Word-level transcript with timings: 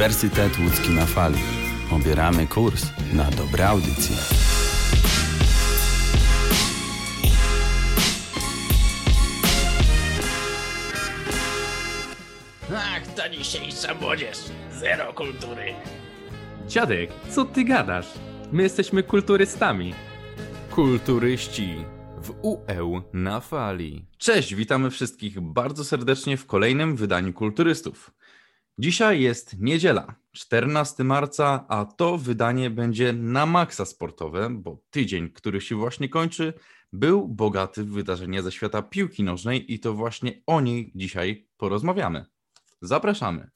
Uniwersytet 0.00 0.58
Łódzki 0.58 0.90
na 0.90 1.06
fali. 1.06 1.38
Obieramy 1.90 2.46
kurs 2.46 2.86
na 3.12 3.30
dobre 3.30 3.68
audycje. 3.68 4.16
Ach, 12.76 13.14
ta 13.16 13.28
dzisiejsza 13.28 13.94
młodzież. 13.94 14.38
Zero 14.72 15.12
kultury. 15.12 15.74
Dziadek, 16.68 17.10
co 17.30 17.44
ty 17.44 17.64
gadasz? 17.64 18.06
My 18.52 18.62
jesteśmy 18.62 19.02
kulturystami. 19.02 19.94
Kulturyści 20.70 21.84
w 22.22 22.34
UE 22.42 23.02
na 23.12 23.40
fali. 23.40 24.04
Cześć, 24.18 24.54
witamy 24.54 24.90
wszystkich 24.90 25.40
bardzo 25.40 25.84
serdecznie 25.84 26.36
w 26.36 26.46
kolejnym 26.46 26.96
wydaniu 26.96 27.32
Kulturystów. 27.32 28.10
Dzisiaj 28.80 29.20
jest 29.20 29.58
niedziela, 29.58 30.14
14 30.32 31.04
marca, 31.04 31.64
a 31.68 31.84
to 31.84 32.18
wydanie 32.18 32.70
będzie 32.70 33.12
na 33.12 33.46
maksa 33.46 33.84
sportowe, 33.84 34.50
bo 34.50 34.82
tydzień, 34.90 35.30
który 35.30 35.60
się 35.60 35.76
właśnie 35.76 36.08
kończy, 36.08 36.52
był 36.92 37.28
bogaty 37.28 37.84
w 37.84 37.90
wydarzenia 37.90 38.42
ze 38.42 38.52
świata 38.52 38.82
piłki 38.82 39.22
nożnej 39.22 39.74
i 39.74 39.80
to 39.80 39.94
właśnie 39.94 40.42
o 40.46 40.60
niej 40.60 40.92
dzisiaj 40.94 41.48
porozmawiamy. 41.56 42.26
Zapraszamy. 42.82 43.50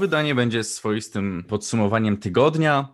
Wydanie 0.00 0.34
będzie 0.34 0.64
swoistym 0.64 1.44
podsumowaniem 1.48 2.16
tygodnia. 2.16 2.88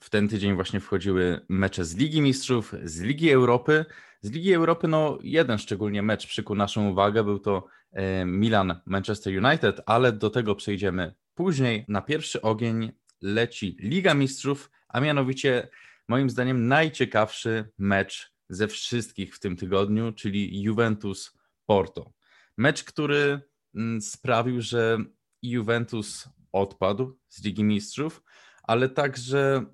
W 0.00 0.10
ten 0.10 0.28
tydzień 0.28 0.54
właśnie 0.54 0.80
wchodziły 0.80 1.40
mecze 1.48 1.84
z 1.84 1.96
Ligi 1.96 2.22
Mistrzów, 2.22 2.74
z 2.84 3.00
Ligi 3.00 3.30
Europy. 3.30 3.84
Z 4.20 4.30
Ligi 4.30 4.52
Europy, 4.52 4.88
no 4.88 5.18
jeden 5.22 5.58
szczególnie 5.58 6.02
mecz 6.02 6.26
przykuł 6.26 6.56
naszą 6.56 6.88
uwagę, 6.88 7.24
był 7.24 7.38
to 7.38 7.66
e, 7.92 8.24
Milan-Manchester 8.24 9.44
United, 9.44 9.80
ale 9.86 10.12
do 10.12 10.30
tego 10.30 10.54
przejdziemy 10.54 11.14
później. 11.34 11.84
Na 11.88 12.02
pierwszy 12.02 12.42
ogień 12.42 12.92
leci 13.22 13.76
Liga 13.80 14.14
Mistrzów, 14.14 14.70
a 14.88 15.00
mianowicie 15.00 15.68
moim 16.08 16.30
zdaniem 16.30 16.68
najciekawszy 16.68 17.70
mecz 17.78 18.32
ze 18.48 18.68
wszystkich 18.68 19.36
w 19.36 19.40
tym 19.40 19.56
tygodniu, 19.56 20.12
czyli 20.12 20.62
Juventus-Porto. 20.62 22.12
Mecz, 22.58 22.84
który 22.84 23.40
mm, 23.74 24.00
sprawił, 24.02 24.60
że 24.60 24.98
Juventus 25.42 26.28
odpadł 26.52 27.18
z 27.28 27.44
Ligi 27.44 27.64
Mistrzów, 27.64 28.22
ale 28.62 28.88
także 28.88 29.64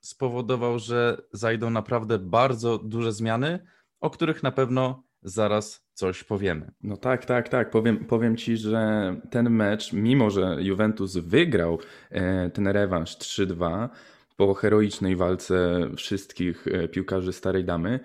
spowodował, 0.00 0.78
że 0.78 1.22
zajdą 1.32 1.70
naprawdę 1.70 2.18
bardzo 2.18 2.78
duże 2.78 3.12
zmiany, 3.12 3.66
o 4.00 4.10
których 4.10 4.42
na 4.42 4.52
pewno 4.52 5.04
zaraz 5.22 5.86
coś 5.94 6.24
powiemy. 6.24 6.72
No 6.82 6.96
tak, 6.96 7.24
tak, 7.24 7.48
tak. 7.48 7.70
Powiem, 7.70 8.04
powiem 8.04 8.36
Ci, 8.36 8.56
że 8.56 9.14
ten 9.30 9.50
mecz, 9.50 9.92
mimo 9.92 10.30
że 10.30 10.56
Juventus 10.60 11.16
wygrał 11.16 11.78
e, 12.10 12.50
ten 12.50 12.68
rewanż 12.68 13.16
3-2 13.16 13.88
po 14.36 14.54
heroicznej 14.54 15.16
walce 15.16 15.80
wszystkich 15.96 16.66
e, 16.66 16.88
piłkarzy 16.88 17.32
Starej 17.32 17.64
Damy, 17.64 18.00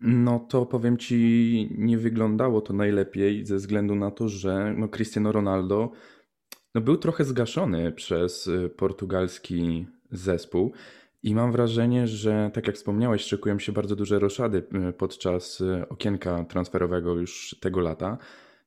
no 0.00 0.38
to 0.38 0.66
powiem 0.66 0.96
Ci, 0.96 1.68
nie 1.78 1.98
wyglądało 1.98 2.60
to 2.60 2.72
najlepiej 2.72 3.46
ze 3.46 3.56
względu 3.56 3.94
na 3.94 4.10
to, 4.10 4.28
że 4.28 4.74
no 4.76 4.88
Cristiano 4.88 5.32
Ronaldo 5.32 5.92
no 6.74 6.80
był 6.80 6.96
trochę 6.96 7.24
zgaszony 7.24 7.92
przez 7.92 8.46
y, 8.46 8.70
portugalski 8.76 9.86
zespół. 10.10 10.72
I 11.22 11.34
mam 11.34 11.52
wrażenie, 11.52 12.06
że 12.06 12.50
tak 12.54 12.66
jak 12.66 12.76
wspomniałeś, 12.76 13.22
szykują 13.22 13.58
się 13.58 13.72
bardzo 13.72 13.96
duże 13.96 14.18
roszady 14.18 14.62
y, 14.88 14.92
podczas 14.92 15.60
y, 15.60 15.88
okienka 15.88 16.44
transferowego 16.44 17.14
już 17.14 17.56
tego 17.60 17.80
lata, 17.80 18.18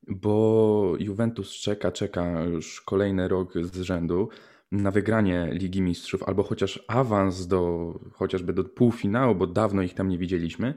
bo 0.08 0.94
Juventus 1.00 1.52
czeka, 1.52 1.92
czeka 1.92 2.44
już 2.44 2.82
kolejny 2.82 3.28
rok 3.28 3.54
z 3.62 3.82
rzędu 3.82 4.30
na 4.72 4.92
wygranie 4.92 5.50
Ligi 5.52 5.82
Mistrzów 5.82 6.24
albo 6.24 6.44
chociaż 6.44 6.84
awans 6.88 7.48
do 7.48 7.94
chociażby 8.14 8.54
do 8.54 8.64
półfinału, 8.64 9.36
bo 9.36 9.48
dawno 9.48 9.82
ich 9.82 9.94
tam 9.94 10.10
nie 10.10 10.18
widzieliśmy 10.18 10.74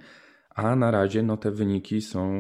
a 0.55 0.77
na 0.77 0.91
razie 0.91 1.23
no, 1.23 1.37
te 1.37 1.51
wyniki 1.51 2.03
są 2.03 2.33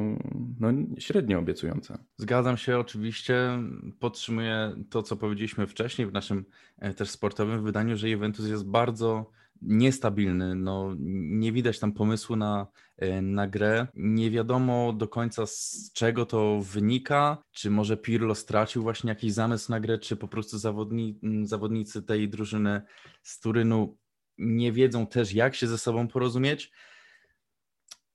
no, 0.60 0.68
średnio 0.98 1.38
obiecujące. 1.38 1.98
Zgadzam 2.16 2.56
się 2.56 2.78
oczywiście, 2.78 3.58
podtrzymuję 3.98 4.76
to, 4.90 5.02
co 5.02 5.16
powiedzieliśmy 5.16 5.66
wcześniej 5.66 6.06
w 6.06 6.12
naszym 6.12 6.44
e, 6.78 6.94
też 6.94 7.10
sportowym 7.10 7.64
wydaniu, 7.64 7.96
że 7.96 8.10
Juventus 8.10 8.48
jest 8.48 8.66
bardzo 8.66 9.30
niestabilny, 9.62 10.54
no, 10.54 10.94
nie 10.98 11.52
widać 11.52 11.78
tam 11.78 11.92
pomysłu 11.92 12.36
na, 12.36 12.66
e, 12.96 13.22
na 13.22 13.48
grę, 13.48 13.86
nie 13.94 14.30
wiadomo 14.30 14.92
do 14.92 15.08
końca 15.08 15.46
z 15.46 15.90
czego 15.94 16.26
to 16.26 16.60
wynika, 16.60 17.38
czy 17.52 17.70
może 17.70 17.96
Pirlo 17.96 18.34
stracił 18.34 18.82
właśnie 18.82 19.08
jakiś 19.08 19.32
zamysł 19.32 19.70
na 19.70 19.80
grę, 19.80 19.98
czy 19.98 20.16
po 20.16 20.28
prostu 20.28 20.58
zawodni, 20.58 21.18
zawodnicy 21.42 22.02
tej 22.02 22.28
drużyny 22.28 22.82
z 23.22 23.40
Turynu 23.40 23.96
nie 24.38 24.72
wiedzą 24.72 25.06
też 25.06 25.32
jak 25.32 25.54
się 25.54 25.66
ze 25.66 25.78
sobą 25.78 26.08
porozumieć, 26.08 26.72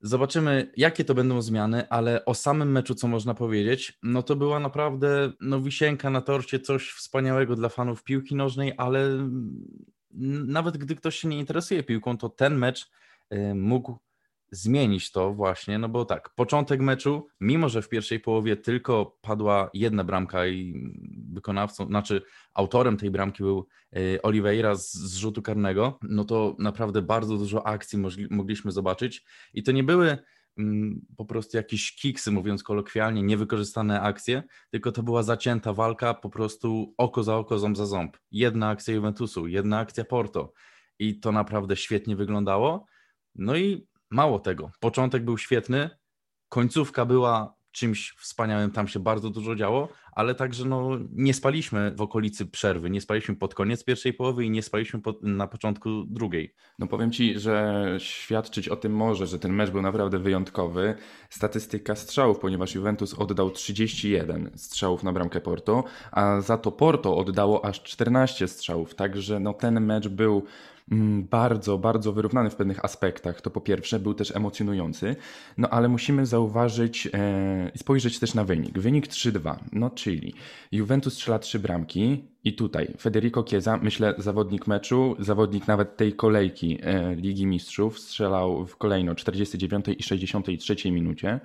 Zobaczymy, 0.02 0.72
jakie 0.78 1.06
to 1.06 1.16
będą 1.16 1.42
zmiany, 1.42 1.90
ale 1.90 2.26
o 2.26 2.34
samym 2.34 2.72
meczu, 2.72 2.96
co 2.96 3.08
można 3.08 3.34
powiedzieć, 3.34 4.00
no 4.04 4.24
to 4.24 4.36
była 4.36 4.60
naprawdę 4.60 5.32
no, 5.42 5.62
wisienka 5.62 6.10
na 6.10 6.22
torcie, 6.22 6.60
coś 6.60 6.92
wspaniałego 6.92 7.56
dla 7.56 7.70
fanów 7.70 8.04
piłki 8.04 8.36
nożnej, 8.36 8.74
ale 8.78 9.30
nawet 10.48 10.78
gdy 10.78 10.96
ktoś 10.96 11.16
się 11.16 11.28
nie 11.28 11.40
interesuje 11.40 11.84
piłką, 11.84 12.18
to 12.18 12.30
ten 12.30 12.56
mecz 12.56 12.92
y, 13.34 13.56
mógł 13.56 13.98
zmienić 14.52 15.12
to 15.12 15.34
właśnie, 15.34 15.80
no 15.80 15.90
bo 15.90 16.06
tak, 16.06 16.30
początek 16.36 16.82
meczu, 16.82 17.28
mimo 17.40 17.70
że 17.70 17.82
w 17.82 17.90
pierwszej 17.90 18.20
połowie 18.20 18.58
tylko 18.58 19.18
padła 19.22 19.70
jedna 19.74 20.04
bramka 20.04 20.48
i 20.48 20.74
wykonawcą, 21.34 21.86
znaczy 21.86 22.22
autorem 22.54 22.98
tej 22.98 23.12
bramki 23.12 23.44
był 23.44 23.68
y, 23.98 24.22
Oliveira 24.22 24.76
z, 24.76 24.94
z 24.94 25.16
rzutu 25.16 25.42
karnego, 25.42 26.00
no 26.02 26.26
to 26.26 26.56
naprawdę 26.60 27.02
bardzo 27.02 27.38
dużo 27.38 27.68
akcji 27.68 28.00
mogliśmy 28.30 28.72
zobaczyć 28.72 29.24
i 29.54 29.64
to 29.64 29.72
nie 29.72 29.84
były 29.84 30.18
mm, 30.58 31.06
po 31.18 31.26
prostu 31.26 31.58
jakieś 31.58 31.96
kiksy, 31.96 32.32
mówiąc 32.32 32.64
kolokwialnie, 32.64 33.24
niewykorzystane 33.24 34.02
akcje, 34.02 34.44
tylko 34.72 34.92
to 34.92 35.04
była 35.04 35.24
zacięta 35.24 35.74
walka, 35.74 36.14
po 36.14 36.30
prostu 36.30 36.94
oko 36.98 37.24
za 37.24 37.38
oko, 37.38 37.60
ząb 37.60 37.78
za 37.78 37.86
ząb. 37.86 38.18
Jedna 38.32 38.70
akcja 38.70 38.94
Juventusu, 38.94 39.48
jedna 39.48 39.80
akcja 39.80 40.04
Porto 40.04 40.54
i 41.00 41.20
to 41.20 41.32
naprawdę 41.32 41.76
świetnie 41.76 42.16
wyglądało. 42.16 42.86
No 43.36 43.56
i 43.56 43.88
Mało 44.12 44.40
tego, 44.40 44.72
początek 44.80 45.26
był 45.26 45.38
świetny, 45.38 45.90
końcówka 46.50 47.06
była 47.06 47.60
czymś 47.72 48.12
wspaniałym, 48.18 48.72
tam 48.72 48.88
się 48.88 49.00
bardzo 49.00 49.30
dużo 49.30 49.56
działo, 49.56 49.88
ale 50.12 50.36
także 50.36 50.66
no, 50.66 50.90
nie 51.12 51.34
spaliśmy 51.34 51.92
w 51.96 52.02
okolicy 52.02 52.46
przerwy, 52.46 52.90
nie 52.90 53.02
spaliśmy 53.02 53.36
pod 53.36 53.56
koniec 53.56 53.84
pierwszej 53.84 54.14
połowy 54.14 54.46
i 54.46 54.50
nie 54.50 54.64
spaliśmy 54.64 55.02
pod, 55.02 55.24
na 55.24 55.48
początku 55.48 55.90
drugiej. 56.08 56.54
No 56.80 56.88
powiem 56.88 57.12
Ci, 57.12 57.40
że 57.40 57.86
świadczyć 57.98 58.70
o 58.70 58.76
tym 58.76 58.94
może, 58.96 59.28
że 59.28 59.40
ten 59.40 59.54
mecz 59.54 59.70
był 59.70 59.82
naprawdę 59.82 60.20
wyjątkowy. 60.20 60.96
Statystyka 61.30 61.96
strzałów, 61.96 62.40
ponieważ 62.40 62.76
Juventus 62.76 63.14
oddał 63.14 63.52
31 63.52 64.52
strzałów 64.56 65.04
na 65.04 65.14
bramkę 65.14 65.42
Porto, 65.42 65.84
a 66.12 66.42
za 66.42 66.58
to 66.58 66.72
Porto 66.72 67.18
oddało 67.18 67.66
aż 67.66 67.84
14 67.84 68.48
strzałów, 68.48 68.96
także 68.96 69.40
no, 69.40 69.54
ten 69.54 69.82
mecz 69.82 70.08
był 70.08 70.46
bardzo, 71.30 71.78
bardzo 71.78 72.14
wyrównany 72.14 72.50
w 72.50 72.56
pewnych 72.56 72.86
aspektach. 72.86 73.42
To 73.42 73.50
po 73.50 73.62
pierwsze, 73.62 74.00
był 74.00 74.14
też 74.14 74.36
emocjonujący, 74.36 75.16
no 75.58 75.70
ale 75.70 75.90
musimy 75.90 76.26
zauważyć 76.26 77.08
e, 77.14 77.72
i 77.76 77.78
spojrzeć 77.78 78.20
też 78.20 78.34
na 78.34 78.44
wynik. 78.44 78.80
Wynik 78.80 79.08
3-2, 79.08 79.56
no 79.72 79.90
czyli 79.90 80.34
Juventus 80.72 81.14
strzela 81.14 81.40
trzy 81.40 81.60
bramki 81.60 82.24
i 82.44 82.54
tutaj 82.54 82.88
Federico 83.00 83.44
Chiesa, 83.44 83.78
myślę, 83.78 84.14
zawodnik 84.18 84.68
meczu, 84.68 85.16
zawodnik 85.20 85.68
nawet 85.68 85.98
tej 85.98 86.14
kolejki 86.14 86.80
e, 86.82 87.16
Ligi 87.16 87.46
Mistrzów, 87.46 88.00
strzelał 88.00 88.66
w 88.66 88.78
kolejno 88.78 89.16
49 89.16 89.86
i 89.98 90.04
63 90.04 90.92
minucie 90.92 91.40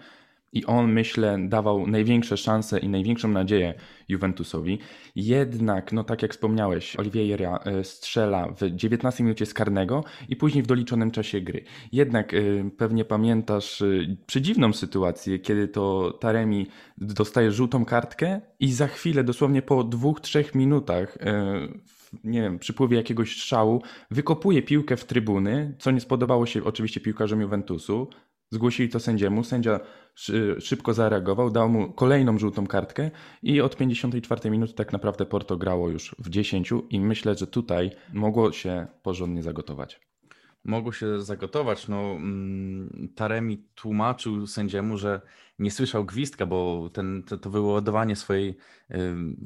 i 0.55 0.65
on, 0.65 0.93
myślę, 0.93 1.39
dawał 1.49 1.87
największe 1.87 2.37
szanse 2.37 2.79
i 2.79 2.89
największą 2.89 3.29
nadzieję 3.29 3.75
Juventusowi. 4.09 4.79
Jednak, 5.17 5.93
no 5.93 6.05
tak 6.05 6.23
jak 6.23 6.33
wspomniałeś, 6.33 6.97
Oliveira 6.97 7.59
e, 7.65 7.85
strzela 7.85 8.49
w 8.49 8.77
19 8.77 9.25
minucie 9.25 9.47
z 9.47 9.55
karnego 9.55 10.05
i 10.29 10.37
później 10.37 10.62
w 10.62 10.67
doliczonym 10.67 11.11
czasie 11.11 11.41
gry. 11.41 11.65
Jednak 11.93 12.35
e, 12.35 12.41
pewnie 12.77 13.05
pamiętasz 13.05 13.83
e, 13.83 13.87
przedziwną 14.27 14.73
sytuację, 14.73 15.39
kiedy 15.39 15.69
to 15.69 16.12
Taremi 16.21 16.67
dostaje 16.99 17.53
żółtą 17.53 17.85
kartkę 17.85 18.41
i 18.61 18.73
za 18.73 18.87
chwilę, 18.87 19.25
dosłownie 19.25 19.62
po 19.62 19.85
dwóch, 19.85 20.21
trzech 20.21 20.55
minutach, 20.55 21.19
nie 22.25 22.43
wiem, 22.43 22.59
przypływie 22.59 22.97
jakiegoś 22.97 23.37
strzału, 23.37 23.83
wykopuje 24.11 24.62
piłkę 24.62 24.97
w 24.97 25.05
trybuny, 25.05 25.75
co 25.79 25.91
nie 25.91 26.00
spodobało 26.00 26.47
się 26.47 26.65
oczywiście 26.65 27.00
piłkarzom 27.00 27.41
Juventusu. 27.41 28.09
Zgłosili 28.55 28.89
to 28.89 29.01
sędziemu. 29.01 29.45
Sędzia 29.45 29.81
szybko 30.61 30.95
zareagował, 30.95 31.51
dał 31.51 31.69
mu 31.69 31.93
kolejną 31.93 32.39
żółtą 32.39 32.67
kartkę 32.67 33.11
i 33.43 33.61
od 33.61 33.77
54 33.77 34.51
minuty 34.51 34.73
tak 34.73 34.93
naprawdę 34.93 35.27
Porto 35.27 35.56
grało 35.56 35.91
już 35.91 36.15
w 36.19 36.29
10 36.31 36.71
i 36.91 37.01
myślę, 37.01 37.35
że 37.35 37.47
tutaj 37.47 37.91
mogło 38.12 38.53
się 38.53 38.87
porządnie 39.03 39.43
zagotować. 39.43 40.01
Mogło 40.65 40.93
się 40.93 41.21
zagotować. 41.21 41.89
No, 41.89 42.01
mm, 42.01 43.09
Taremi 43.15 43.69
tłumaczył 43.75 44.47
sędziemu, 44.47 44.99
że 44.99 45.21
nie 45.59 45.71
słyszał 45.71 46.05
gwizdka, 46.05 46.47
bo 46.47 46.91
ten, 46.93 47.23
to, 47.23 47.39
to 47.39 47.50
wyładowanie 47.50 48.17
swojej 48.17 48.57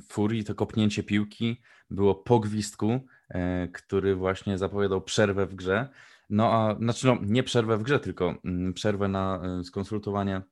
furii, 0.09 0.45
to 0.45 0.55
kopnięcie 0.55 1.03
piłki 1.03 1.61
było 1.91 2.15
po 2.15 2.41
gwizdku, 2.41 3.01
e, 3.29 3.69
który 3.69 4.15
właśnie 4.15 4.59
zapowiadał 4.59 5.01
przerwę 5.01 5.47
w 5.47 5.55
grze. 5.55 5.89
No 6.31 6.53
a 6.53 6.77
znaczy 6.79 7.07
no, 7.07 7.19
nie 7.23 7.43
przerwę 7.43 7.79
w 7.79 7.83
grze, 7.83 8.01
tylko 8.01 8.35
mm, 8.45 8.75
przerwę 8.75 9.09
na 9.09 9.41
e, 9.61 9.65
skonsultowanie 9.65 10.43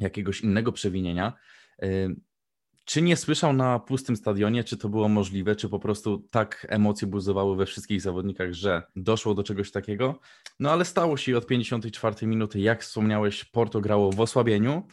jakiegoś 0.00 0.40
innego 0.40 0.72
przewinienia. 0.72 1.32
Y, 1.82 2.16
czy 2.84 3.02
nie 3.02 3.16
słyszał 3.16 3.52
na 3.52 3.78
pustym 3.78 4.16
stadionie, 4.16 4.64
czy 4.64 4.76
to 4.76 4.88
było 4.88 5.08
możliwe, 5.08 5.56
czy 5.56 5.68
po 5.68 5.78
prostu 5.78 6.28
tak 6.30 6.66
emocje 6.70 7.08
buzowały 7.08 7.56
we 7.56 7.66
wszystkich 7.66 8.00
zawodnikach, 8.00 8.52
że 8.52 8.82
doszło 8.96 9.34
do 9.34 9.42
czegoś 9.42 9.70
takiego? 9.70 10.18
No 10.60 10.70
ale 10.70 10.84
stało 10.84 11.16
się 11.16 11.36
od 11.36 11.46
54 11.46 12.26
minuty, 12.26 12.60
jak 12.60 12.82
wspomniałeś, 12.82 13.44
Porto 13.44 13.80
grało 13.80 14.12
w 14.12 14.20
osłabieniu 14.20 14.88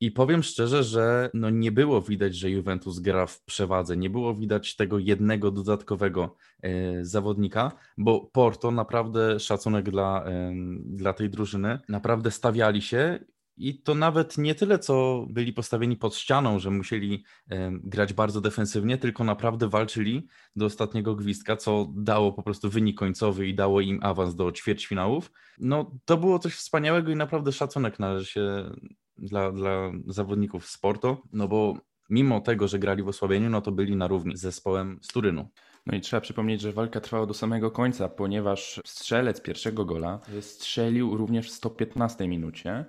i 0.00 0.10
powiem 0.10 0.42
szczerze, 0.42 0.84
że 0.84 1.30
no 1.34 1.50
nie 1.50 1.72
było 1.72 2.02
widać, 2.02 2.36
że 2.36 2.50
Juventus 2.50 2.98
gra 2.98 3.26
w 3.26 3.44
przewadze, 3.44 3.96
nie 3.96 4.10
było 4.10 4.34
widać 4.34 4.76
tego 4.76 4.98
jednego 4.98 5.50
dodatkowego 5.50 6.36
e, 6.62 7.04
zawodnika, 7.04 7.72
bo 7.98 8.30
Porto 8.32 8.70
naprawdę 8.70 9.40
szacunek 9.40 9.90
dla, 9.90 10.24
e, 10.24 10.54
dla 10.84 11.12
tej 11.12 11.30
drużyny, 11.30 11.78
naprawdę 11.88 12.30
stawiali 12.30 12.82
się 12.82 13.18
i 13.58 13.82
to 13.82 13.94
nawet 13.94 14.38
nie 14.38 14.54
tyle, 14.54 14.78
co 14.78 15.26
byli 15.30 15.52
postawieni 15.52 15.96
pod 15.96 16.16
ścianą, 16.16 16.58
że 16.58 16.70
musieli 16.70 17.24
grać 17.70 18.12
bardzo 18.12 18.40
defensywnie, 18.40 18.98
tylko 18.98 19.24
naprawdę 19.24 19.68
walczyli 19.68 20.28
do 20.56 20.66
ostatniego 20.66 21.14
gwizdka, 21.14 21.56
co 21.56 21.92
dało 21.96 22.32
po 22.32 22.42
prostu 22.42 22.70
wynik 22.70 22.98
końcowy 22.98 23.46
i 23.48 23.54
dało 23.54 23.80
im 23.80 23.98
awans 24.02 24.34
do 24.34 24.52
ćwierćfinałów. 24.52 25.32
No 25.58 25.98
to 26.04 26.16
było 26.16 26.38
coś 26.38 26.54
wspaniałego 26.54 27.10
i 27.10 27.16
naprawdę 27.16 27.52
szacunek 27.52 27.98
należy 27.98 28.26
się 28.26 28.70
dla, 29.18 29.52
dla 29.52 29.92
zawodników 30.06 30.66
sportu, 30.66 31.16
no 31.32 31.48
bo 31.48 31.74
mimo 32.10 32.40
tego, 32.40 32.68
że 32.68 32.78
grali 32.78 33.02
w 33.02 33.08
osłabieniu, 33.08 33.50
no 33.50 33.60
to 33.60 33.72
byli 33.72 33.96
na 33.96 34.06
równi 34.06 34.36
z 34.36 34.40
zespołem 34.40 34.98
z 35.02 35.08
Turynu. 35.08 35.48
No 35.86 35.96
i 35.96 36.00
trzeba 36.00 36.20
przypomnieć, 36.20 36.60
że 36.60 36.72
walka 36.72 37.00
trwała 37.00 37.26
do 37.26 37.34
samego 37.34 37.70
końca, 37.70 38.08
ponieważ 38.08 38.80
strzelec 38.86 39.42
pierwszego 39.42 39.84
gola 39.84 40.20
strzelił 40.40 41.16
również 41.16 41.48
w 41.50 41.52
115 41.52 42.28
minucie, 42.28 42.84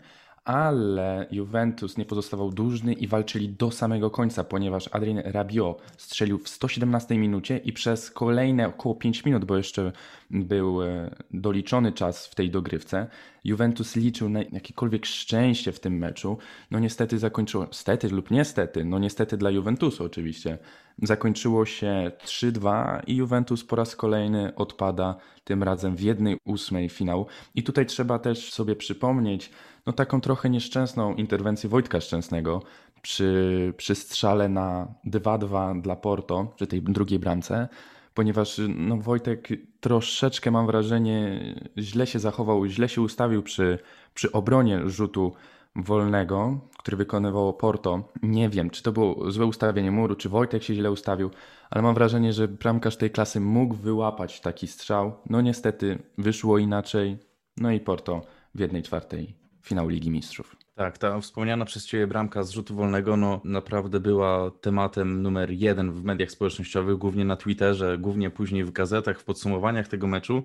ale 0.49 1.27
Juventus 1.31 1.97
nie 1.97 2.05
pozostawał 2.05 2.51
dłużny 2.51 2.93
i 2.93 3.07
walczyli 3.07 3.49
do 3.49 3.71
samego 3.71 4.09
końca, 4.09 4.43
ponieważ 4.43 4.89
Adrien 4.91 5.21
Rabiot 5.25 5.81
strzelił 5.97 6.37
w 6.37 6.49
117 6.49 7.17
minucie 7.17 7.57
i 7.57 7.73
przez 7.73 8.11
kolejne 8.11 8.67
około 8.67 8.95
5 8.95 9.25
minut, 9.25 9.45
bo 9.45 9.57
jeszcze 9.57 9.91
był 10.31 10.83
e, 10.83 11.15
doliczony 11.31 11.91
czas 11.91 12.27
w 12.27 12.35
tej 12.35 12.49
dogrywce, 12.51 13.07
Juventus 13.43 13.95
liczył 13.95 14.29
na 14.29 14.39
jakiekolwiek 14.51 15.05
szczęście 15.05 15.71
w 15.71 15.79
tym 15.79 15.97
meczu. 15.97 16.37
No 16.71 16.79
niestety 16.79 17.19
zakończyło, 17.19 17.67
stety 17.71 18.09
lub 18.09 18.31
niestety, 18.31 18.85
no 18.85 18.99
niestety 18.99 19.37
dla 19.37 19.49
Juventusu 19.49 20.03
oczywiście, 20.03 20.57
zakończyło 21.01 21.65
się 21.65 22.11
3-2 22.25 23.01
i 23.07 23.15
Juventus 23.15 23.63
po 23.63 23.75
raz 23.75 23.95
kolejny 23.95 24.55
odpada 24.55 25.15
tym 25.43 25.63
razem 25.63 25.95
w 25.95 26.01
jednej 26.01 26.37
ósmej 26.45 26.89
finału. 26.89 27.25
I 27.55 27.63
tutaj 27.63 27.85
trzeba 27.85 28.19
też 28.19 28.53
sobie 28.53 28.75
przypomnieć, 28.75 29.51
no 29.85 29.93
taką 29.93 30.21
trochę 30.21 30.49
nieszczęsną 30.49 31.15
interwencję 31.15 31.69
Wojtka 31.69 32.01
Szczęsnego 32.01 32.61
przy, 33.01 33.73
przy 33.77 33.95
strzale 33.95 34.49
na 34.49 34.87
2-2 35.05 35.81
dla 35.81 35.95
Porto, 35.95 36.53
przy 36.55 36.67
tej 36.67 36.81
drugiej 36.81 37.19
bramce, 37.19 37.67
ponieważ 38.13 38.61
no, 38.75 38.97
Wojtek 38.97 39.47
troszeczkę 39.79 40.51
mam 40.51 40.65
wrażenie 40.65 41.39
źle 41.77 42.07
się 42.07 42.19
zachował, 42.19 42.65
źle 42.65 42.89
się 42.89 43.01
ustawił 43.01 43.43
przy, 43.43 43.79
przy 44.13 44.31
obronie 44.31 44.81
rzutu 44.85 45.33
wolnego, 45.75 46.59
który 46.77 46.97
wykonywało 46.97 47.53
Porto. 47.53 48.03
Nie 48.23 48.49
wiem, 48.49 48.69
czy 48.69 48.83
to 48.83 48.91
było 48.91 49.31
złe 49.31 49.45
ustawienie 49.45 49.91
muru, 49.91 50.15
czy 50.15 50.29
Wojtek 50.29 50.63
się 50.63 50.75
źle 50.75 50.91
ustawił, 50.91 51.29
ale 51.69 51.81
mam 51.81 51.95
wrażenie, 51.95 52.33
że 52.33 52.47
bramkarz 52.47 52.97
tej 52.97 53.11
klasy 53.11 53.39
mógł 53.39 53.75
wyłapać 53.75 54.41
taki 54.41 54.67
strzał. 54.67 55.13
No 55.29 55.41
niestety 55.41 55.99
wyszło 56.17 56.57
inaczej. 56.57 57.17
No 57.57 57.71
i 57.71 57.79
Porto 57.79 58.21
w 58.55 58.59
jednej 58.59 58.83
czwartej 58.83 59.38
finał 59.61 59.89
Ligi 59.89 60.11
Mistrzów. 60.11 60.55
Tak, 60.75 60.97
ta 60.97 61.19
wspomniana 61.19 61.65
przez 61.65 61.85
Ciebie 61.85 62.07
bramka 62.07 62.43
z 62.43 62.51
rzutu 62.51 62.75
wolnego 62.75 63.17
no, 63.17 63.41
naprawdę 63.43 63.99
była 63.99 64.51
tematem 64.61 65.21
numer 65.21 65.51
jeden 65.51 65.91
w 65.91 66.03
mediach 66.03 66.31
społecznościowych, 66.31 66.97
głównie 66.97 67.25
na 67.25 67.35
Twitterze, 67.35 67.97
głównie 67.97 68.29
później 68.29 68.63
w 68.63 68.71
gazetach, 68.71 69.19
w 69.19 69.23
podsumowaniach 69.23 69.87
tego 69.87 70.07
meczu. 70.07 70.43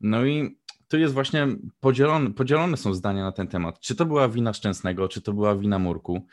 No 0.00 0.24
i 0.24 0.58
tu 0.88 0.98
jest 0.98 1.14
właśnie 1.14 1.48
podzielone, 1.80 2.30
podzielone 2.30 2.76
są 2.76 2.94
zdania 2.94 3.24
na 3.24 3.32
ten 3.32 3.48
temat. 3.48 3.80
Czy 3.80 3.96
to 3.96 4.04
była 4.04 4.28
wina 4.28 4.52
Szczęsnego, 4.52 5.08
czy 5.08 5.22
to 5.22 5.32
była 5.32 5.56
wina 5.56 5.78
Murku? 5.78 6.26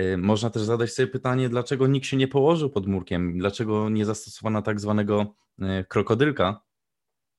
Y, 0.00 0.16
można 0.16 0.50
też 0.50 0.62
zadać 0.62 0.92
sobie 0.92 1.06
pytanie, 1.06 1.48
dlaczego 1.48 1.86
nikt 1.86 2.06
się 2.06 2.16
nie 2.16 2.28
położył 2.28 2.70
pod 2.70 2.86
murkiem, 2.86 3.38
dlaczego 3.38 3.88
nie 3.88 4.04
zastosowano 4.04 4.62
tak 4.62 4.80
zwanego 4.80 5.34
y, 5.58 5.84
krokodylka, 5.88 6.60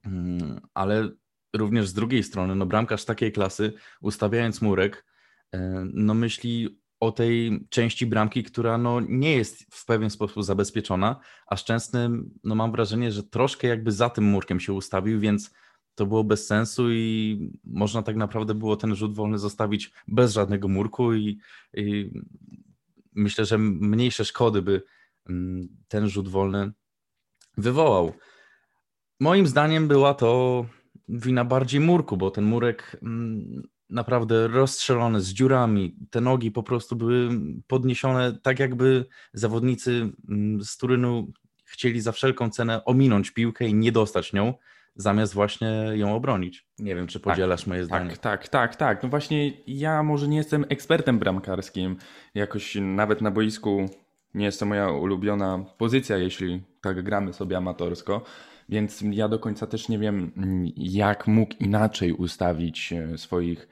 mm, 0.06 0.62
ale 0.74 1.10
również 1.56 1.88
z 1.88 1.94
drugiej 1.94 2.24
strony, 2.24 2.56
no 2.56 2.66
bramkarz 2.66 3.06
takiej 3.06 3.32
klasy, 3.32 3.74
ustawiając 4.02 4.62
murek, 4.62 5.06
e, 5.54 5.86
no 5.94 6.14
myśli 6.14 6.80
o 7.00 7.12
tej 7.12 7.66
części 7.70 8.06
bramki, 8.06 8.44
która 8.44 8.78
no 8.78 9.00
nie 9.00 9.36
jest 9.36 9.76
w 9.76 9.86
pewien 9.86 10.10
sposób 10.10 10.44
zabezpieczona, 10.44 11.20
a 11.48 11.56
Szczęsny, 11.56 12.10
no 12.44 12.56
mam 12.56 12.72
wrażenie, 12.72 13.12
że 13.12 13.24
troszkę 13.24 13.68
jakby 13.68 13.92
za 13.92 14.10
tym 14.10 14.24
murkiem 14.24 14.60
się 14.60 14.74
ustawił, 14.74 15.20
więc 15.20 15.52
to 15.96 16.06
było 16.06 16.24
bez 16.24 16.48
sensu 16.48 16.92
i 16.92 17.52
można 17.64 18.04
tak 18.04 18.16
naprawdę 18.16 18.54
było 18.54 18.76
ten 18.76 18.96
rzut 18.96 19.16
wolny 19.16 19.38
zostawić 19.38 19.92
bez 20.08 20.34
żadnego 20.34 20.68
murku 20.68 21.14
i, 21.14 21.40
i 21.74 22.12
myślę, 23.16 23.46
że 23.46 23.58
mniejsze 23.58 24.26
szkody 24.26 24.62
by 24.62 24.84
mm, 25.30 25.68
ten 25.88 26.10
rzut 26.10 26.28
wolny 26.28 26.72
wywołał. 27.58 28.14
Moim 29.20 29.48
zdaniem 29.48 29.88
była 29.88 30.14
to 30.14 30.66
wina 31.10 31.46
bardziej 31.46 31.80
murku, 31.80 32.18
bo 32.18 32.32
ten 32.32 32.46
murek 32.46 32.98
mm, 33.04 33.64
naprawdę 33.90 34.48
rozstrzelony 34.48 35.22
z 35.22 35.30
dziurami, 35.30 35.96
te 36.10 36.22
nogi 36.22 36.52
po 36.52 36.64
prostu 36.64 36.96
były 36.96 37.30
podniesione 37.68 38.38
tak 38.42 38.60
jakby 38.60 39.06
zawodnicy 39.34 40.10
mm, 40.30 40.64
z 40.64 40.78
Turynu 40.78 41.32
chcieli 41.66 42.02
za 42.02 42.12
wszelką 42.12 42.50
cenę 42.50 42.86
ominąć 42.86 43.32
piłkę 43.32 43.68
i 43.68 43.74
nie 43.74 43.92
dostać 43.92 44.34
nią. 44.34 44.54
zamiast 44.96 45.34
właśnie 45.34 45.68
ją 45.94 46.16
obronić. 46.16 46.68
Nie 46.80 46.96
wiem, 46.96 47.08
czy 47.08 47.20
podzielasz 47.20 47.62
tak, 47.62 47.68
moje 47.68 47.86
zdanie. 47.86 48.10
Tak, 48.10 48.20
tak, 48.20 48.48
tak, 48.48 48.76
tak. 48.76 49.04
No 49.04 49.10
właśnie 49.10 49.52
ja 49.68 50.04
może 50.04 50.28
nie 50.28 50.38
jestem 50.38 50.66
ekspertem 50.70 51.20
bramkarskim. 51.20 51.98
Jakoś 52.36 52.78
nawet 52.82 53.22
na 53.22 53.32
boisku 53.32 53.90
nie 54.34 54.46
jest 54.46 54.60
to 54.60 54.66
moja 54.66 54.90
ulubiona 54.90 55.66
pozycja, 55.78 56.18
jeśli 56.18 56.64
tak 56.82 57.04
gramy 57.04 57.34
sobie 57.34 57.58
amatorsko. 57.58 58.22
Więc 58.70 59.04
ja 59.12 59.28
do 59.28 59.40
końca 59.40 59.68
też 59.68 59.90
nie 59.90 60.00
wiem, 60.00 60.32
jak 60.76 61.28
mógł 61.28 61.54
inaczej 61.60 62.14
ustawić 62.14 62.94
e, 62.94 63.18
swoich 63.18 63.68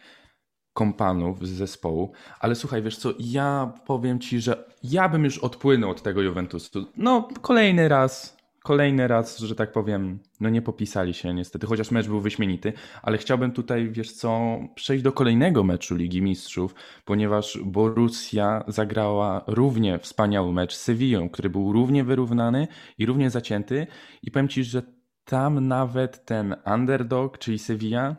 kompanów 0.73 1.47
z 1.47 1.51
zespołu. 1.51 2.11
Ale 2.39 2.55
słuchaj, 2.55 2.81
wiesz 2.81 2.97
co, 2.97 3.13
ja 3.19 3.73
powiem 3.85 4.19
ci, 4.19 4.39
że 4.39 4.71
ja 4.83 5.09
bym 5.09 5.23
już 5.23 5.37
odpłynął 5.37 5.89
od 5.89 6.01
tego 6.01 6.21
Juventusu. 6.21 6.85
No, 6.97 7.27
kolejny 7.41 7.87
raz, 7.87 8.37
kolejny 8.65 9.07
raz, 9.07 9.39
że 9.39 9.55
tak 9.55 9.71
powiem, 9.71 10.19
no 10.39 10.49
nie 10.49 10.61
popisali 10.61 11.13
się 11.13 11.33
niestety, 11.33 11.67
chociaż 11.67 11.91
mecz 11.91 12.07
był 12.07 12.21
wyśmienity, 12.21 12.73
ale 13.03 13.17
chciałbym 13.17 13.51
tutaj, 13.51 13.89
wiesz 13.89 14.11
co, 14.11 14.59
przejść 14.75 15.03
do 15.03 15.11
kolejnego 15.11 15.63
meczu 15.63 15.95
Ligi 15.95 16.21
Mistrzów, 16.21 16.75
ponieważ 17.05 17.59
Borussia 17.65 18.63
zagrała 18.67 19.43
równie 19.47 19.99
wspaniały 19.99 20.53
mecz 20.53 20.75
z 20.75 20.81
Sevillą, 20.81 21.29
który 21.29 21.49
był 21.49 21.73
równie 21.73 22.03
wyrównany 22.03 22.67
i 22.97 23.05
równie 23.05 23.29
zacięty 23.29 23.87
i 24.23 24.31
powiem 24.31 24.47
ci, 24.47 24.63
że 24.63 24.81
tam 25.25 25.67
nawet 25.67 26.25
ten 26.25 26.55
underdog, 26.75 27.37
czyli 27.37 27.59
Sevilla, 27.59 28.15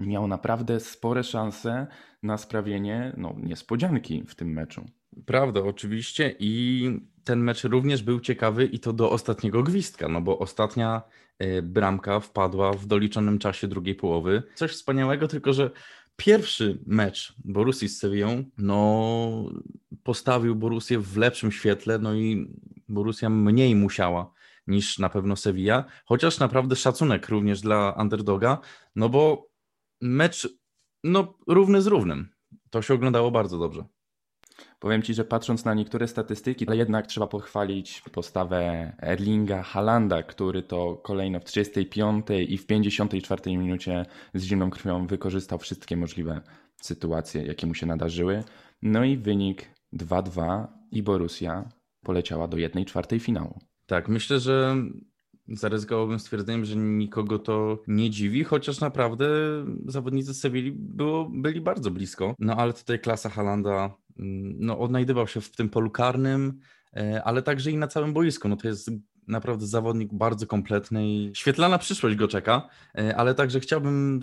miał 0.00 0.28
naprawdę 0.28 0.80
spore 0.80 1.24
szanse 1.24 1.86
na 2.22 2.38
sprawienie 2.38 3.12
no, 3.16 3.34
niespodzianki 3.42 4.24
w 4.26 4.34
tym 4.34 4.52
meczu. 4.52 4.84
Prawda, 5.26 5.60
oczywiście. 5.60 6.34
I 6.38 6.90
ten 7.28 7.40
mecz 7.40 7.64
również 7.64 8.02
był 8.02 8.20
ciekawy 8.20 8.64
i 8.64 8.78
to 8.78 8.92
do 8.92 9.10
ostatniego 9.10 9.62
gwizdka, 9.62 10.08
no 10.08 10.20
bo 10.20 10.38
ostatnia 10.38 11.02
e, 11.38 11.62
bramka 11.62 12.20
wpadła 12.20 12.72
w 12.72 12.86
doliczonym 12.86 13.38
czasie 13.38 13.68
drugiej 13.68 13.94
połowy. 13.94 14.42
Coś 14.54 14.70
wspaniałego, 14.70 15.28
tylko 15.28 15.52
że 15.52 15.70
pierwszy 16.16 16.78
mecz 16.86 17.34
Borussii 17.44 17.88
z 17.88 17.98
Sevillą, 17.98 18.44
no 18.58 19.50
postawił 20.02 20.56
Borussię 20.56 20.98
w 20.98 21.16
lepszym 21.16 21.52
świetle, 21.52 21.98
no 21.98 22.14
i 22.14 22.54
Borussia 22.88 23.30
mniej 23.30 23.74
musiała 23.74 24.32
niż 24.66 24.98
na 24.98 25.08
pewno 25.08 25.36
Sevilla, 25.36 25.84
chociaż 26.04 26.38
naprawdę 26.38 26.76
szacunek 26.76 27.28
również 27.28 27.60
dla 27.60 27.94
underdoga, 27.98 28.58
no 28.96 29.08
bo 29.08 29.48
mecz 30.00 30.48
no 31.04 31.34
równy 31.46 31.82
z 31.82 31.86
równym. 31.86 32.28
To 32.70 32.82
się 32.82 32.94
oglądało 32.94 33.30
bardzo 33.30 33.58
dobrze. 33.58 33.84
Powiem 34.78 35.02
Ci, 35.02 35.14
że 35.14 35.24
patrząc 35.24 35.64
na 35.64 35.74
niektóre 35.74 36.08
statystyki, 36.08 36.68
ale 36.68 36.76
jednak 36.76 37.06
trzeba 37.06 37.26
pochwalić 37.26 38.02
postawę 38.12 38.92
Erlinga 39.02 39.62
Halanda, 39.62 40.22
który 40.22 40.62
to 40.62 40.96
kolejno 40.96 41.40
w 41.40 41.44
35 41.44 42.26
i 42.48 42.58
w 42.58 42.66
54 42.66 43.56
minucie 43.56 44.06
z 44.34 44.42
zimną 44.42 44.70
krwią 44.70 45.06
wykorzystał 45.06 45.58
wszystkie 45.58 45.96
możliwe 45.96 46.40
sytuacje, 46.82 47.42
jakie 47.42 47.66
mu 47.66 47.74
się 47.74 47.86
nadarzyły. 47.86 48.44
No 48.82 49.04
i 49.04 49.16
wynik 49.16 49.70
2-2 49.94 50.66
i 50.90 51.02
Borussia 51.02 51.68
poleciała 52.04 52.48
do 52.48 52.56
1-4 52.56 53.20
finału. 53.20 53.58
Tak, 53.86 54.08
myślę, 54.08 54.40
że 54.40 54.76
zaryzykowałbym 55.48 56.18
stwierdzeniem, 56.18 56.64
że 56.64 56.76
nikogo 56.76 57.38
to 57.38 57.82
nie 57.86 58.10
dziwi, 58.10 58.44
chociaż 58.44 58.80
naprawdę 58.80 59.26
zawodnicy 59.86 60.34
Sewilli 60.34 60.72
było, 60.72 61.30
byli 61.32 61.60
bardzo 61.60 61.90
blisko. 61.90 62.34
No 62.38 62.56
ale 62.56 62.72
tutaj 62.72 63.00
klasa 63.00 63.28
Halanda 63.28 63.94
no, 64.58 64.78
odnajdywał 64.78 65.26
się 65.26 65.40
w 65.40 65.50
tym 65.50 65.68
polu 65.68 65.90
karnym, 65.90 66.60
e, 66.96 67.22
ale 67.24 67.42
także 67.42 67.70
i 67.70 67.76
na 67.76 67.88
całym 67.88 68.12
boisku. 68.12 68.48
No 68.48 68.56
to 68.56 68.68
jest 68.68 68.90
naprawdę 69.26 69.66
zawodnik 69.66 70.14
bardzo 70.14 70.46
kompletny 70.46 71.08
i 71.08 71.30
świetlana 71.34 71.78
przyszłość 71.78 72.16
go 72.16 72.28
czeka, 72.28 72.68
e, 72.98 73.16
ale 73.16 73.34
także 73.34 73.60
chciałbym 73.60 74.20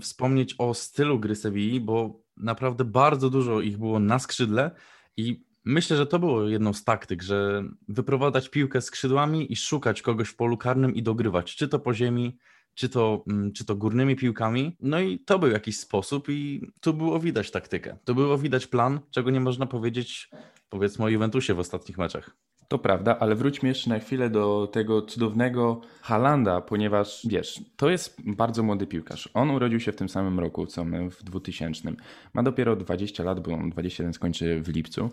wspomnieć 0.00 0.54
o 0.58 0.74
stylu 0.74 1.20
gry 1.20 1.36
Sewilli, 1.36 1.80
bo 1.80 2.22
naprawdę 2.36 2.84
bardzo 2.84 3.30
dużo 3.30 3.60
ich 3.60 3.78
było 3.78 4.00
na 4.00 4.18
skrzydle 4.18 4.70
i 5.16 5.50
Myślę, 5.64 5.96
że 5.96 6.06
to 6.06 6.18
było 6.18 6.48
jedną 6.48 6.72
z 6.72 6.84
taktyk, 6.84 7.22
że 7.22 7.64
wyprowadzać 7.88 8.48
piłkę 8.48 8.80
skrzydłami 8.80 9.52
i 9.52 9.56
szukać 9.56 10.02
kogoś 10.02 10.28
w 10.28 10.36
polu 10.36 10.56
karnym 10.56 10.94
i 10.94 11.02
dogrywać, 11.02 11.56
czy 11.56 11.68
to 11.68 11.78
po 11.78 11.94
ziemi, 11.94 12.38
czy 12.74 12.88
to, 12.88 13.24
mm, 13.28 13.52
czy 13.52 13.64
to 13.64 13.76
górnymi 13.76 14.16
piłkami. 14.16 14.76
No 14.80 15.00
i 15.00 15.18
to 15.18 15.38
był 15.38 15.50
jakiś 15.50 15.78
sposób 15.78 16.28
i 16.28 16.60
tu 16.80 16.94
było 16.94 17.20
widać 17.20 17.50
taktykę. 17.50 17.96
Tu 18.04 18.14
było 18.14 18.38
widać 18.38 18.66
plan, 18.66 19.00
czego 19.10 19.30
nie 19.30 19.40
można 19.40 19.66
powiedzieć 19.66 20.30
powiedzmy 20.70 21.04
o 21.04 21.08
Juventusie 21.08 21.54
w 21.54 21.58
ostatnich 21.58 21.98
meczach. 21.98 22.36
To 22.68 22.78
prawda, 22.78 23.18
ale 23.18 23.34
wróćmy 23.34 23.68
jeszcze 23.68 23.90
na 23.90 23.98
chwilę 23.98 24.30
do 24.30 24.68
tego 24.72 25.02
cudownego 25.02 25.80
Halanda, 26.00 26.60
ponieważ 26.60 27.26
wiesz, 27.28 27.60
to 27.76 27.90
jest 27.90 28.16
bardzo 28.26 28.62
młody 28.62 28.86
piłkarz. 28.86 29.28
On 29.34 29.50
urodził 29.50 29.80
się 29.80 29.92
w 29.92 29.96
tym 29.96 30.08
samym 30.08 30.40
roku, 30.40 30.66
co 30.66 30.84
my 30.84 31.10
w 31.10 31.22
2000. 31.22 31.92
Ma 32.34 32.42
dopiero 32.42 32.76
20 32.76 33.24
lat, 33.24 33.40
bo 33.40 33.52
on 33.52 33.70
21 33.70 34.12
skończy 34.12 34.60
w 34.62 34.68
lipcu. 34.68 35.10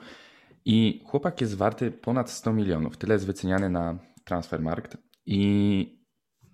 I 0.66 1.02
chłopak 1.06 1.42
jest 1.42 1.56
warty 1.56 1.92
ponad 1.92 2.30
100 2.30 2.54
milionów. 2.54 2.98
Tyle 2.98 3.14
jest 3.14 3.26
wyceniany 3.26 3.70
na 3.70 4.00
Transfermarkt. 4.24 4.98
I 5.26 5.97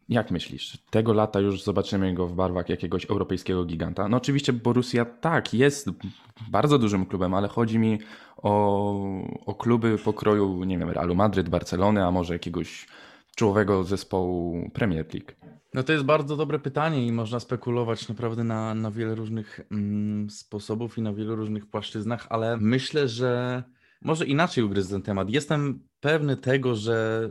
jak 0.10 0.32
myślisz, 0.32 0.78
tego 0.90 1.14
lata 1.14 1.40
już 1.40 1.64
zobaczymy 1.64 2.14
go 2.14 2.28
w 2.28 2.36
barwach 2.36 2.70
jakiegoś 2.70 3.06
europejskiego 3.06 3.66
giganta? 3.66 4.08
No 4.08 4.18
oczywiście 4.18 4.54
Borussia 4.54 5.06
tak, 5.06 5.54
jest 5.54 5.90
bardzo 6.50 6.80
dużym 6.80 7.06
klubem, 7.06 7.34
ale 7.34 7.48
chodzi 7.48 7.80
mi 7.80 8.00
o, 8.38 9.24
o 9.46 9.56
kluby 9.56 9.98
pokroju, 9.98 10.64
nie 10.64 10.78
wiem, 10.78 10.90
Realu 10.90 11.16
Madryt, 11.16 11.50
Barcelony, 11.50 12.06
a 12.06 12.12
może 12.12 12.34
jakiegoś 12.34 12.88
czołowego 13.36 13.84
zespołu 13.84 14.70
Premier 14.74 15.06
League. 15.14 15.32
No 15.74 15.84
to 15.84 15.94
jest 15.94 16.06
bardzo 16.06 16.38
dobre 16.38 16.60
pytanie 16.60 17.08
i 17.08 17.12
można 17.12 17.40
spekulować 17.40 18.10
naprawdę 18.10 18.44
na, 18.44 18.76
na 18.76 18.92
wiele 18.92 19.16
różnych 19.16 19.60
mm, 19.72 20.30
sposobów 20.30 20.98
i 20.98 21.02
na 21.02 21.14
wielu 21.14 21.36
różnych 21.36 21.66
płaszczyznach, 21.66 22.28
ale 22.30 22.58
myślę, 22.58 23.08
że 23.08 23.64
może 24.02 24.26
inaczej 24.26 24.64
ugryzę 24.64 24.90
ten 24.90 25.02
temat. 25.02 25.30
Jestem 25.30 25.80
pewny 26.00 26.38
tego, 26.38 26.76
że 26.76 27.30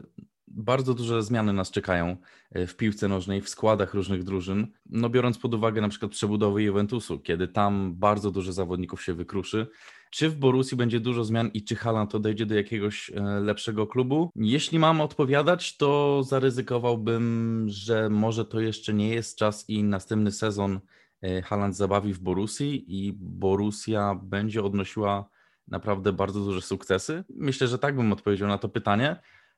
bardzo 0.54 0.94
duże 0.94 1.23
zmiany 1.23 1.52
nas 1.52 1.71
czekają 1.71 2.16
e, 2.50 2.66
w 2.66 2.76
piłce 2.76 3.09
nożnej, 3.09 3.40
w 3.40 3.49
składach 3.49 3.94
różnych 3.94 4.25
drużyn. 4.25 4.66
No 4.87 5.09
biorąc 5.09 5.38
pod 5.38 5.54
uwagę 5.54 5.80
na 5.80 5.88
przykład 5.88 6.12
przebudowy 6.12 6.62
Juventusu, 6.62 7.18
kiedy 7.18 7.49
tam 7.49 7.94
bardzo 7.94 8.30
dużo 8.30 8.52
zawodników 8.52 9.02
się 9.02 9.14
wykruszy. 9.14 9.66
Czy 10.11 10.28
w 10.28 10.37
Borussii 10.37 10.76
będzie 10.76 11.00
dużo 11.00 11.25
zmian 11.25 11.50
i 11.54 11.64
czy 11.64 11.76
Haaland 11.76 12.14
odejdzie 12.14 12.47
do 12.47 12.54
jakiegoś 12.54 13.11
e, 13.11 13.23
lepszego 13.23 13.87
klubu? 13.87 14.30
Jeśli 14.37 14.78
mam 14.78 15.00
odpowiadać, 15.00 15.76
to 15.76 16.23
zaryzykowałbym, 16.23 17.66
że 17.68 18.11
może 18.11 18.44
to 18.44 18.61
jeszcze 18.61 18.94
nie 18.94 19.09
jest 19.09 19.38
czas 19.38 19.64
i 19.68 19.85
następny 19.85 20.32
sezon 20.32 20.80
e, 21.23 21.42
Haaland 21.42 21.76
zabawi 21.76 22.12
w 22.12 22.21
Borussii 22.21 22.85
i 22.88 23.12
Borussia 23.12 24.14
będzie 24.23 24.62
odnosiła 24.62 25.28
naprawdę 25.68 26.12
bardzo 26.12 26.40
duże 26.40 26.62
sukcesy? 26.62 27.25
Myślę, 27.37 27.68
że 27.68 27.78
tak 27.78 27.97
bym 27.97 28.12
odpowiedział 28.12 28.49
na 28.49 28.59
to 28.59 28.68
pytanie. 28.68 29.16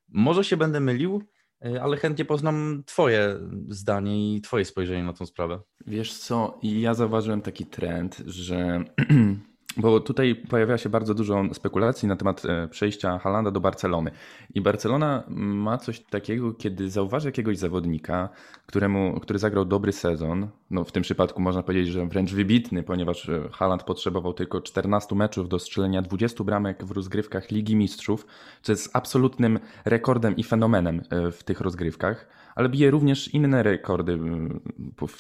Może 0.09 0.45
się 0.45 0.57
będę 0.57 0.81
mylił, 0.81 1.23
e, 1.65 1.83
ale 1.83 1.97
chętnie 1.97 2.25
poznam 2.25 2.83
Twoje 2.87 3.39
zdanie 3.69 4.37
i 4.37 4.41
Twoje 4.41 4.65
spojrzenie 4.65 5.05
na 5.05 5.13
tą 5.13 5.27
sprawę. 5.27 5.61
Wiesz 5.87 6.15
co, 6.15 6.59
ja 6.63 6.95
zauważyłem 6.95 7.41
taki 7.41 7.67
trend, 7.67 8.23
że 8.27 8.85
Bo 9.77 10.01
tutaj 10.01 10.35
pojawia 10.35 10.79
się 10.79 10.89
bardzo 10.89 11.15
dużo 11.15 11.45
spekulacji 11.53 12.09
na 12.09 12.17
temat 12.17 12.45
e, 12.45 12.69
przejścia 12.69 13.19
Halanda 13.19 13.51
do 13.51 13.61
Barcelony. 13.61 14.11
I 14.55 14.61
Barcelona 14.61 15.23
ma 15.29 15.79
coś 15.79 16.01
takiego, 16.01 16.55
kiedy 16.55 16.91
zauważy 16.91 17.29
jakiegoś 17.29 17.59
zawodnika, 17.59 18.29
któremu, 18.67 19.21
który 19.21 19.39
zagrał 19.39 19.65
dobry 19.65 19.93
sezon, 19.93 20.49
no 20.71 20.85
w 20.85 20.93
tym 20.93 21.03
przypadku 21.03 21.43
można 21.43 21.63
powiedzieć, 21.63 21.89
że 21.89 22.07
wręcz 22.07 22.33
wybitny, 22.33 22.83
ponieważ 22.83 23.29
e, 23.29 23.49
Haland 23.53 23.83
potrzebował 23.83 24.33
tylko 24.33 24.61
14 24.61 25.15
meczów 25.15 25.49
do 25.49 25.59
strzelenia 25.59 26.03
20 26.03 26.45
bramek 26.45 26.85
w 26.85 26.91
rozgrywkach 26.91 27.51
Ligi 27.51 27.77
Mistrzów, 27.77 28.27
co 28.63 28.73
jest 28.73 28.91
absolutnym 28.97 29.59
rekordem 29.85 30.37
i 30.37 30.45
fenomenem 30.45 31.03
e, 31.11 31.31
w 31.31 31.43
tych 31.43 31.61
rozgrywkach 31.61 32.27
ale 32.55 32.69
bije 32.69 32.91
również 32.91 33.35
inne 33.35 33.63
rekordy. 33.63 34.13
Mm, 34.13 34.61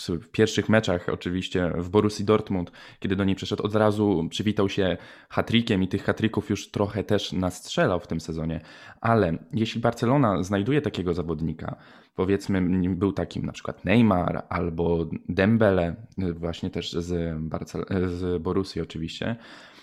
w 0.08 0.28
pierwszych 0.28 0.68
meczach 0.68 1.08
oczywiście 1.08 1.72
w 1.78 1.88
Borussii 1.88 2.24
Dortmund, 2.24 2.72
kiedy 3.00 3.16
do 3.16 3.24
niej 3.24 3.36
przeszedł, 3.36 3.62
od 3.62 3.74
razu 3.74 4.26
przywitał 4.30 4.68
się 4.68 4.96
hatrykiem 5.28 5.82
i 5.82 5.88
tych 5.88 6.04
hatryków 6.04 6.50
już 6.50 6.70
trochę 6.70 7.04
też 7.04 7.32
nastrzelał 7.32 8.00
w 8.00 8.06
tym 8.06 8.20
sezonie. 8.20 8.60
Ale 9.00 9.38
jeśli 9.52 9.80
Barcelona 9.80 10.42
znajduje 10.42 10.82
takiego 10.82 11.14
zawodnika, 11.14 11.76
powiedzmy 12.14 12.88
był 12.88 13.12
takim 13.12 13.46
na 13.46 13.52
przykład 13.52 13.84
Neymar 13.84 14.44
albo 14.48 15.06
Dembele, 15.28 15.96
właśnie 16.34 16.70
też 16.70 16.92
z, 16.92 17.38
Barcel- 17.40 18.08
z 18.08 18.42
Borussii 18.42 18.80
oczywiście, 18.80 19.36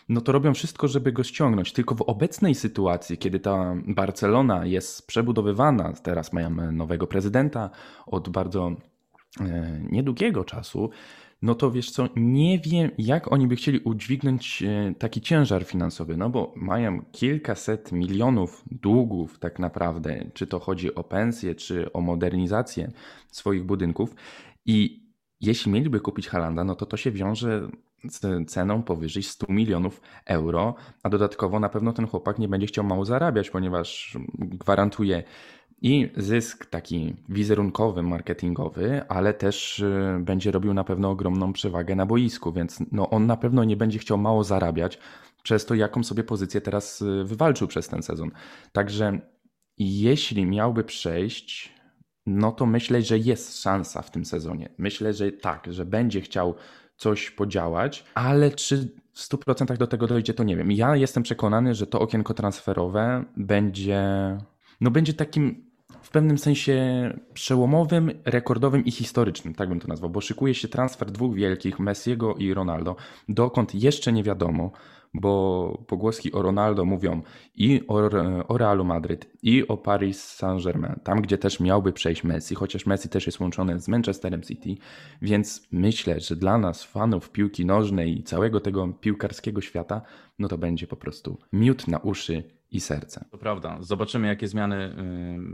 no 0.10 0.22
to 0.22 0.32
robią 0.32 0.54
wszystko, 0.54 0.88
żeby 0.88 1.12
go 1.12 1.24
ściągnąć. 1.24 1.74
Tylko 1.74 1.96
w 1.96 2.02
obecnej 2.02 2.56
sytuacji, 2.56 3.18
kiedy 3.18 3.40
ta 3.40 3.76
Barcelona 3.88 4.66
jest 4.66 5.08
przebudowywana, 5.08 5.94
teraz 5.94 6.34
mają 6.34 6.72
nowego 6.72 7.08
prezydenta 7.08 7.70
od 8.06 8.30
bardzo 8.30 8.72
e, 9.42 9.80
niedługiego 9.92 10.44
czasu, 10.44 10.90
no 11.42 11.56
to 11.56 11.72
wiesz 11.72 11.92
co, 11.92 12.08
nie 12.16 12.60
wiem, 12.60 12.92
jak 12.98 13.32
oni 13.32 13.48
by 13.48 13.56
chcieli 13.56 13.80
udźwignąć 13.80 14.64
e, 14.64 14.94
taki 15.00 15.22
ciężar 15.22 15.66
finansowy, 15.66 16.18
no 16.18 16.30
bo 16.30 16.54
mają 16.56 17.02
kilkaset 17.12 17.92
milionów 17.92 18.64
długów 18.72 19.40
tak 19.40 19.60
naprawdę, 19.60 20.32
czy 20.34 20.48
to 20.48 20.60
chodzi 20.60 20.96
o 20.96 21.04
pensje, 21.04 21.56
czy 21.56 21.94
o 21.94 22.02
modernizację 22.02 22.92
swoich 23.32 23.64
budynków 23.64 24.16
i 24.66 25.02
jeśli 25.42 25.72
mieliby 25.72 26.00
kupić 26.00 26.28
Halanda, 26.28 26.64
no 26.64 26.76
to 26.76 26.86
to 26.86 26.98
się 26.98 27.12
wiąże 27.12 27.70
z 28.10 28.50
ceną 28.50 28.84
powyżej 28.84 29.24
100 29.24 29.54
milionów 29.54 30.02
euro, 30.26 30.76
a 31.04 31.10
dodatkowo 31.10 31.60
na 31.60 31.70
pewno 31.70 31.94
ten 31.94 32.08
chłopak 32.08 32.40
nie 32.40 32.48
będzie 32.48 32.68
chciał 32.68 32.86
mało 32.86 33.06
zarabiać, 33.06 33.50
ponieważ 33.50 34.18
gwarantuje 34.38 35.24
i 35.82 36.10
zysk 36.18 36.66
taki 36.66 37.16
wizerunkowy, 37.30 38.04
marketingowy, 38.04 39.02
ale 39.08 39.34
też 39.34 39.80
y, 39.80 40.20
będzie 40.20 40.52
robił 40.52 40.74
na 40.74 40.84
pewno 40.84 41.10
ogromną 41.10 41.54
przewagę 41.54 41.96
na 41.96 42.06
boisku, 42.06 42.54
więc 42.54 42.80
no 42.92 43.10
on 43.10 43.28
na 43.28 43.38
pewno 43.38 43.64
nie 43.64 43.78
będzie 43.78 44.00
chciał 44.00 44.18
mało 44.18 44.44
zarabiać 44.44 45.00
przez 45.44 45.66
to, 45.66 45.76
jaką 45.76 46.04
sobie 46.04 46.24
pozycję 46.24 46.62
teraz 46.62 47.02
y, 47.02 47.24
wywalczył 47.24 47.68
przez 47.68 47.88
ten 47.88 48.04
sezon. 48.04 48.32
Także 48.72 49.20
jeśli 49.78 50.46
miałby 50.46 50.84
przejść, 50.84 51.74
no 52.26 52.52
to 52.52 52.66
myślę, 52.66 53.02
że 53.02 53.18
jest 53.18 53.62
szansa 53.62 54.02
w 54.02 54.12
tym 54.12 54.26
sezonie. 54.26 54.70
Myślę, 54.78 55.14
że 55.14 55.32
tak, 55.32 55.74
że 55.74 55.86
będzie 55.86 56.22
chciał 56.22 56.56
coś 57.02 57.32
podziałać, 57.32 58.04
ale 58.14 58.52
czy 58.52 58.78
w 59.14 59.20
100% 59.20 59.78
do 59.78 59.88
tego 59.88 60.08
dojdzie, 60.08 60.34
to 60.34 60.44
nie 60.44 60.58
wiem. 60.58 60.72
Ja 60.72 60.96
jestem 60.96 61.24
przekonany, 61.24 61.76
że 61.76 61.88
to 61.88 62.00
okienko 62.00 62.34
transferowe 62.34 63.26
będzie, 63.38 64.02
no 64.82 64.92
będzie 64.92 65.14
takim 65.14 65.72
w 66.02 66.10
pewnym 66.10 66.38
sensie 66.38 66.78
przełomowym, 67.34 68.12
rekordowym 68.26 68.86
i 68.86 68.92
historycznym, 68.92 69.56
tak 69.56 69.70
bym 69.70 69.80
to 69.80 69.88
nazwał, 69.88 70.10
bo 70.10 70.22
szykuje 70.22 70.54
się 70.54 70.68
transfer 70.68 71.12
dwóch 71.12 71.36
wielkich, 71.36 71.80
Messiego 71.80 72.36
i 72.36 72.54
Ronaldo, 72.54 72.96
dokąd 73.30 73.76
jeszcze 73.76 74.14
nie 74.14 74.24
wiadomo, 74.24 74.72
bo 75.14 75.84
pogłoski 75.88 76.32
o 76.32 76.42
Ronaldo 76.42 76.86
mówią 76.86 77.22
i 77.56 77.82
o, 77.88 78.10
o 78.48 78.58
Realu 78.58 78.86
Madryt, 78.86 79.32
i 79.44 79.68
o 79.68 79.78
Paris 79.78 80.24
Saint-Germain, 80.24 81.00
tam 81.04 81.22
gdzie 81.22 81.38
też 81.38 81.60
miałby 81.60 81.94
przejść 81.94 82.24
Messi, 82.24 82.56
chociaż 82.56 82.86
Messi 82.86 83.10
też 83.10 83.26
jest 83.26 83.40
łączony 83.40 83.80
z 83.80 83.88
Manchesterem 83.88 84.42
City, 84.42 84.76
więc 85.22 85.68
myślę, 85.72 86.20
że 86.20 86.36
dla 86.36 86.58
nas, 86.58 86.84
fanów 86.84 87.30
piłki 87.30 87.66
nożnej 87.66 88.20
i 88.20 88.24
całego 88.24 88.60
tego 88.60 88.88
piłkarskiego 88.88 89.62
świata, 89.62 90.02
no 90.40 90.48
to 90.48 90.58
będzie 90.58 90.88
po 90.88 90.96
prostu 90.96 91.38
miód 91.54 91.88
na 91.88 91.98
uszy 91.98 92.44
i 92.72 92.80
serce. 92.80 93.26
To 93.32 93.38
prawda. 93.38 93.78
Zobaczymy, 93.80 94.28
jakie 94.28 94.48
zmiany 94.48 94.96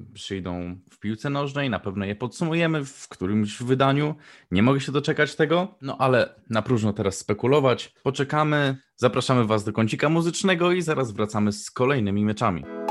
y, 0.09 0.13
przyjdą 0.13 0.75
w 0.91 0.99
piłce 0.99 1.29
nożnej. 1.29 1.69
Na 1.69 1.79
pewno 1.79 2.05
je 2.05 2.15
podsumujemy 2.15 2.85
w 2.85 3.07
którymś 3.07 3.63
wydaniu. 3.63 4.15
Nie 4.51 4.63
mogę 4.63 4.79
się 4.79 4.91
doczekać 4.91 5.35
tego, 5.35 5.75
no 5.81 5.97
ale 5.97 6.35
na 6.49 6.61
próżno 6.61 6.93
teraz 6.93 7.17
spekulować. 7.17 7.93
Poczekamy. 8.03 8.77
Zapraszamy 8.95 9.45
Was 9.45 9.63
do 9.63 9.73
kącika 9.73 10.09
muzycznego 10.09 10.71
i 10.71 10.81
zaraz 10.81 11.11
wracamy 11.11 11.51
z 11.51 11.71
kolejnymi 11.71 12.25
meczami. 12.25 12.86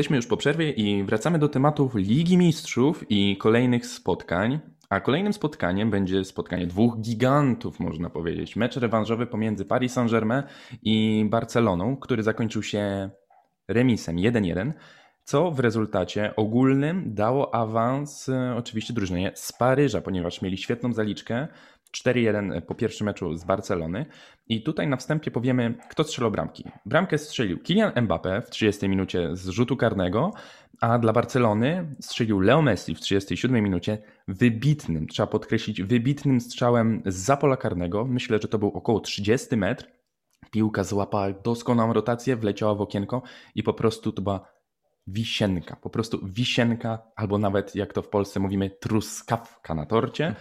Jesteśmy 0.00 0.16
już 0.16 0.26
po 0.26 0.36
przerwie 0.36 0.70
i 0.70 1.04
wracamy 1.04 1.38
do 1.38 1.48
tematów 1.48 1.94
Ligi 1.94 2.36
Mistrzów 2.38 3.04
i 3.08 3.36
kolejnych 3.36 3.86
spotkań. 3.86 4.60
A 4.88 5.00
kolejnym 5.00 5.32
spotkaniem 5.32 5.90
będzie 5.90 6.24
spotkanie 6.24 6.66
dwóch 6.66 7.00
gigantów, 7.00 7.80
można 7.80 8.10
powiedzieć. 8.10 8.56
Mecz 8.56 8.76
rewanżowy 8.76 9.26
pomiędzy 9.26 9.64
Paris 9.64 9.92
Saint-Germain 9.92 10.42
i 10.82 11.26
Barceloną, 11.30 11.96
który 11.96 12.22
zakończył 12.22 12.62
się 12.62 13.10
remisem 13.68 14.16
1-1, 14.16 14.72
co 15.24 15.50
w 15.50 15.60
rezultacie 15.60 16.36
ogólnym 16.36 17.14
dało 17.14 17.54
awans 17.54 18.28
e, 18.28 18.54
oczywiście 18.56 18.94
drużynie 18.94 19.32
z 19.34 19.52
Paryża, 19.52 20.00
ponieważ 20.00 20.42
mieli 20.42 20.58
świetną 20.58 20.92
zaliczkę 20.92 21.48
4-1 21.96 22.60
po 22.60 22.74
pierwszym 22.74 23.06
meczu 23.06 23.36
z 23.36 23.44
Barcelony. 23.44 24.06
I 24.48 24.62
tutaj 24.62 24.88
na 24.88 24.96
wstępie 24.96 25.30
powiemy, 25.30 25.74
kto 25.90 26.04
strzelał 26.04 26.30
bramki. 26.30 26.64
Bramkę 26.86 27.18
strzelił 27.18 27.58
Kylian 27.58 27.92
Mbappé 27.92 28.42
w 28.42 28.50
30 28.50 28.88
minucie 28.88 29.36
z 29.36 29.48
rzutu 29.48 29.76
karnego, 29.76 30.30
a 30.80 30.98
dla 30.98 31.12
Barcelony 31.12 31.94
strzelił 32.00 32.40
Leo 32.40 32.62
Messi 32.62 32.94
w 32.94 33.00
37 33.00 33.64
minucie 33.64 33.98
wybitnym, 34.28 35.06
trzeba 35.06 35.26
podkreślić, 35.26 35.82
wybitnym 35.82 36.40
strzałem 36.40 37.02
z 37.06 37.14
zapola 37.14 37.56
karnego. 37.56 38.04
Myślę, 38.04 38.38
że 38.42 38.48
to 38.48 38.58
był 38.58 38.68
około 38.68 39.00
30 39.00 39.56
metr. 39.56 39.86
Piłka 40.50 40.84
złapała 40.84 41.32
doskonałą 41.32 41.92
rotację, 41.92 42.36
wleciała 42.36 42.74
w 42.74 42.80
okienko 42.80 43.22
i 43.54 43.62
po 43.62 43.74
prostu 43.74 44.12
to 44.12 44.22
była 44.22 44.59
wisienka, 45.06 45.76
po 45.76 45.90
prostu 45.90 46.20
wisienka, 46.22 46.98
albo 47.16 47.38
nawet 47.38 47.74
jak 47.74 47.92
to 47.92 48.02
w 48.02 48.08
Polsce 48.08 48.40
mówimy, 48.40 48.70
truskawka 48.70 49.74
na 49.74 49.86
torcie. 49.86 50.34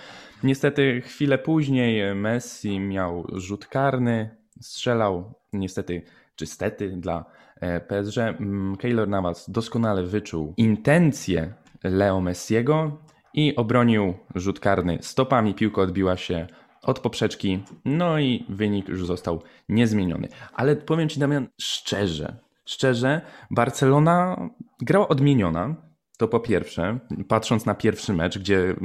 Niestety 0.44 1.02
chwilę 1.02 1.38
później 1.38 2.16
Messi 2.16 2.80
miał 2.80 3.28
rzut 3.34 3.66
karny, 3.66 4.38
strzelał 4.62 5.34
niestety 5.54 6.02
czy 6.36 6.46
stety 6.46 6.90
dla 6.90 7.26
e, 7.62 7.80
PSG. 7.80 8.18
Mm, 8.18 8.76
Keylor 8.76 9.08
Navas 9.08 9.50
doskonale 9.50 10.04
wyczuł 10.04 10.54
intencje 10.58 11.54
Leo 11.84 12.22
Messiego 12.22 12.98
i 13.34 13.56
obronił 13.56 14.14
rzut 14.36 14.60
karny 14.60 14.98
stopami. 15.02 15.54
Piłka 15.54 15.82
odbiła 15.82 16.18
się 16.18 16.48
od 16.82 17.00
poprzeczki, 17.00 17.64
no 17.86 18.20
i 18.20 18.46
wynik 18.50 18.88
już 18.88 19.06
został 19.06 19.42
niezmieniony. 19.70 20.28
Ale 20.54 20.76
powiem 20.76 21.10
Ci, 21.10 21.20
Damian, 21.20 21.48
szczerze, 21.62 22.36
szczerze, 22.70 23.22
Barcelona 23.52 24.50
grała 24.82 25.08
odmieniona. 25.08 25.76
To 26.18 26.28
po 26.28 26.40
pierwsze, 26.40 27.00
patrząc 27.28 27.66
na 27.66 27.76
pierwszy 27.76 28.14
mecz, 28.14 28.40
gdzie 28.40 28.76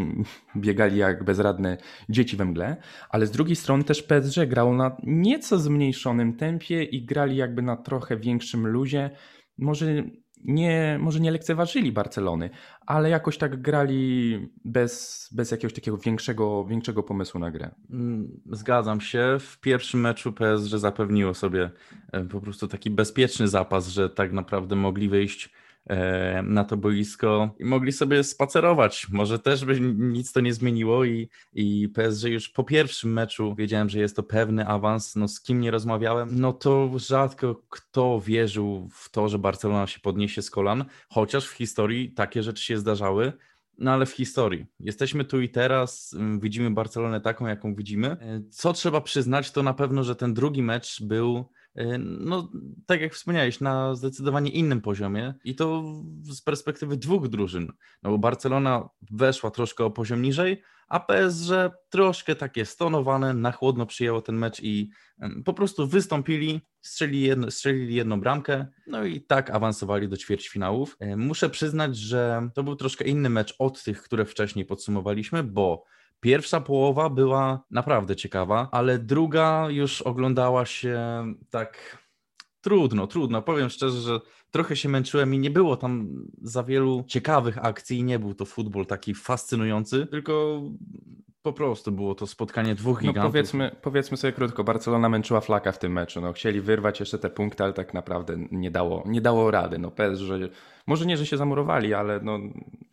biegali 0.57 0.97
jak 0.97 1.25
bezradne 1.25 1.77
dzieci 2.09 2.37
we 2.37 2.45
mgle, 2.45 2.77
ale 3.11 3.27
z 3.27 3.31
drugiej 3.31 3.57
strony 3.57 3.85
też 3.85 4.03
PSG 4.03 4.47
grał 4.47 4.75
na 4.75 4.97
nieco 5.03 5.59
zmniejszonym 5.59 6.37
tempie 6.37 6.83
i 6.83 7.07
grali 7.07 7.37
jakby 7.37 7.63
na 7.63 7.77
trochę 7.77 8.17
większym 8.17 8.67
luzie. 8.67 9.11
Może 9.59 10.05
nie, 10.45 10.99
może 11.01 11.21
nie 11.21 11.31
lekceważyli 11.31 11.93
Barcelony, 11.93 12.51
ale 12.87 13.11
jakoś 13.11 13.39
tak 13.39 13.63
grali 13.63 14.39
bez, 14.65 15.29
bez 15.33 15.51
jakiegoś 15.51 15.75
takiego 15.75 15.99
większego, 15.99 16.65
większego 16.65 17.03
pomysłu 17.03 17.41
na 17.41 17.51
grę. 17.51 17.71
Mm, 17.91 18.41
zgadzam 18.51 19.01
się. 19.01 19.37
W 19.41 19.61
pierwszym 19.61 20.01
meczu 20.01 20.33
PSG 20.33 20.79
zapewniło 20.79 21.35
sobie 21.35 21.71
e, 22.13 22.25
po 22.25 22.41
prostu 22.41 22.69
taki 22.69 22.91
bezpieczny 22.91 23.49
zapas, 23.49 23.89
że 23.89 24.11
tak 24.11 24.33
naprawdę 24.33 24.77
mogli 24.77 25.09
wyjść 25.09 25.51
na 26.43 26.65
to 26.65 26.77
boisko 26.77 27.55
i 27.59 27.65
mogli 27.65 27.93
sobie 27.93 28.25
spacerować. 28.25 29.07
Może 29.13 29.39
też 29.39 29.65
by 29.65 29.81
nic 29.81 30.33
to 30.33 30.41
nie 30.41 30.55
zmieniło 30.55 31.05
i, 31.05 31.29
i 31.53 31.89
PSG 31.89 32.25
już 32.25 32.49
po 32.49 32.65
pierwszym 32.65 33.13
meczu 33.13 33.55
wiedziałem, 33.55 33.89
że 33.89 34.01
jest 34.01 34.17
to 34.17 34.23
pewny 34.23 34.67
awans. 34.67 35.17
No 35.17 35.29
z 35.29 35.41
kim 35.41 35.61
nie 35.61 35.71
rozmawiałem, 35.71 36.29
no 36.33 36.53
to 36.53 36.91
rzadko 36.97 37.63
kto 37.71 38.21
wierzył 38.21 38.89
w 38.93 39.11
to, 39.11 39.29
że 39.29 39.39
Barcelona 39.39 39.87
się 39.87 40.01
podniesie 40.01 40.43
z 40.43 40.51
kolan, 40.51 40.85
chociaż 41.09 41.47
w 41.47 41.53
historii 41.53 42.13
takie 42.13 42.43
rzeczy 42.43 42.65
się 42.65 42.79
zdarzały. 42.79 43.33
No 43.79 43.91
ale 43.91 44.07
w 44.07 44.13
historii. 44.13 44.67
Jesteśmy 44.81 45.25
tu 45.25 45.41
i 45.41 45.49
teraz, 45.49 46.17
widzimy 46.39 46.71
Barcelonę 46.71 47.21
taką, 47.21 47.47
jaką 47.47 47.75
widzimy. 47.75 48.09
E, 48.09 48.43
co 48.51 48.73
trzeba 48.73 49.01
przyznać, 49.01 49.51
to 49.51 49.63
na 49.63 49.75
pewno, 49.75 50.05
że 50.05 50.17
ten 50.17 50.35
drugi 50.35 50.63
mecz 50.63 51.03
był 51.03 51.45
no, 51.99 52.53
tak 52.87 53.01
jak 53.01 53.15
wspomniałeś, 53.15 53.61
na 53.61 53.95
zdecydowanie 53.95 54.51
innym 54.51 54.81
poziomie 54.81 55.35
i 55.45 55.55
to 55.55 55.83
z 56.23 56.43
perspektywy 56.43 56.97
dwóch 56.97 57.29
drużyn. 57.29 57.73
No 58.03 58.11
bo 58.11 58.19
Barcelona 58.19 58.89
weszła 59.11 59.51
troszkę 59.51 59.85
o 59.85 59.91
poziom 59.91 60.23
niżej, 60.23 60.63
a 60.89 61.01
PSG 61.01 61.51
troszkę 61.89 62.35
takie 62.37 62.65
stonowane, 62.65 63.35
na 63.35 63.53
chłodno 63.53 63.87
przyjęło 63.87 64.23
ten 64.23 64.37
mecz 64.37 64.63
i 64.63 64.91
po 65.45 65.55
prostu 65.55 65.87
wystąpili, 65.87 66.61
strzelili, 66.83 67.21
jedno, 67.21 67.51
strzelili 67.51 67.95
jedną 67.95 68.21
bramkę, 68.21 68.67
no 68.87 69.05
i 69.05 69.21
tak 69.21 69.51
awansowali 69.51 70.09
do 70.09 70.17
ćwierćfinałów. 70.17 70.97
Muszę 71.17 71.51
przyznać, 71.51 71.97
że 71.97 72.49
to 72.55 72.63
był 72.63 72.77
troszkę 72.77 73.05
inny 73.05 73.31
mecz 73.31 73.55
od 73.59 73.83
tych, 73.83 74.03
które 74.03 74.25
wcześniej 74.25 74.65
podsumowaliśmy, 74.65 75.43
bo 75.43 75.85
Pierwsza 76.25 76.61
połowa 76.61 77.11
była 77.11 77.65
naprawdę 77.71 78.17
ciekawa, 78.17 78.69
ale 78.73 78.99
druga 78.99 79.67
już 79.71 80.03
oglądała 80.03 80.67
się 80.67 80.99
tak 81.51 81.99
trudno, 82.61 83.07
trudno. 83.07 83.43
Powiem 83.43 83.69
szczerze, 83.69 84.01
że 84.01 84.21
trochę 84.51 84.77
się 84.77 84.89
męczyłem 84.89 85.35
i 85.35 85.39
nie 85.39 85.51
było 85.51 85.77
tam 85.77 86.09
za 86.43 86.63
wielu 86.63 87.05
ciekawych 87.07 87.65
akcji. 87.65 88.05
Nie 88.05 88.19
był 88.19 88.35
to 88.35 88.45
futbol 88.45 88.87
taki 88.87 89.15
fascynujący, 89.15 90.07
tylko 90.07 90.63
po 91.43 91.53
prostu 91.53 91.93
było 91.93 92.15
to 92.15 92.27
spotkanie 92.27 92.75
dwóch 92.75 92.97
no 92.97 93.01
gigantów. 93.01 93.23
No 93.25 93.31
powiedzmy, 93.31 93.77
powiedzmy 93.83 94.17
sobie 94.17 94.33
krótko, 94.33 94.65
Barcelona 94.65 95.09
męczyła 95.09 95.41
flaka 95.41 95.73
w 95.73 95.79
tym 95.79 95.93
meczu. 95.93 96.21
No, 96.21 96.33
chcieli 96.33 96.61
wyrwać 96.61 97.01
jeszcze 97.01 97.19
te 97.19 97.31
punkty, 97.31 97.65
ale 97.65 97.73
tak 97.73 97.95
naprawdę 97.95 98.37
nie 98.51 98.71
dało, 98.71 99.03
nie 99.07 99.21
dało 99.21 99.51
rady. 99.51 99.79
No, 99.79 99.93
że 100.15 100.49
może 100.87 101.07
nie, 101.07 101.17
że 101.17 101.27
się 101.27 101.37
zamurowali, 101.37 101.95
ale 101.95 102.21
no, 102.23 102.39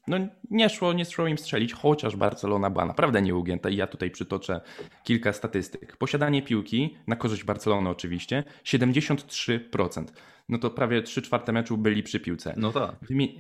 no 0.07 0.17
nie, 0.51 0.69
szło, 0.69 0.93
nie 0.93 1.05
szło 1.05 1.27
im 1.27 1.37
strzelić, 1.37 1.73
chociaż 1.73 2.15
Barcelona 2.15 2.69
była 2.69 2.85
naprawdę 2.85 3.21
nieugięta 3.21 3.69
i 3.69 3.75
ja 3.75 3.87
tutaj 3.87 4.11
przytoczę 4.11 4.61
kilka 5.03 5.33
statystyk. 5.33 5.97
Posiadanie 5.97 6.41
piłki, 6.41 6.97
na 7.07 7.15
korzyść 7.15 7.43
Barcelony 7.43 7.89
oczywiście, 7.89 8.43
73% 8.63 10.05
no 10.51 10.57
to 10.57 10.69
prawie 10.69 11.01
3 11.01 11.21
czwarte 11.21 11.51
meczu 11.51 11.77
byli 11.77 12.03
przy 12.03 12.19
piłce. 12.19 12.53
No 12.57 12.71
tak. 12.71 12.95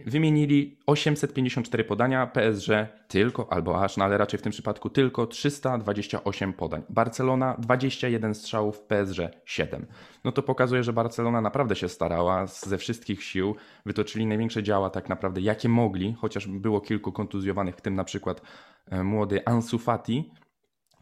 Wymienili 0.05 0.77
854 0.85 1.83
podania, 1.83 2.27
PSG 2.27 2.67
tylko, 3.07 3.53
albo 3.53 3.83
aż, 3.83 3.97
no 3.97 4.05
ale 4.05 4.17
raczej 4.17 4.39
w 4.39 4.43
tym 4.43 4.51
przypadku 4.51 4.89
tylko 4.89 5.27
328 5.27 6.53
podań. 6.53 6.83
Barcelona 6.89 7.55
21 7.59 8.35
strzałów, 8.35 8.81
PSG 8.81 9.19
7. 9.45 9.85
No 10.23 10.31
to 10.31 10.43
pokazuje, 10.43 10.83
że 10.83 10.93
Barcelona 10.93 11.41
naprawdę 11.41 11.75
się 11.75 11.89
starała 11.89 12.45
ze 12.47 12.77
wszystkich 12.77 13.23
sił, 13.23 13.55
wytoczyli 13.85 14.25
największe 14.41 14.63
działa 14.63 14.89
tak 14.89 15.09
naprawdę 15.09 15.41
jakie 15.41 15.69
mogli, 15.69 16.13
chociaż 16.13 16.47
było 16.47 16.81
kilku 16.81 17.11
kontuzjowanych, 17.11 17.75
w 17.75 17.81
tym 17.81 17.95
na 17.95 18.03
przykład 18.03 18.41
e, 18.89 19.03
młody 19.03 19.45
Ansu 19.45 19.79
Fati, 19.79 20.31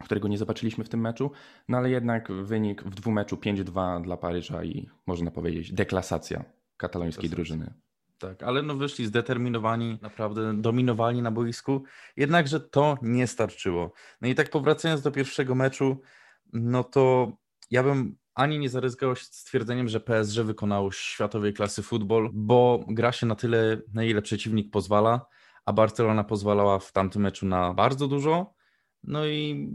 którego 0.04 0.28
nie 0.28 0.38
zobaczyliśmy 0.38 0.84
w 0.84 0.90
tym 0.90 1.00
meczu, 1.00 1.32
no 1.68 1.78
ale 1.78 1.90
jednak 1.90 2.32
wynik 2.32 2.84
w 2.84 2.96
dwumeczu 2.96 3.36
5-2 3.36 4.02
dla 4.02 4.18
Paryża 4.18 4.64
i 4.64 4.90
można 5.08 5.32
powiedzieć 5.32 5.74
deklasacja 5.74 6.44
katalońskiej 6.78 7.30
drużyny. 7.30 7.74
Tak, 8.18 8.44
ale 8.44 8.62
no 8.62 8.76
wyszli 8.76 9.06
zdeterminowani, 9.06 10.00
naprawdę 10.02 10.62
dominowali 10.62 11.22
na 11.22 11.32
boisku, 11.32 11.84
jednakże 12.18 12.60
to 12.60 12.98
nie 13.02 13.28
starczyło. 13.28 13.92
No 14.22 14.28
i 14.28 14.36
tak 14.36 14.50
powracając 14.50 15.02
do 15.02 15.12
pierwszego 15.12 15.56
meczu, 15.56 16.02
no 16.54 16.84
to 16.84 17.32
ja 17.72 17.84
bym 17.84 18.16
ani 18.40 18.60
nie 18.60 18.70
zaryzykował 18.70 19.16
stwierdzeniem, 19.16 19.88
że 19.88 20.00
PSG 20.00 20.40
wykonało 20.44 20.92
światowej 20.92 21.54
klasy 21.54 21.84
futbol, 21.84 22.30
bo 22.34 22.86
gra 22.88 23.12
się 23.12 23.26
na 23.26 23.36
tyle, 23.36 23.82
na 23.94 24.04
ile 24.04 24.22
przeciwnik 24.22 24.72
pozwala, 24.72 25.26
a 25.66 25.74
Barcelona 25.74 26.24
pozwalała 26.24 26.80
w 26.80 26.92
tamtym 26.92 27.22
meczu 27.22 27.46
na 27.46 27.74
bardzo 27.74 28.08
dużo, 28.08 28.54
no 29.04 29.28
i 29.28 29.70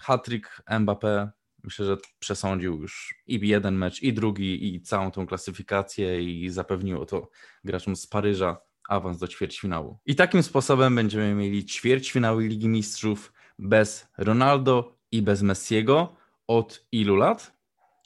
hat-trick 0.00 0.62
Mbappé 0.70 1.28
myślę, 1.64 1.86
że 1.86 1.96
przesądził 2.18 2.80
już 2.80 3.14
i 3.26 3.48
jeden 3.48 3.74
mecz, 3.74 4.02
i 4.02 4.12
drugi, 4.12 4.74
i 4.74 4.82
całą 4.82 5.10
tą 5.10 5.26
klasyfikację 5.26 6.22
i 6.22 6.50
zapewniło 6.50 7.06
to 7.06 7.28
graczom 7.64 7.96
z 7.96 8.06
Paryża 8.06 8.56
awans 8.88 9.18
do 9.18 9.28
ćwierćfinału. 9.28 9.98
I 10.06 10.14
takim 10.14 10.42
sposobem 10.42 10.94
będziemy 10.94 11.34
mieli 11.34 11.64
ćwierćfinały 11.64 12.48
Ligi 12.48 12.68
Mistrzów 12.68 13.32
bez 13.58 14.08
Ronaldo 14.18 14.96
i 15.12 15.22
bez 15.22 15.42
Messiego 15.42 16.16
od 16.46 16.86
ilu 16.92 17.16
lat? 17.16 17.59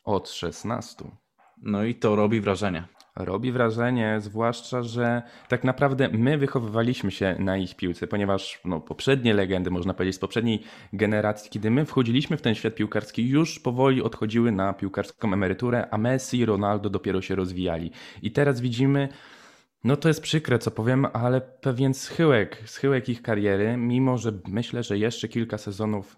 Od 0.04 0.30
16. 0.30 1.04
No 1.62 1.84
i 1.84 1.94
to 1.94 2.16
robi 2.16 2.40
wrażenie. 2.40 2.84
Robi 3.16 3.52
wrażenie, 3.52 4.16
zwłaszcza, 4.20 4.82
że 4.82 5.22
tak 5.48 5.64
naprawdę 5.64 6.08
my 6.08 6.38
wychowywaliśmy 6.38 7.10
się 7.10 7.36
na 7.38 7.56
ich 7.56 7.76
piłce, 7.76 8.06
ponieważ 8.06 8.60
no, 8.64 8.80
poprzednie 8.80 9.34
legendy, 9.34 9.70
można 9.70 9.94
powiedzieć, 9.94 10.16
z 10.16 10.18
poprzedniej 10.18 10.62
generacji, 10.92 11.50
kiedy 11.50 11.70
my 11.70 11.84
wchodziliśmy 11.84 12.36
w 12.36 12.42
ten 12.42 12.54
świat 12.54 12.74
piłkarski, 12.74 13.28
już 13.28 13.60
powoli 13.60 14.02
odchodziły 14.02 14.52
na 14.52 14.72
piłkarską 14.72 15.32
emeryturę, 15.32 15.88
a 15.90 15.98
Messi 15.98 16.38
i 16.38 16.44
Ronaldo 16.44 16.90
dopiero 16.90 17.22
się 17.22 17.34
rozwijali. 17.34 17.90
I 18.22 18.32
teraz 18.32 18.60
widzimy, 18.60 19.08
no 19.84 19.96
to 19.96 20.08
jest 20.08 20.22
przykre, 20.22 20.58
co 20.58 20.70
powiem, 20.70 21.06
ale 21.12 21.40
pewien 21.40 21.94
schyłek, 21.94 22.62
schyłek 22.66 23.08
ich 23.08 23.22
kariery, 23.22 23.76
mimo 23.76 24.18
że 24.18 24.32
myślę, 24.48 24.82
że 24.82 24.98
jeszcze 24.98 25.28
kilka 25.28 25.58
sezonów 25.58 26.16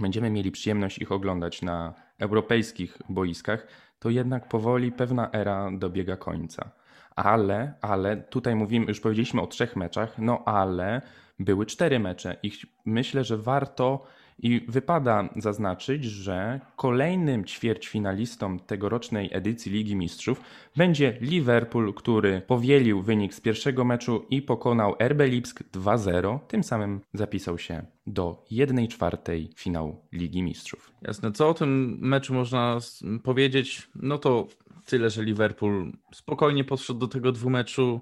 będziemy 0.00 0.30
mieli 0.30 0.50
przyjemność 0.50 0.98
ich 0.98 1.12
oglądać 1.12 1.62
na 1.62 2.03
europejskich 2.18 2.98
boiskach, 3.08 3.66
to 3.98 4.10
jednak 4.10 4.48
powoli 4.48 4.92
pewna 4.92 5.30
era 5.32 5.70
dobiega 5.72 6.16
końca. 6.16 6.70
Ale, 7.16 7.74
ale, 7.80 8.16
tutaj 8.16 8.54
mówimy, 8.54 8.86
już 8.86 9.00
powiedzieliśmy 9.00 9.42
o 9.42 9.46
trzech 9.46 9.76
meczach, 9.76 10.18
no 10.18 10.42
ale 10.44 11.02
były 11.38 11.66
cztery 11.66 11.98
mecze 11.98 12.36
i 12.42 12.52
myślę, 12.84 13.24
że 13.24 13.36
warto 13.36 14.06
i 14.38 14.66
wypada 14.68 15.28
zaznaczyć, 15.36 16.04
że 16.04 16.60
kolejnym 16.76 17.44
ćwierćfinalistą 17.44 18.58
tegorocznej 18.58 19.28
edycji 19.32 19.72
Ligi 19.72 19.96
Mistrzów 19.96 20.40
będzie 20.76 21.18
Liverpool, 21.20 21.94
który 21.94 22.40
powielił 22.40 23.02
wynik 23.02 23.34
z 23.34 23.40
pierwszego 23.40 23.84
meczu 23.84 24.24
i 24.30 24.42
pokonał 24.42 24.94
RB 25.08 25.20
Lipsk 25.20 25.62
2-0. 25.72 26.38
Tym 26.48 26.64
samym 26.64 27.00
zapisał 27.14 27.58
się 27.58 27.86
do 28.06 28.44
1 28.50 28.88
czwartej 28.88 29.50
finału 29.56 29.96
Ligi 30.12 30.42
Mistrzów. 30.42 30.92
Jasne. 31.02 31.32
Co 31.32 31.48
o 31.48 31.54
tym 31.54 31.98
meczu 32.00 32.34
można 32.34 32.78
powiedzieć? 33.22 33.88
No 33.94 34.18
to 34.18 34.48
tyle, 34.86 35.10
że 35.10 35.24
Liverpool 35.24 35.92
spokojnie 36.12 36.64
podszedł 36.64 36.98
do 36.98 37.08
tego 37.08 37.32
dwumeczu. 37.32 38.00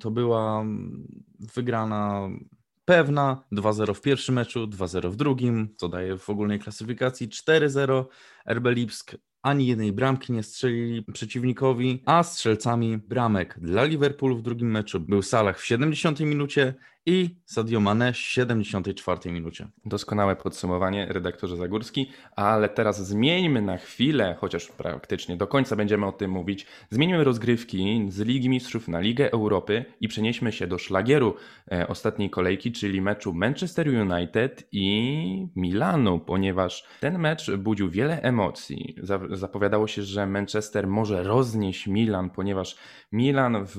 To 0.00 0.10
była 0.10 0.64
wygrana 1.54 2.28
pewna. 2.84 3.44
2-0 3.52 3.94
w 3.94 4.00
pierwszym 4.00 4.34
meczu, 4.34 4.66
2-0 4.66 5.10
w 5.10 5.16
drugim, 5.16 5.74
co 5.76 5.88
daje 5.88 6.18
w 6.18 6.30
ogólnej 6.30 6.58
klasyfikacji 6.58 7.28
4-0. 7.28 8.04
RB 8.48 8.66
Lipsk 8.66 9.16
ani 9.42 9.66
jednej 9.66 9.92
bramki 9.92 10.32
nie 10.32 10.42
strzelili 10.42 11.02
przeciwnikowi, 11.02 12.02
a 12.06 12.22
strzelcami 12.22 12.98
bramek 12.98 13.58
dla 13.60 13.84
Liverpoolu 13.84 14.36
w 14.36 14.42
drugim 14.42 14.70
meczu 14.70 15.00
był 15.00 15.22
Salah 15.22 15.58
w 15.58 15.66
70 15.66 16.20
minucie 16.20 16.74
i 17.06 17.36
Sadio 17.44 17.80
Mane 17.80 18.12
w 18.12 18.16
74 18.16 19.32
minucie. 19.32 19.68
Doskonałe 19.84 20.36
podsumowanie, 20.36 21.06
redaktorze 21.10 21.56
Zagórski, 21.56 22.10
ale 22.36 22.68
teraz 22.68 23.08
zmieńmy 23.08 23.62
na 23.62 23.76
chwilę, 23.76 24.36
chociaż 24.40 24.66
praktycznie 24.66 25.36
do 25.36 25.46
końca 25.46 25.76
będziemy 25.76 26.06
o 26.06 26.12
tym 26.12 26.30
mówić, 26.30 26.66
zmieńmy 26.90 27.24
rozgrywki 27.24 28.06
z 28.08 28.20
Ligi 28.20 28.48
Mistrzów 28.48 28.88
na 28.88 29.00
Ligę 29.00 29.32
Europy 29.32 29.84
i 30.00 30.08
przenieśmy 30.08 30.52
się 30.52 30.66
do 30.66 30.78
szlagieru 30.78 31.34
e, 31.72 31.88
ostatniej 31.88 32.30
kolejki, 32.30 32.72
czyli 32.72 33.02
meczu 33.02 33.32
Manchester 33.32 33.88
United 33.88 34.68
i 34.72 35.48
Milanu, 35.56 36.20
ponieważ 36.20 36.84
ten 37.00 37.18
mecz 37.18 37.50
budził 37.50 37.90
wiele 37.90 38.22
emocji. 38.22 38.96
Zapowiadało 39.30 39.86
się, 39.86 40.02
że 40.02 40.26
Manchester 40.26 40.86
może 40.86 41.22
roznieść 41.22 41.86
Milan, 41.86 42.30
ponieważ 42.30 42.76
Milan 43.12 43.66
w 43.66 43.78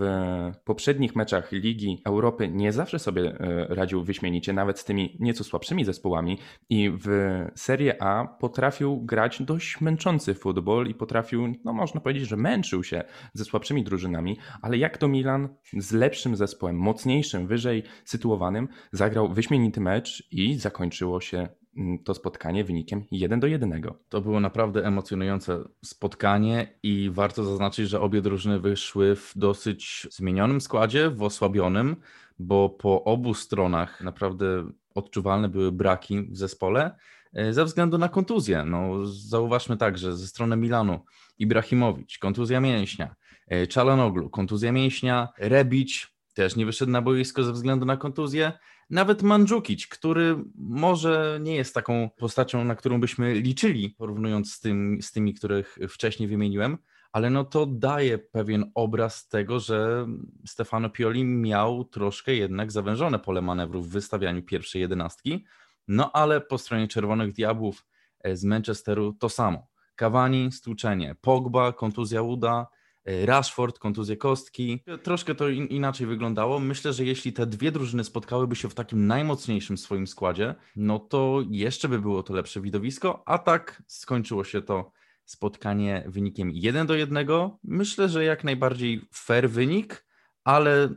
poprzednich 0.66 1.16
meczach 1.16 1.52
Ligi 1.52 2.02
Europy 2.06 2.50
nie 2.50 2.72
zawsze 2.72 3.00
sobie 3.00 3.15
sobie 3.16 3.40
e, 3.40 3.76
radził 3.76 4.04
wyśmienicie, 4.04 4.54
nawet 4.54 4.80
z 4.80 4.86
tymi 4.86 5.18
nieco 5.20 5.44
słabszymi 5.44 5.86
zespołami 5.86 6.38
i 6.70 6.92
w 6.98 7.08
Serie 7.56 8.04
A 8.04 8.26
potrafił 8.26 9.02
grać 9.02 9.42
dość 9.42 9.82
męczący 9.82 10.34
futbol 10.34 10.88
i 10.88 10.94
potrafił, 10.94 11.56
no 11.64 11.74
można 11.74 12.02
powiedzieć, 12.02 12.28
że 12.28 12.38
męczył 12.38 12.84
się 12.84 13.04
ze 13.34 13.46
słabszymi 13.46 13.84
drużynami, 13.84 14.38
ale 14.62 14.78
jak 14.78 14.98
to 14.98 15.08
Milan 15.08 15.50
z 15.78 15.92
lepszym 15.92 16.36
zespołem, 16.36 16.78
mocniejszym, 16.78 17.48
wyżej 17.48 17.84
sytuowanym, 18.06 18.68
zagrał 18.92 19.34
wyśmienity 19.34 19.82
mecz 19.82 20.28
i 20.32 20.56
zakończyło 20.56 21.22
się 21.22 21.48
mm, 21.78 22.00
to 22.04 22.14
spotkanie 22.14 22.64
wynikiem 22.64 23.04
1 23.12 23.40
do 23.40 23.48
1. 23.48 23.82
To 24.10 24.22
było 24.22 24.40
naprawdę 24.40 24.86
emocjonujące 24.86 25.64
spotkanie 25.86 26.68
i 26.84 27.10
warto 27.14 27.44
zaznaczyć, 27.44 27.90
że 27.90 28.02
obie 28.02 28.22
drużyny 28.22 28.60
wyszły 28.60 29.16
w 29.16 29.34
dosyć 29.36 30.08
zmienionym 30.12 30.62
składzie, 30.62 31.10
w 31.10 31.24
osłabionym 31.24 31.96
bo 32.40 32.70
po 32.70 33.04
obu 33.04 33.34
stronach 33.34 34.02
naprawdę 34.02 34.66
odczuwalne 34.96 35.50
były 35.50 35.72
braki 35.72 36.22
w 36.22 36.38
zespole 36.38 36.96
e, 37.34 37.54
ze 37.54 37.66
względu 37.66 37.98
na 37.98 38.10
kontuzję. 38.10 38.64
No, 38.66 39.06
zauważmy 39.06 39.78
także 39.78 40.18
ze 40.18 40.28
strony 40.28 40.58
Milanu 40.58 41.00
Ibrahimowicz, 41.40 42.18
kontuzja 42.18 42.60
mięśnia, 42.60 43.16
e, 43.48 43.68
Czalanoglu, 43.68 44.30
kontuzja 44.30 44.72
mięśnia, 44.72 45.30
Rebić 45.38 46.16
też 46.34 46.56
nie 46.56 46.66
wyszedł 46.66 46.92
na 46.92 47.02
boisko 47.02 47.44
ze 47.44 47.54
względu 47.54 47.86
na 47.86 47.98
kontuzję. 47.98 48.52
Nawet 48.90 49.24
Mandzukic, 49.24 49.88
który 49.88 50.36
może 50.56 51.40
nie 51.42 51.56
jest 51.56 51.74
taką 51.74 52.10
postacią, 52.18 52.64
na 52.64 52.76
którą 52.76 53.00
byśmy 53.00 53.34
liczyli, 53.34 53.90
porównując 53.90 54.54
z, 54.54 54.60
tym, 54.60 54.98
z 55.02 55.12
tymi, 55.12 55.34
których 55.34 55.78
wcześniej 55.90 56.30
wymieniłem, 56.30 56.78
ale 57.16 57.30
no 57.30 57.44
to 57.44 57.66
daje 57.66 58.18
pewien 58.18 58.72
obraz 58.74 59.28
tego, 59.28 59.60
że 59.60 60.08
Stefano 60.46 60.90
Pioli 60.90 61.24
miał 61.24 61.86
troszkę 61.86 62.36
jednak 62.36 62.72
zawężone 62.72 63.20
pole 63.20 63.42
manewrów 63.42 63.88
w 63.88 63.92
wystawianiu 63.92 64.44
pierwszej 64.44 64.82
jedenastki, 64.82 65.46
no 65.88 66.12
ale 66.12 66.42
po 66.42 66.58
stronie 66.58 66.88
Czerwonych 66.88 67.34
Diabłów 67.34 67.86
e, 68.20 68.36
z 68.36 68.44
Manchesteru 68.44 69.14
to 69.14 69.30
samo. 69.30 69.68
Cavani, 69.96 70.52
stłuczenie, 70.52 71.16
Pogba, 71.22 71.74
kontuzja 71.74 72.22
uda, 72.22 72.68
e, 73.06 73.26
Rashford, 73.26 73.80
kontuzje 73.80 74.18
kostki. 74.18 74.84
Troszkę 75.04 75.36
to 75.36 75.50
in, 75.50 75.66
inaczej 75.66 76.08
wyglądało. 76.08 76.60
Myślę, 76.60 76.94
że 76.94 77.06
jeśli 77.06 77.34
te 77.34 77.46
dwie 77.46 77.72
drużyny 77.72 78.04
spotkałyby 78.04 78.56
się 78.56 78.70
w 78.70 78.76
takim 78.76 79.08
najmocniejszym 79.08 79.78
swoim 79.78 80.08
składzie, 80.08 80.56
no 80.76 81.00
to 81.00 81.44
jeszcze 81.50 81.90
by 81.90 82.00
było 82.00 82.24
to 82.24 82.34
lepsze 82.34 82.62
widowisko, 82.62 83.24
a 83.26 83.38
tak 83.38 83.84
skończyło 83.88 84.44
się 84.44 84.62
to 84.62 84.92
spotkanie 85.26 86.04
wynikiem 86.08 86.52
1 86.52 86.88
do 86.88 86.96
1. 86.96 87.28
Myślę, 87.64 88.10
że 88.10 88.24
jak 88.24 88.44
najbardziej 88.44 89.02
fair 89.14 89.50
wynik, 89.50 90.06
ale 90.44 90.90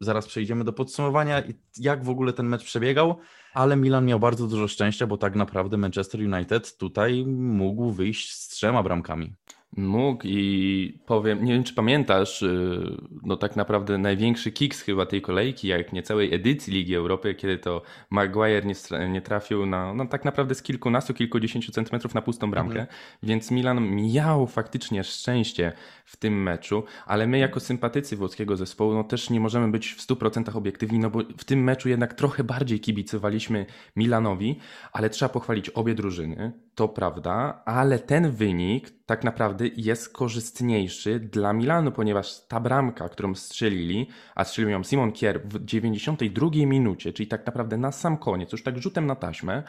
zaraz 0.00 0.26
przejdziemy 0.26 0.64
do 0.64 0.72
podsumowania, 0.72 1.42
jak 1.76 2.04
w 2.04 2.08
ogóle 2.08 2.32
ten 2.32 2.46
mecz 2.46 2.64
przebiegał, 2.64 3.18
ale 3.54 3.76
Milan 3.76 4.06
miał 4.06 4.20
bardzo 4.20 4.46
dużo 4.46 4.68
szczęścia, 4.68 5.06
bo 5.06 5.16
tak 5.16 5.36
naprawdę 5.36 5.76
Manchester 5.76 6.20
United 6.20 6.76
tutaj 6.76 7.24
mógł 7.26 7.90
wyjść 7.90 8.32
z 8.32 8.48
trzema 8.48 8.82
bramkami. 8.82 9.34
Mógł 9.76 10.22
i 10.26 10.98
powiem, 11.06 11.44
nie 11.44 11.52
wiem 11.52 11.64
czy 11.64 11.74
pamiętasz, 11.74 12.42
y, 12.42 12.96
no 13.22 13.36
tak 13.36 13.56
naprawdę 13.56 13.98
największy 13.98 14.52
kiks 14.52 14.80
chyba 14.80 15.06
tej 15.06 15.22
kolejki, 15.22 15.68
jak 15.68 15.92
nie 15.92 16.02
całej 16.02 16.34
edycji 16.34 16.72
Ligi 16.72 16.94
Europy, 16.94 17.34
kiedy 17.34 17.58
to 17.58 17.82
Maguire 18.10 18.66
nie, 18.66 19.08
nie 19.08 19.20
trafił 19.20 19.66
na, 19.66 19.94
no 19.94 20.06
tak 20.06 20.24
naprawdę 20.24 20.54
z 20.54 20.62
kilkunastu, 20.62 21.14
kilkudziesięciu 21.14 21.72
centymetrów 21.72 22.14
na 22.14 22.22
pustą 22.22 22.50
bramkę, 22.50 22.80
mhm. 22.80 22.98
więc 23.22 23.50
Milan 23.50 23.96
miał 23.96 24.46
faktycznie 24.46 25.04
szczęście 25.04 25.72
w 26.04 26.16
tym 26.16 26.42
meczu, 26.42 26.84
ale 27.06 27.26
my 27.26 27.38
jako 27.38 27.60
sympatycy 27.60 28.16
włoskiego 28.16 28.56
zespołu, 28.56 28.94
no 28.94 29.04
też 29.04 29.30
nie 29.30 29.40
możemy 29.40 29.70
być 29.70 29.92
w 29.92 30.06
100% 30.06 30.56
obiektywni, 30.56 30.98
no 30.98 31.10
bo 31.10 31.20
w 31.38 31.44
tym 31.44 31.64
meczu 31.64 31.88
jednak 31.88 32.14
trochę 32.14 32.44
bardziej 32.44 32.80
kibicowaliśmy 32.80 33.66
Milanowi, 33.96 34.58
ale 34.92 35.10
trzeba 35.10 35.28
pochwalić 35.28 35.70
obie 35.70 35.94
drużyny, 35.94 36.52
to 36.74 36.88
prawda, 36.88 37.62
ale 37.64 37.98
ten 37.98 38.30
wynik 38.30 38.90
tak 39.06 39.24
naprawdę 39.24 39.68
jest 39.76 40.12
korzystniejszy 40.12 41.20
dla 41.20 41.52
Milanu, 41.52 41.92
ponieważ 41.92 42.46
ta 42.48 42.60
bramka, 42.60 43.08
którą 43.08 43.34
strzelili, 43.34 44.08
a 44.34 44.44
strzelił 44.44 44.70
ją 44.70 44.84
Simon 44.84 45.12
Kier 45.12 45.40
w 45.48 45.64
92 45.64 46.48
minucie, 46.52 47.12
czyli 47.12 47.26
tak 47.26 47.46
naprawdę 47.46 47.76
na 47.76 47.92
sam 47.92 48.18
koniec, 48.18 48.52
już 48.52 48.62
tak 48.62 48.78
rzutem 48.78 49.06
na 49.06 49.14
taśmę, 49.14 49.62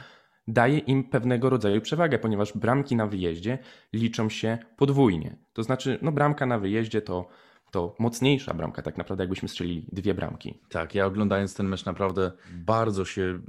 daje 0.48 0.78
im 0.78 1.04
pewnego 1.04 1.50
rodzaju 1.50 1.82
przewagę, 1.82 2.20
ponieważ 2.20 2.58
bramki 2.58 2.96
na 2.96 3.08
wyjeździe 3.08 3.60
liczą 3.94 4.30
się 4.30 4.58
podwójnie. 4.78 5.38
To 5.54 5.64
znaczy, 5.64 6.00
no 6.02 6.12
bramka 6.12 6.46
na 6.46 6.60
wyjeździe 6.60 7.02
to 7.02 7.28
to 7.72 7.96
mocniejsza 8.00 8.54
bramka, 8.54 8.82
tak 8.82 8.98
naprawdę, 8.98 9.24
jakbyśmy 9.24 9.50
strzelili 9.50 9.86
dwie 9.92 10.14
bramki. 10.14 10.60
Tak, 10.70 10.96
ja 10.96 11.06
oglądając 11.06 11.56
ten 11.56 11.68
mecz 11.68 11.86
naprawdę 11.86 12.32
bardzo 12.52 13.06
się 13.06 13.40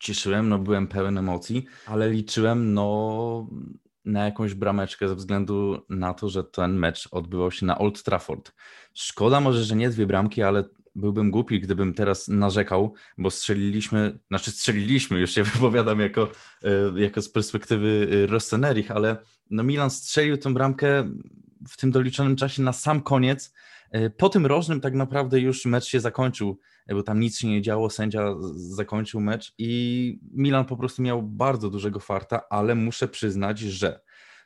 cieszyłem, 0.00 0.48
no 0.48 0.58
byłem 0.58 0.86
pełen 0.86 1.18
emocji, 1.18 1.66
ale 1.86 2.10
liczyłem 2.10 2.74
no 2.74 3.46
na 4.04 4.24
jakąś 4.24 4.54
brameczkę 4.54 5.08
ze 5.08 5.14
względu 5.14 5.86
na 5.88 6.14
to, 6.14 6.28
że 6.28 6.44
ten 6.44 6.78
mecz 6.78 7.08
odbywał 7.10 7.50
się 7.50 7.66
na 7.66 7.78
Old 7.78 8.02
Trafford. 8.02 8.52
Szkoda 8.94 9.40
może, 9.40 9.64
że 9.64 9.76
nie 9.76 9.90
dwie 9.90 10.06
bramki, 10.06 10.42
ale 10.42 10.64
byłbym 10.94 11.30
głupi, 11.30 11.60
gdybym 11.60 11.94
teraz 11.94 12.28
narzekał, 12.28 12.94
bo 13.18 13.30
strzeliliśmy, 13.30 14.18
znaczy 14.28 14.50
strzeliliśmy, 14.50 15.20
już 15.20 15.30
się 15.30 15.42
wypowiadam 15.52 16.00
jako, 16.00 16.32
e, 16.62 17.00
jako 17.00 17.22
z 17.22 17.28
perspektywy 17.28 18.08
e, 18.12 18.26
Rossoneri, 18.26 18.88
ale 18.88 19.16
no 19.50 19.62
Milan 19.62 19.90
strzelił 19.90 20.36
tę 20.36 20.54
bramkę 20.54 21.10
w 21.68 21.76
tym 21.76 21.90
doliczonym 21.90 22.36
czasie 22.36 22.62
na 22.62 22.72
sam 22.72 23.00
koniec. 23.00 23.54
E, 23.90 24.10
po 24.10 24.28
tym 24.28 24.46
rożnym 24.46 24.80
tak 24.80 24.94
naprawdę 24.94 25.40
już 25.40 25.66
mecz 25.66 25.84
się 25.84 26.00
zakończył, 26.00 26.58
e, 26.86 26.94
bo 26.94 27.02
tam 27.02 27.20
nic 27.20 27.38
się 27.38 27.48
nie 27.48 27.62
działo, 27.62 27.90
sędzia 27.90 28.34
zakończył 28.54 29.20
mecz 29.20 29.54
i 29.58 30.20
Milan 30.32 30.64
po 30.64 30.76
prostu 30.76 31.02
miał 31.02 31.22
bardzo 31.22 31.70
dużego 31.70 32.00
farta, 32.00 32.40
ale 32.50 32.74
muszę 32.74 33.08
przyznać, 33.08 33.58
że 33.58 34.00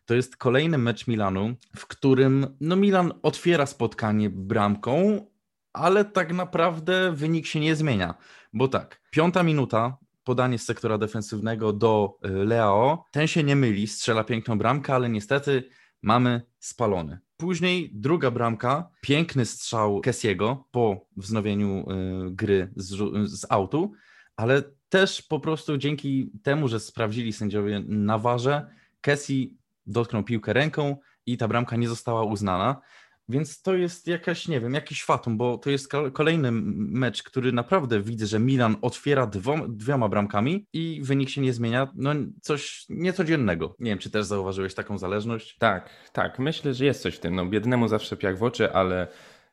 to 0.04 0.14
jest 0.14 0.36
kolejny 0.36 0.78
mecz 0.78 1.06
Milanu, 1.06 1.54
w 1.76 1.86
którym 1.86 2.56
no 2.60 2.76
Milan 2.76 3.12
otwiera 3.22 3.66
spotkanie 3.66 4.30
bramką, 4.30 5.26
ale 5.72 6.04
tak 6.04 6.32
naprawdę 6.32 7.12
wynik 7.12 7.46
się 7.46 7.60
nie 7.60 7.76
zmienia, 7.76 8.14
bo 8.52 8.68
tak, 8.68 9.00
piąta 9.10 9.42
minuta, 9.42 9.96
podanie 10.24 10.58
z 10.58 10.64
sektora 10.64 10.98
defensywnego 10.98 11.72
do 11.72 12.18
e, 12.22 12.28
Leao, 12.28 13.04
ten 13.10 13.26
się 13.26 13.42
nie 13.42 13.56
myli, 13.56 13.86
strzela 13.86 14.24
piękną 14.24 14.58
bramkę, 14.58 14.94
ale 14.94 15.08
niestety 15.08 15.68
mamy 16.02 16.42
spalony. 16.58 17.23
Później 17.36 17.90
druga 17.92 18.30
bramka, 18.30 18.90
piękny 19.00 19.44
strzał 19.46 20.00
Kessiego 20.00 20.68
po 20.70 21.06
wznowieniu 21.16 21.90
y, 21.90 22.30
gry 22.30 22.72
z, 22.76 22.96
z 23.30 23.46
autu, 23.50 23.92
ale 24.36 24.62
też 24.88 25.22
po 25.22 25.40
prostu 25.40 25.78
dzięki 25.78 26.30
temu, 26.42 26.68
że 26.68 26.80
sprawdzili 26.80 27.32
sędziowie 27.32 27.82
na 27.86 28.18
warze, 28.18 28.66
Kessi 29.00 29.56
dotknął 29.86 30.24
piłkę 30.24 30.52
ręką 30.52 30.96
i 31.26 31.36
ta 31.36 31.48
bramka 31.48 31.76
nie 31.76 31.88
została 31.88 32.22
uznana. 32.22 32.80
Więc 33.28 33.62
to 33.62 33.74
jest 33.74 34.06
jakaś, 34.06 34.48
nie 34.48 34.60
wiem, 34.60 34.74
jakiś 34.74 35.04
fatum, 35.04 35.36
bo 35.36 35.58
to 35.58 35.70
jest 35.70 35.92
kolejny 36.12 36.48
mecz, 36.52 37.22
który 37.22 37.52
naprawdę 37.52 38.00
widzę, 38.00 38.26
że 38.26 38.38
Milan 38.38 38.76
otwiera 38.82 39.26
dwoma, 39.26 39.64
dwiema 39.68 40.08
bramkami 40.08 40.66
i 40.72 41.00
wynik 41.02 41.28
się 41.28 41.40
nie 41.40 41.52
zmienia. 41.52 41.88
No 41.94 42.10
coś 42.42 42.86
niecodziennego. 42.88 43.76
Nie 43.78 43.90
wiem, 43.90 43.98
czy 43.98 44.10
też 44.10 44.26
zauważyłeś 44.26 44.74
taką 44.74 44.98
zależność? 44.98 45.56
Tak, 45.58 45.90
tak. 46.12 46.38
Myślę, 46.38 46.74
że 46.74 46.84
jest 46.84 47.02
coś 47.02 47.14
w 47.14 47.20
tym. 47.20 47.34
No 47.34 47.46
biednemu 47.46 47.88
zawsze 47.88 48.16
piach 48.16 48.38
w 48.38 48.42
oczy, 48.42 48.72
ale 48.72 49.08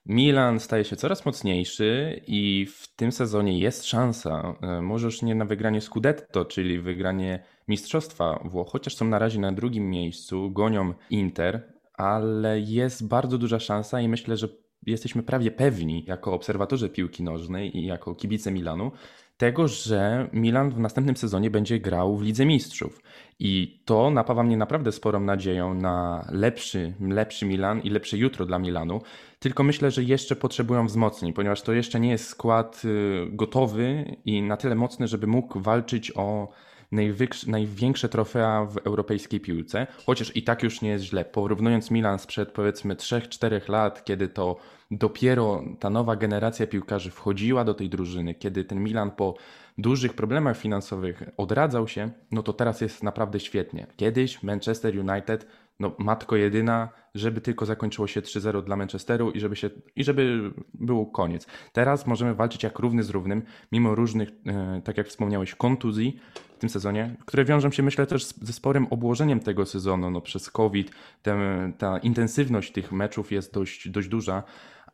Milan 0.05 0.59
staje 0.59 0.83
się 0.83 0.95
coraz 0.95 1.25
mocniejszy 1.25 2.21
i 2.27 2.65
w 2.65 2.95
tym 2.95 3.11
sezonie 3.11 3.59
jest 3.59 3.85
szansa, 3.85 4.55
e, 4.61 4.81
może 4.81 5.05
już 5.05 5.21
nie 5.21 5.35
na 5.35 5.45
wygranie 5.45 5.81
Scudetto, 5.81 6.45
czyli 6.45 6.79
wygranie 6.79 7.43
Mistrzostwa 7.67 8.39
Włoch, 8.45 8.69
chociaż 8.71 8.95
są 8.95 9.05
na 9.05 9.19
razie 9.19 9.39
na 9.39 9.51
drugim 9.51 9.89
miejscu, 9.89 10.51
gonią 10.51 10.93
Inter, 11.09 11.73
ale 12.01 12.59
jest 12.59 13.07
bardzo 13.07 13.37
duża 13.37 13.59
szansa 13.59 14.01
i 14.01 14.07
myślę, 14.07 14.37
że 14.37 14.47
jesteśmy 14.85 15.23
prawie 15.23 15.51
pewni, 15.51 16.05
jako 16.07 16.33
obserwatorzy 16.33 16.89
piłki 16.89 17.23
nożnej 17.23 17.77
i 17.77 17.85
jako 17.85 18.15
kibice 18.15 18.51
Milanu, 18.51 18.91
tego, 19.37 19.67
że 19.67 20.29
Milan 20.33 20.69
w 20.69 20.79
następnym 20.79 21.17
sezonie 21.17 21.49
będzie 21.49 21.79
grał 21.79 22.17
w 22.17 22.21
Lidze 22.21 22.45
Mistrzów. 22.45 23.01
I 23.39 23.81
to 23.85 24.09
napawa 24.09 24.43
mnie 24.43 24.57
naprawdę 24.57 24.91
sporą 24.91 25.19
nadzieją 25.19 25.73
na 25.73 26.25
lepszy, 26.31 26.93
lepszy 26.99 27.45
Milan 27.45 27.81
i 27.81 27.89
lepsze 27.89 28.17
jutro 28.17 28.45
dla 28.45 28.59
Milanu. 28.59 29.01
Tylko 29.39 29.63
myślę, 29.63 29.91
że 29.91 30.03
jeszcze 30.03 30.35
potrzebują 30.35 30.85
wzmocnień, 30.85 31.33
ponieważ 31.33 31.61
to 31.61 31.73
jeszcze 31.73 31.99
nie 31.99 32.09
jest 32.09 32.27
skład 32.27 32.81
y, 32.85 33.27
gotowy 33.29 34.15
i 34.25 34.41
na 34.41 34.57
tyle 34.57 34.75
mocny, 34.75 35.07
żeby 35.07 35.27
mógł 35.27 35.59
walczyć 35.59 36.11
o 36.15 36.47
największe 37.47 38.09
trofea 38.09 38.65
w 38.65 38.77
europejskiej 38.77 39.39
piłce, 39.39 39.87
chociaż 40.05 40.35
i 40.35 40.43
tak 40.43 40.63
już 40.63 40.81
nie 40.81 40.89
jest 40.89 41.05
źle. 41.05 41.25
Porównując 41.25 41.91
Milan 41.91 42.19
sprzed 42.19 42.51
powiedzmy 42.51 42.95
3-4 42.95 43.69
lat, 43.69 44.03
kiedy 44.03 44.27
to 44.27 44.57
dopiero 44.91 45.63
ta 45.79 45.89
nowa 45.89 46.15
generacja 46.15 46.67
piłkarzy 46.67 47.11
wchodziła 47.11 47.63
do 47.63 47.73
tej 47.73 47.89
drużyny, 47.89 48.35
kiedy 48.35 48.63
ten 48.63 48.83
Milan 48.83 49.11
po 49.11 49.35
dużych 49.77 50.13
problemach 50.13 50.57
finansowych 50.57 51.23
odradzał 51.37 51.87
się, 51.87 52.11
no 52.31 52.43
to 52.43 52.53
teraz 52.53 52.81
jest 52.81 53.03
naprawdę 53.03 53.39
świetnie. 53.39 53.87
Kiedyś 53.95 54.43
Manchester 54.43 54.99
United, 54.99 55.47
no 55.79 55.95
matko 55.97 56.35
jedyna, 56.35 56.89
żeby 57.15 57.41
tylko 57.41 57.65
zakończyło 57.65 58.07
się 58.07 58.21
3-0 58.21 58.63
dla 58.63 58.75
Manchesteru 58.75 59.31
i 59.31 59.39
żeby, 59.39 59.55
się, 59.55 59.69
i 59.95 60.03
żeby 60.03 60.51
był 60.73 61.05
koniec. 61.05 61.47
Teraz 61.73 62.07
możemy 62.07 62.35
walczyć 62.35 62.63
jak 62.63 62.79
równy 62.79 63.03
z 63.03 63.09
równym, 63.09 63.43
mimo 63.71 63.95
różnych, 63.95 64.29
e, 64.47 64.81
tak 64.83 64.97
jak 64.97 65.07
wspomniałeś, 65.07 65.55
kontuzji 65.55 66.19
tym 66.61 66.69
sezonie, 66.69 67.15
które 67.25 67.45
wiążą 67.45 67.71
się 67.71 67.83
myślę 67.83 68.07
też 68.07 68.25
ze 68.25 68.53
sporym 68.53 68.87
obłożeniem 68.89 69.39
tego 69.39 69.65
sezonu. 69.65 70.09
No, 70.11 70.21
przez 70.21 70.49
COVID 70.49 70.91
ta 71.77 71.97
intensywność 71.97 72.71
tych 72.71 72.91
meczów 72.91 73.31
jest 73.31 73.53
dość, 73.53 73.89
dość 73.89 74.07
duża, 74.07 74.43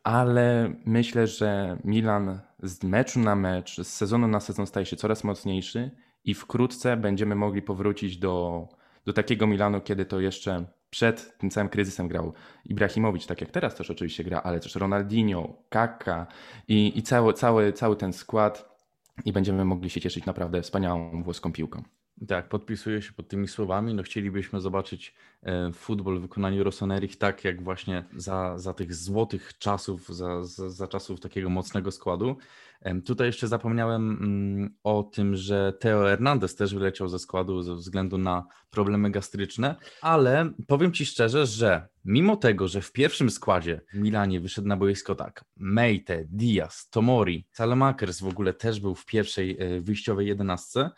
ale 0.04 0.72
myślę, 0.84 1.26
że 1.26 1.78
Milan 1.84 2.40
z 2.62 2.84
meczu 2.84 3.20
na 3.20 3.36
mecz, 3.36 3.80
z 3.80 3.88
sezonu 3.88 4.28
na 4.28 4.40
sezon 4.40 4.66
staje 4.66 4.86
się 4.86 4.96
coraz 4.96 5.24
mocniejszy 5.24 5.90
i 6.24 6.34
wkrótce 6.34 6.96
będziemy 6.96 7.34
mogli 7.34 7.62
powrócić 7.62 8.16
do, 8.18 8.68
do 9.04 9.12
takiego 9.12 9.46
Milanu, 9.46 9.80
kiedy 9.80 10.04
to 10.04 10.20
jeszcze 10.20 10.64
przed 10.90 11.38
tym 11.38 11.50
całym 11.50 11.68
kryzysem 11.68 12.08
grał 12.08 12.32
Ibrahimowicz, 12.64 13.26
tak 13.26 13.40
jak 13.40 13.50
teraz 13.50 13.74
też 13.74 13.90
oczywiście 13.90 14.24
gra, 14.24 14.40
ale 14.44 14.60
też 14.60 14.74
Ronaldinho, 14.74 15.62
Kaka 15.68 16.26
i, 16.68 16.98
i 16.98 17.02
cały, 17.02 17.34
cały, 17.34 17.72
cały 17.72 17.96
ten 17.96 18.12
skład 18.12 18.77
i 19.24 19.32
będziemy 19.32 19.64
mogli 19.64 19.90
się 19.90 20.00
cieszyć 20.00 20.26
naprawdę 20.26 20.62
wspaniałą 20.62 21.22
włoską 21.22 21.52
piłką. 21.52 21.82
Tak, 22.26 22.48
podpisuję 22.48 23.02
się 23.02 23.12
pod 23.12 23.28
tymi 23.28 23.48
słowami. 23.48 23.94
No 23.94 24.02
chcielibyśmy 24.02 24.60
zobaczyć 24.60 25.14
e, 25.42 25.72
futbol 25.72 26.18
w 26.18 26.22
wykonaniu 26.22 26.64
Rossoneri 26.64 27.08
tak 27.08 27.44
jak 27.44 27.62
właśnie 27.62 28.04
za, 28.16 28.58
za 28.58 28.74
tych 28.74 28.94
złotych 28.94 29.58
czasów, 29.58 30.08
za, 30.08 30.44
za, 30.44 30.70
za 30.70 30.88
czasów 30.88 31.20
takiego 31.20 31.50
mocnego 31.50 31.90
składu. 31.90 32.36
E, 32.80 33.00
tutaj 33.00 33.26
jeszcze 33.26 33.48
zapomniałem 33.48 34.10
mm, 34.10 34.74
o 34.84 35.02
tym, 35.02 35.36
że 35.36 35.72
Teo 35.80 36.04
Hernandez 36.04 36.56
też 36.56 36.74
wyleciał 36.74 37.08
ze 37.08 37.18
składu 37.18 37.62
ze 37.62 37.74
względu 37.74 38.18
na 38.18 38.46
problemy 38.70 39.10
gastryczne, 39.10 39.76
ale 40.02 40.52
powiem 40.66 40.92
Ci 40.92 41.06
szczerze, 41.06 41.46
że 41.46 41.88
mimo 42.04 42.36
tego, 42.36 42.68
że 42.68 42.80
w 42.80 42.92
pierwszym 42.92 43.30
składzie 43.30 43.80
w 43.92 43.98
Milanie 43.98 44.40
wyszedł 44.40 44.68
na 44.68 44.76
boisko 44.76 45.14
tak, 45.14 45.44
Meite, 45.56 46.24
Diaz, 46.28 46.90
Tomori, 46.90 47.46
Salemakers 47.52 48.20
w 48.20 48.28
ogóle 48.28 48.54
też 48.54 48.80
był 48.80 48.94
w 48.94 49.06
pierwszej 49.06 49.56
e, 49.60 49.80
wyjściowej 49.80 50.26
jedenastce, 50.26 50.90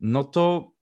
no 0.00 0.24
to 0.24 0.72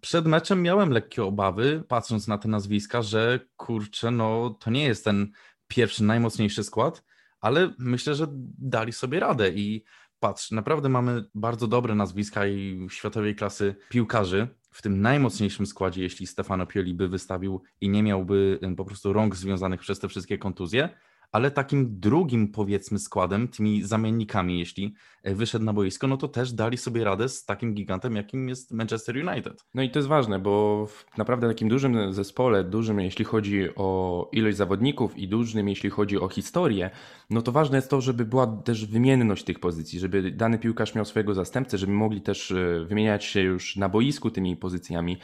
przed 0.00 0.26
meczem 0.26 0.62
miałem 0.62 0.90
lekkie 0.90 1.24
obawy, 1.24 1.84
patrząc 1.88 2.28
na 2.28 2.38
te 2.38 2.48
nazwiska, 2.48 3.02
że 3.02 3.40
kurczę, 3.56 4.10
no 4.10 4.50
to 4.60 4.70
nie 4.70 4.84
jest 4.84 5.04
ten 5.04 5.32
pierwszy, 5.68 6.04
najmocniejszy 6.04 6.64
skład, 6.64 7.04
ale 7.40 7.74
myślę, 7.78 8.14
że 8.14 8.26
dali 8.58 8.92
sobie 8.92 9.20
radę 9.20 9.50
i 9.50 9.84
patrz, 10.20 10.50
naprawdę 10.50 10.88
mamy 10.88 11.24
bardzo 11.34 11.66
dobre 11.66 11.94
nazwiska 11.94 12.46
i 12.46 12.86
światowej 12.90 13.34
klasy 13.34 13.74
piłkarzy 13.88 14.48
w 14.70 14.82
tym 14.82 15.00
najmocniejszym 15.00 15.66
składzie, 15.66 16.02
jeśli 16.02 16.26
Stefano 16.26 16.66
Pioli 16.66 16.94
by 16.94 17.08
wystawił 17.08 17.62
i 17.80 17.88
nie 17.88 18.02
miałby 18.02 18.60
po 18.76 18.84
prostu 18.84 19.12
rąk 19.12 19.36
związanych 19.36 19.80
przez 19.80 19.98
te 19.98 20.08
wszystkie 20.08 20.38
kontuzje, 20.38 20.88
ale 21.32 21.50
takim 21.50 22.00
drugim 22.00 22.52
powiedzmy 22.52 22.98
składem, 22.98 23.48
tymi 23.48 23.82
zamiennikami, 23.82 24.58
jeśli 24.58 24.94
e, 25.22 25.34
wyszedł 25.34 25.64
na 25.64 25.72
boisko, 25.72 26.06
no 26.06 26.16
to 26.16 26.28
też 26.28 26.52
dali 26.52 26.76
sobie 26.76 27.04
radę 27.04 27.28
z 27.28 27.44
takim 27.44 27.74
gigantem, 27.74 28.16
jakim 28.16 28.48
jest 28.48 28.72
Manchester 28.72 29.28
United. 29.28 29.64
No 29.74 29.82
i 29.82 29.90
to 29.90 29.98
jest 29.98 30.08
ważne, 30.08 30.38
bo 30.38 30.86
w 30.86 31.18
naprawdę 31.18 31.48
takim 31.48 31.68
dużym 31.68 32.12
zespole, 32.12 32.64
dużym 32.64 33.00
jeśli 33.00 33.24
chodzi 33.24 33.68
o 33.76 34.28
ilość 34.32 34.56
zawodników 34.56 35.18
i 35.18 35.28
dużym 35.28 35.68
jeśli 35.68 35.90
chodzi 35.90 36.18
o 36.18 36.28
historię, 36.28 36.90
no 37.30 37.42
to 37.42 37.52
ważne 37.52 37.78
jest 37.78 37.90
to, 37.90 38.00
żeby 38.00 38.24
była 38.24 38.46
też 38.46 38.86
wymienność 38.86 39.44
tych 39.44 39.60
pozycji, 39.60 39.98
żeby 39.98 40.30
dany 40.30 40.58
piłkarz 40.58 40.94
miał 40.94 41.04
swojego 41.04 41.34
zastępcę, 41.34 41.78
żeby 41.78 41.92
mogli 41.92 42.20
też 42.20 42.50
e, 42.50 42.84
wymieniać 42.84 43.24
się 43.24 43.40
już 43.40 43.76
na 43.76 43.88
boisku 43.88 44.30
tymi 44.30 44.56
pozycjami. 44.56 45.18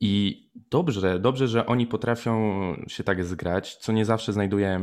I 0.00 0.42
dobrze, 0.70 1.18
dobrze, 1.20 1.48
że 1.48 1.66
oni 1.66 1.86
potrafią 1.86 2.36
się 2.86 3.04
tak 3.04 3.24
zgrać, 3.24 3.76
co 3.76 3.92
nie 3.92 4.04
zawsze 4.04 4.32
znajduje 4.32 4.80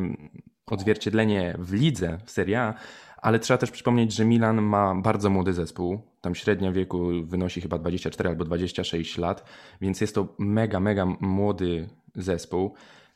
odzwierciedlenie 0.65 1.55
w 1.59 1.73
lidze, 1.73 2.17
w 2.25 2.31
Serie 2.31 2.61
A, 2.61 2.73
ale 3.17 3.39
trzeba 3.39 3.57
też 3.57 3.71
przypomnieć, 3.71 4.13
że 4.13 4.25
Milan 4.25 4.61
ma 4.61 4.95
bardzo 4.95 5.29
młody 5.29 5.53
zespół. 5.53 6.01
Tam 6.21 6.35
średnia 6.35 6.71
wieku 6.71 7.09
wynosi 7.23 7.61
chyba 7.61 7.77
24 7.77 8.29
albo 8.29 8.45
26 8.45 9.17
lat, 9.17 9.43
więc 9.81 10.01
jest 10.01 10.15
to 10.15 10.35
mega, 10.39 10.79
mega 10.79 11.05
młody 11.05 11.89
zespół. 12.15 12.73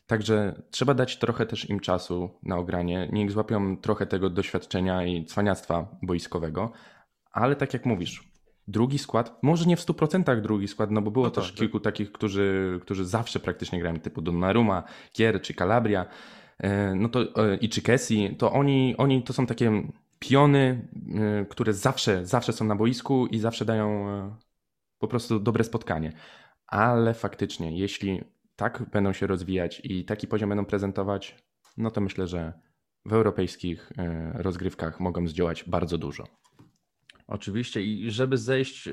Także 0.08 0.62
trzeba 0.72 0.94
dać 0.94 1.18
trochę 1.18 1.46
też 1.46 1.70
im 1.70 1.80
czasu 1.80 2.30
na 2.44 2.58
ogranie. 2.58 3.10
Niech 3.12 3.32
złapią 3.32 3.78
trochę 3.78 4.06
tego 4.06 4.30
doświadczenia 4.30 5.06
i 5.06 5.26
cwaniactwa 5.26 5.88
boiskowego. 6.02 6.72
Ale 7.32 7.56
tak 7.56 7.74
jak 7.74 7.86
mówisz, 7.86 8.33
drugi 8.68 9.00
skład, 9.00 9.40
może 9.42 9.66
nie 9.66 9.78
w 9.78 9.86
100% 9.86 10.42
drugi 10.42 10.68
skład, 10.68 10.92
no 10.92 11.02
bo 11.02 11.12
było 11.12 11.26
no 11.26 11.32
też 11.32 11.48
tak, 11.48 11.56
kilku 11.56 11.80
tak. 11.80 11.94
takich, 11.94 12.12
którzy, 12.12 12.80
którzy 12.82 13.06
zawsze 13.06 13.40
praktycznie 13.40 13.80
grają, 13.80 14.00
typu 14.00 14.22
Donnarumma, 14.22 14.84
Kier 15.12 15.42
czy 15.42 15.54
Calabria, 15.54 16.06
e, 16.58 16.96
no 16.96 17.10
to 17.10 17.22
e, 17.22 17.56
i 17.56 17.70
czy 17.70 17.82
Kessi, 17.82 18.36
to 18.38 18.52
oni, 18.52 18.96
oni 18.98 19.24
to 19.24 19.34
są 19.34 19.46
takie 19.46 19.84
piony, 20.20 20.88
e, 21.42 21.46
które 21.46 21.74
zawsze, 21.74 22.26
zawsze 22.26 22.54
są 22.54 22.66
na 22.66 22.76
boisku 22.76 23.28
i 23.28 23.40
zawsze 23.40 23.66
dają 23.66 24.08
po 25.00 25.08
prostu 25.08 25.40
dobre 25.40 25.64
spotkanie. 25.64 26.14
Ale 26.68 27.14
faktycznie, 27.14 27.78
jeśli 27.78 28.24
tak 28.56 28.84
będą 28.92 29.14
się 29.14 29.28
rozwijać 29.28 29.82
i 29.84 30.06
taki 30.06 30.28
poziom 30.28 30.50
będą 30.50 30.66
prezentować, 30.66 31.36
no 31.78 31.92
to 31.92 32.02
myślę, 32.02 32.28
że 32.28 32.54
w 33.06 33.14
europejskich 33.14 33.92
rozgrywkach 34.34 35.00
mogą 35.00 35.28
zdziałać 35.28 35.64
bardzo 35.64 35.98
dużo. 35.98 36.24
Oczywiście 37.28 37.82
i 37.82 38.12
żeby 38.12 38.38
zejść 38.38 38.90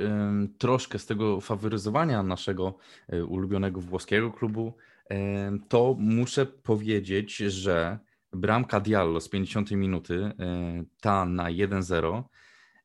troszkę 0.58 0.98
z 0.98 1.06
tego 1.06 1.40
faworyzowania 1.40 2.22
naszego 2.22 2.74
e, 3.08 3.24
ulubionego 3.24 3.80
włoskiego 3.80 4.30
klubu, 4.30 4.72
to 5.68 5.96
muszę 5.98 6.46
powiedzieć, 6.46 7.36
że 7.36 7.98
bramka 8.32 8.80
Diallo 8.80 9.20
z 9.20 9.28
50 9.28 9.70
minuty, 9.70 10.14
e, 10.14 10.32
ta 11.00 11.24
na 11.24 11.44
1-0, 11.44 12.22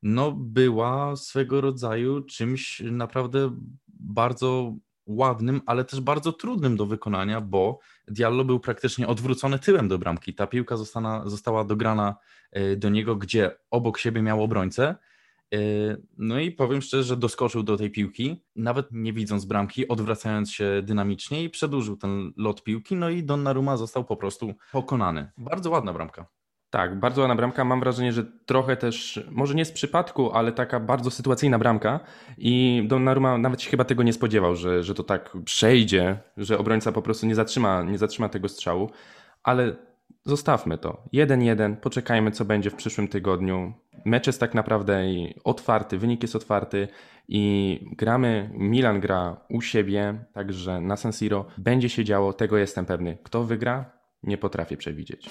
no 0.02 0.32
była 0.32 1.16
swego 1.16 1.60
rodzaju 1.60 2.20
czymś 2.20 2.80
naprawdę 2.80 3.56
bardzo 3.88 4.74
ładnym, 5.06 5.60
ale 5.66 5.84
też 5.84 6.00
bardzo 6.00 6.32
trudnym 6.32 6.76
do 6.76 6.86
wykonania, 6.86 7.40
bo 7.40 7.78
Diallo 8.08 8.44
był 8.44 8.60
praktycznie 8.60 9.06
odwrócony 9.06 9.58
tyłem 9.58 9.88
do 9.88 9.98
bramki. 9.98 10.34
Ta 10.34 10.46
piłka 10.46 10.76
została, 11.24 11.64
dograna 11.64 12.16
e, 12.52 12.76
do 12.76 12.88
niego, 12.88 13.16
gdzie 13.16 13.56
obok 13.70 13.98
siebie 13.98 14.22
miał 14.22 14.42
obrońcę, 14.42 14.94
no 16.18 16.38
i 16.38 16.50
powiem 16.50 16.82
szczerze, 16.82 17.02
że 17.02 17.16
doskoczył 17.16 17.62
do 17.62 17.76
tej 17.76 17.90
piłki, 17.90 18.44
nawet 18.56 18.86
nie 18.90 19.12
widząc 19.12 19.44
bramki, 19.44 19.88
odwracając 19.88 20.52
się 20.52 20.82
dynamicznie 20.82 21.44
i 21.44 21.50
przedłużył 21.50 21.96
ten 21.96 22.32
lot 22.36 22.62
piłki, 22.62 22.96
no 22.96 23.10
i 23.10 23.22
Donnarumma 23.22 23.76
został 23.76 24.04
po 24.04 24.16
prostu 24.16 24.54
pokonany. 24.72 25.30
Bardzo 25.38 25.70
ładna 25.70 25.92
bramka. 25.92 26.26
Tak, 26.70 27.00
bardzo 27.00 27.20
ładna 27.20 27.36
bramka. 27.36 27.64
Mam 27.64 27.80
wrażenie, 27.80 28.12
że 28.12 28.24
trochę 28.46 28.76
też, 28.76 29.26
może 29.30 29.54
nie 29.54 29.64
z 29.64 29.72
przypadku, 29.72 30.32
ale 30.32 30.52
taka 30.52 30.80
bardzo 30.80 31.10
sytuacyjna 31.10 31.58
bramka. 31.58 32.00
I 32.38 32.84
Donnarumma 32.86 33.38
nawet 33.38 33.62
się 33.62 33.70
chyba 33.70 33.84
tego 33.84 34.02
nie 34.02 34.12
spodziewał, 34.12 34.56
że, 34.56 34.82
że 34.82 34.94
to 34.94 35.02
tak 35.02 35.36
przejdzie, 35.44 36.18
że 36.36 36.58
obrońca 36.58 36.92
po 36.92 37.02
prostu 37.02 37.26
nie 37.26 37.34
zatrzyma, 37.34 37.82
nie 37.82 37.98
zatrzyma 37.98 38.28
tego 38.28 38.48
strzału. 38.48 38.90
Ale 39.42 39.76
Zostawmy 40.24 40.78
to. 40.78 41.02
1-1, 41.14 41.76
poczekajmy, 41.76 42.30
co 42.30 42.44
będzie 42.44 42.70
w 42.70 42.74
przyszłym 42.74 43.08
tygodniu. 43.08 43.72
Mecz 44.04 44.26
jest 44.26 44.40
tak 44.40 44.54
naprawdę 44.54 45.04
otwarty, 45.44 45.98
wynik 45.98 46.22
jest 46.22 46.36
otwarty 46.36 46.88
i 47.28 47.80
gramy, 47.92 48.50
Milan 48.54 49.00
gra 49.00 49.36
u 49.48 49.60
siebie, 49.60 50.24
także 50.32 50.80
na 50.80 50.96
San 50.96 51.12
Siro 51.12 51.46
będzie 51.58 51.88
się 51.88 52.04
działo, 52.04 52.32
tego 52.32 52.58
jestem 52.58 52.86
pewny. 52.86 53.18
Kto 53.22 53.44
wygra? 53.44 53.92
Nie 54.22 54.38
potrafię 54.38 54.76
przewidzieć. 54.76 55.30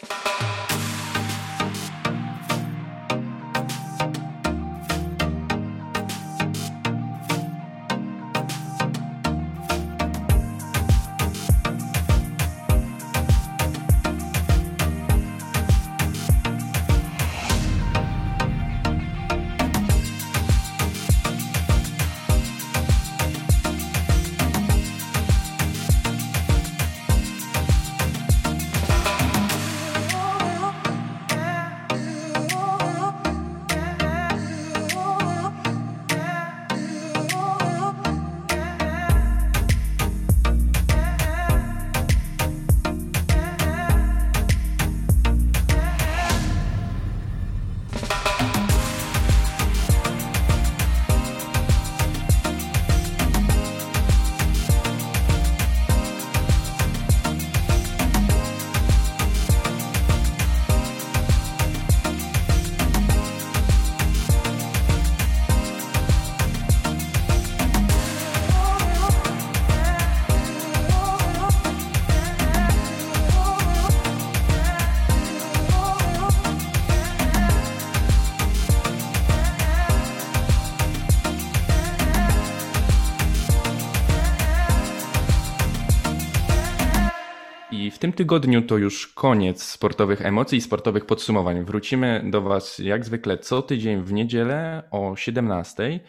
Tygodniu 88.15 88.61
to 88.61 88.77
już 88.77 89.07
koniec 89.07 89.63
sportowych 89.63 90.21
emocji 90.21 90.57
i 90.57 90.61
sportowych 90.61 91.05
podsumowań. 91.05 91.63
Wrócimy 91.63 92.23
do 92.29 92.41
Was 92.41 92.79
jak 92.79 93.05
zwykle 93.05 93.37
co 93.37 93.61
tydzień 93.61 94.01
w 94.01 94.13
niedzielę 94.13 94.83
o 94.91 95.15
17. 95.15 95.99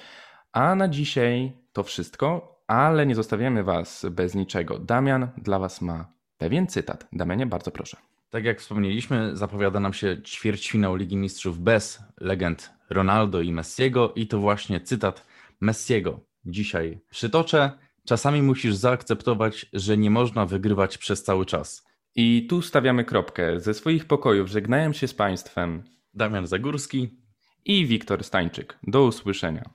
A 0.52 0.74
na 0.74 0.88
dzisiaj 0.88 1.52
to 1.72 1.82
wszystko, 1.82 2.56
ale 2.66 3.06
nie 3.06 3.14
zostawiamy 3.14 3.64
Was 3.64 4.06
bez 4.10 4.34
niczego. 4.34 4.78
Damian 4.78 5.28
dla 5.38 5.58
Was 5.58 5.80
ma 5.80 6.12
pewien 6.38 6.66
cytat. 6.66 7.08
Damianie, 7.12 7.46
bardzo 7.46 7.70
proszę. 7.70 7.96
Tak 8.30 8.44
jak 8.44 8.60
wspomnieliśmy, 8.60 9.36
zapowiada 9.36 9.80
nam 9.80 9.92
się 9.92 10.22
ćwierćfinał 10.22 10.96
Ligi 10.96 11.16
Mistrzów 11.16 11.58
bez 11.58 12.02
legend 12.20 12.70
Ronaldo 12.90 13.40
i 13.40 13.52
Messiego 13.52 14.12
i 14.14 14.26
to 14.26 14.38
właśnie 14.38 14.80
cytat 14.80 15.26
Messiego 15.60 16.20
dzisiaj 16.44 17.00
przytoczę. 17.10 17.70
Czasami 18.06 18.42
musisz 18.42 18.74
zaakceptować, 18.74 19.66
że 19.72 19.96
nie 19.96 20.10
można 20.10 20.46
wygrywać 20.46 20.98
przez 20.98 21.22
cały 21.22 21.46
czas. 21.46 21.85
I 22.18 22.46
tu 22.48 22.62
stawiamy 22.62 23.04
kropkę. 23.04 23.60
Ze 23.60 23.74
swoich 23.74 24.04
pokojów 24.04 24.48
żegnają 24.48 24.92
się 24.92 25.08
z 25.08 25.14
Państwem 25.14 25.82
Damian 26.14 26.46
Zagórski 26.46 27.20
i 27.64 27.86
Wiktor 27.86 28.24
Stańczyk. 28.24 28.78
Do 28.82 29.04
usłyszenia. 29.04 29.70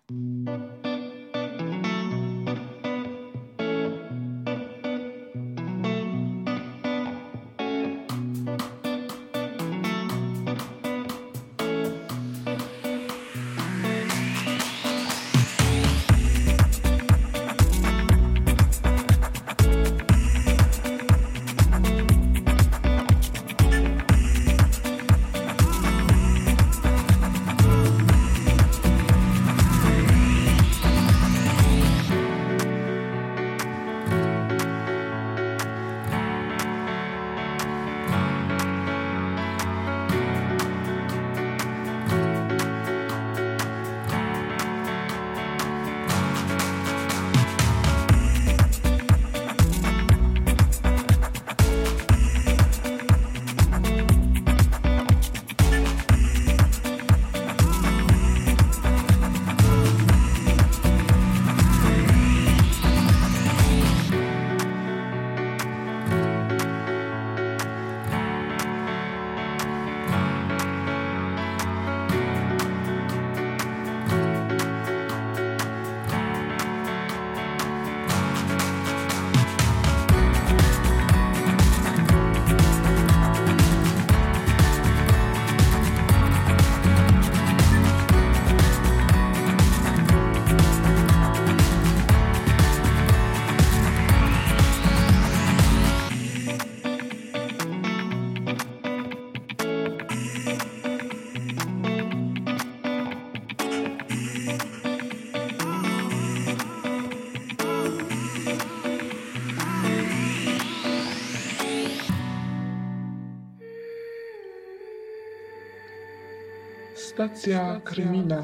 Stacja 117.22 117.82
kryminał. 117.84 118.43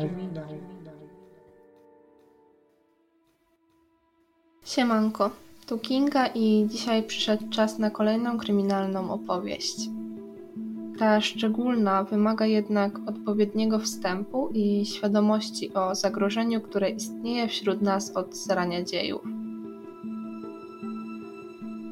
Siemanko, 4.65 5.31
tu 5.67 5.77
Kinga 5.77 6.27
i 6.27 6.67
dzisiaj 6.69 7.03
przyszedł 7.03 7.49
czas 7.49 7.79
na 7.79 7.89
kolejną 7.89 8.37
kryminalną 8.37 9.11
opowieść. 9.11 9.89
Ta 10.99 11.21
szczególna 11.21 12.03
wymaga 12.03 12.45
jednak 12.45 12.99
odpowiedniego 13.09 13.79
wstępu 13.79 14.49
i 14.53 14.85
świadomości 14.85 15.73
o 15.73 15.95
zagrożeniu, 15.95 16.61
które 16.61 16.89
istnieje 16.89 17.47
wśród 17.47 17.81
nas 17.81 18.11
od 18.15 18.35
zarania 18.35 18.83
dziejów. 18.83 19.36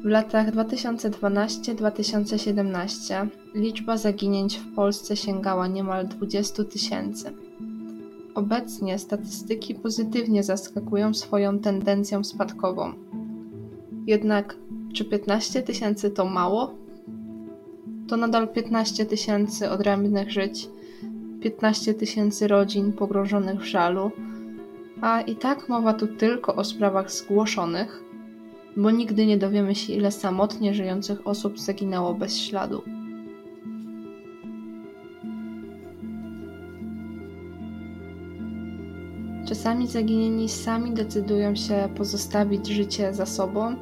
W 0.06 0.08
latach 0.08 0.50
2012-2017 0.50 3.26
liczba 3.54 3.96
zaginięć 3.96 4.58
w 4.58 4.74
Polsce 4.74 5.16
sięgała 5.16 5.66
niemal 5.66 6.08
20 6.08 6.64
tysięcy. 6.64 7.32
Obecnie 8.34 8.98
statystyki 8.98 9.74
pozytywnie 9.74 10.42
zaskakują 10.42 11.14
swoją 11.14 11.58
tendencją 11.58 12.24
spadkową. 12.24 12.92
Jednak 14.06 14.56
czy 14.94 15.04
15 15.04 15.62
tysięcy 15.62 16.10
to 16.10 16.24
mało? 16.24 16.74
To 18.08 18.16
nadal 18.16 18.48
15 18.48 19.06
tysięcy 19.06 19.70
odrębnych 19.70 20.30
żyć, 20.30 20.68
15 21.40 21.94
tysięcy 21.94 22.48
rodzin 22.48 22.92
pogrążonych 22.92 23.60
w 23.60 23.64
żalu, 23.64 24.10
a 25.00 25.20
i 25.20 25.36
tak 25.36 25.68
mowa 25.68 25.94
tu 25.94 26.06
tylko 26.06 26.54
o 26.54 26.64
sprawach 26.64 27.10
zgłoszonych, 27.10 28.05
bo 28.76 28.90
nigdy 28.90 29.26
nie 29.26 29.38
dowiemy 29.38 29.74
się, 29.74 29.92
ile 29.92 30.12
samotnie 30.12 30.74
żyjących 30.74 31.26
osób 31.26 31.60
zaginęło 31.60 32.14
bez 32.14 32.38
śladu. 32.38 32.82
Czasami 39.48 39.86
zaginieni 39.86 40.48
sami 40.48 40.90
decydują 40.94 41.56
się 41.56 41.88
pozostawić 41.96 42.66
życie 42.66 43.14
za 43.14 43.26
sobą 43.26 43.76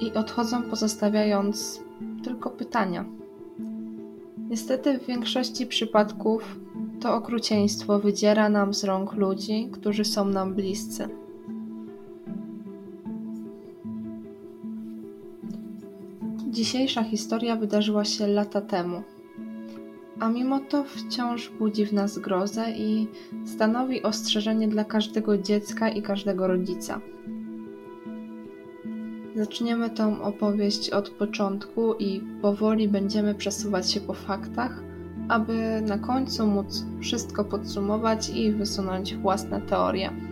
i 0.00 0.12
odchodzą 0.12 0.62
pozostawiając 0.62 1.80
tylko 2.24 2.50
pytania. 2.50 3.04
Niestety 4.50 4.98
w 4.98 5.06
większości 5.06 5.66
przypadków 5.66 6.60
to 7.00 7.14
okrucieństwo 7.14 7.98
wydziera 7.98 8.48
nam 8.48 8.74
z 8.74 8.84
rąk 8.84 9.12
ludzi, 9.12 9.68
którzy 9.72 10.04
są 10.04 10.24
nam 10.24 10.54
bliscy. 10.54 11.08
Dzisiejsza 16.58 17.02
historia 17.02 17.56
wydarzyła 17.56 18.04
się 18.04 18.26
lata 18.26 18.60
temu, 18.60 19.02
a 20.20 20.28
mimo 20.28 20.60
to 20.60 20.84
wciąż 20.84 21.50
budzi 21.58 21.86
w 21.86 21.92
nas 21.92 22.18
grozę 22.18 22.70
i 22.70 23.08
stanowi 23.44 24.02
ostrzeżenie 24.02 24.68
dla 24.68 24.84
każdego 24.84 25.38
dziecka 25.38 25.88
i 25.88 26.02
każdego 26.02 26.46
rodzica. 26.46 27.00
Zaczniemy 29.36 29.90
tą 29.90 30.22
opowieść 30.22 30.90
od 30.90 31.10
początku 31.10 31.94
i 31.94 32.20
powoli 32.42 32.88
będziemy 32.88 33.34
przesuwać 33.34 33.90
się 33.90 34.00
po 34.00 34.14
faktach, 34.14 34.82
aby 35.28 35.82
na 35.86 35.98
końcu 35.98 36.46
móc 36.46 36.84
wszystko 37.00 37.44
podsumować 37.44 38.30
i 38.30 38.52
wysunąć 38.52 39.16
własne 39.16 39.60
teorie. 39.60 40.27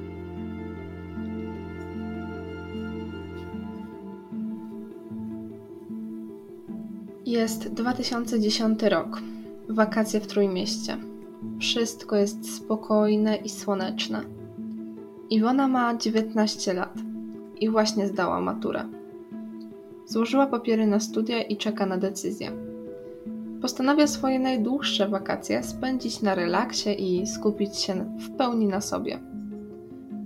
Jest 7.26 7.68
2010 7.68 8.82
rok. 8.82 9.20
Wakacje 9.68 10.20
w 10.20 10.26
Trójmieście. 10.26 10.96
Wszystko 11.60 12.16
jest 12.16 12.56
spokojne 12.56 13.36
i 13.36 13.48
słoneczne. 13.48 14.22
Iwona 15.30 15.68
ma 15.68 15.96
19 15.96 16.74
lat 16.74 16.94
i 17.60 17.70
właśnie 17.70 18.08
zdała 18.08 18.40
maturę. 18.40 18.84
Złożyła 20.06 20.46
papiery 20.46 20.86
na 20.86 21.00
studia 21.00 21.42
i 21.42 21.56
czeka 21.56 21.86
na 21.86 21.98
decyzję. 21.98 22.50
Postanawia 23.62 24.06
swoje 24.06 24.38
najdłuższe 24.38 25.08
wakacje 25.08 25.62
spędzić 25.62 26.22
na 26.22 26.34
relaksie 26.34 27.20
i 27.20 27.26
skupić 27.26 27.76
się 27.76 28.18
w 28.18 28.36
pełni 28.36 28.66
na 28.66 28.80
sobie. 28.80 29.18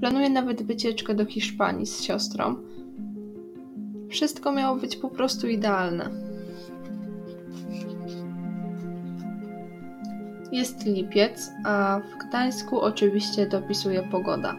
Planuje 0.01 0.31
nawet 0.31 0.63
wycieczkę 0.63 1.15
do 1.15 1.25
Hiszpanii 1.27 1.87
z 1.87 2.03
siostrą. 2.03 2.57
Wszystko 4.09 4.53
miało 4.53 4.77
być 4.77 4.97
po 4.97 5.09
prostu 5.09 5.49
idealne. 5.49 6.30
Jest 10.53 10.87
lipiec, 10.87 11.53
a 11.65 12.01
w 12.01 12.29
Gdańsku 12.29 12.81
oczywiście 12.81 13.47
dopisuje 13.47 14.03
pogoda. 14.03 14.57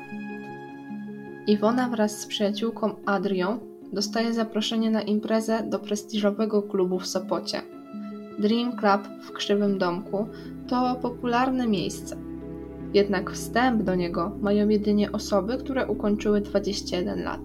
Iwona 1.48 1.90
wraz 1.90 2.20
z 2.20 2.28
przyjaciółką 2.28 2.96
Adrią 3.06 3.60
dostaje 3.94 4.34
zaproszenie 4.34 4.92
na 4.92 5.02
imprezę 5.02 5.64
do 5.64 5.80
prestiżowego 5.80 6.62
klubu 6.62 7.00
w 7.00 7.08
Sopocie. 7.08 7.62
Dream 8.40 8.78
Club 8.78 9.08
w 9.22 9.32
Krzywym 9.32 9.78
Domku 9.78 10.28
to 10.68 10.96
popularne 11.02 11.68
miejsce. 11.68 12.18
Jednak 12.94 13.32
wstęp 13.32 13.84
do 13.84 13.96
niego 13.96 14.32
mają 14.42 14.70
jedynie 14.70 15.12
osoby, 15.12 15.58
które 15.58 15.88
ukończyły 15.88 16.42
21 16.42 17.24
lat. 17.24 17.42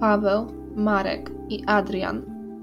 Paweł, 0.00 0.46
Marek 0.76 1.30
i 1.48 1.64
Adrian, 1.66 2.22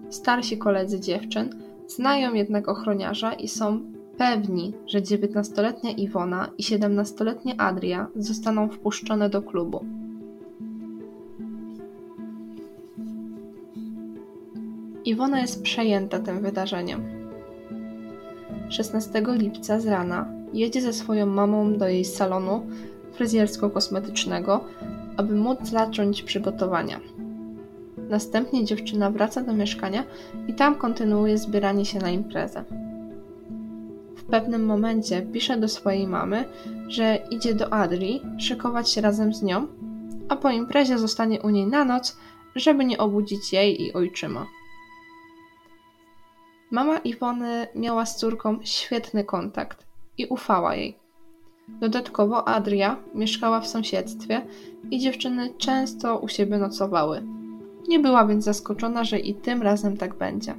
starsi 0.10 0.58
koledzy 0.58 1.00
dziewczyn, 1.00 1.50
znają 1.88 2.34
jednak 2.34 2.70
ochroniarza 2.70 3.34
i 3.34 3.48
są 3.48 3.95
pewni, 4.18 4.74
że 4.88 5.02
19-letnia 5.02 5.92
Iwona 5.92 6.50
i 6.58 6.64
17-letnia 6.64 7.54
Adria 7.58 8.08
zostaną 8.16 8.70
wpuszczone 8.70 9.30
do 9.30 9.42
klubu. 9.42 9.86
Iwona 15.06 15.42
jest 15.42 15.64
przejęta 15.64 16.20
tym 16.20 16.42
wydarzeniem. 16.42 17.04
16 18.70 19.24
lipca 19.28 19.80
z 19.80 19.88
rana 19.88 20.26
jedzie 20.54 20.82
ze 20.82 20.94
swoją 20.94 21.26
mamą 21.26 21.78
do 21.78 21.88
jej 21.88 22.06
salonu 22.06 22.66
fryzjersko-kosmetycznego, 23.18 24.60
aby 25.18 25.36
móc 25.36 25.60
zacząć 25.64 26.24
przygotowania. 26.24 27.00
Następnie 28.10 28.66
dziewczyna 28.66 29.12
wraca 29.12 29.42
do 29.42 29.54
mieszkania 29.54 30.04
i 30.48 30.54
tam 30.54 30.76
kontynuuje 30.76 31.38
zbieranie 31.38 31.86
się 31.86 32.00
na 32.00 32.10
imprezę. 32.10 32.64
W 34.26 34.32
pewnym 34.32 34.66
momencie 34.66 35.22
pisze 35.22 35.58
do 35.58 35.68
swojej 35.68 36.08
mamy, 36.08 36.46
że 36.88 37.20
idzie 37.32 37.56
do 37.56 37.74
Adri 37.74 38.22
szykować 38.40 38.92
się 38.92 39.02
razem 39.02 39.34
z 39.34 39.44
nią, 39.44 39.68
a 40.30 40.36
po 40.36 40.50
imprezie 40.50 40.98
zostanie 40.98 41.42
u 41.42 41.50
niej 41.50 41.68
na 41.68 41.86
noc, 41.86 42.18
żeby 42.56 42.86
nie 42.86 42.98
obudzić 42.98 43.54
jej 43.54 43.82
i 43.82 43.94
ojczyma. 43.94 44.46
Mama 46.72 46.98
Iwony 46.98 47.68
miała 47.76 48.06
z 48.06 48.18
córką 48.18 48.60
świetny 48.64 49.24
kontakt 49.24 49.86
i 50.18 50.26
ufała 50.26 50.76
jej. 50.76 50.98
Dodatkowo 51.68 52.48
Adria 52.48 52.98
mieszkała 53.14 53.62
w 53.62 53.68
sąsiedztwie 53.68 54.46
i 54.92 55.00
dziewczyny 55.00 55.54
często 55.58 56.18
u 56.18 56.28
siebie 56.28 56.58
nocowały. 56.58 57.24
Nie 57.88 58.00
była 58.00 58.26
więc 58.26 58.44
zaskoczona, 58.44 59.04
że 59.04 59.20
i 59.20 59.36
tym 59.36 59.62
razem 59.62 59.98
tak 59.98 60.16
będzie. 60.16 60.56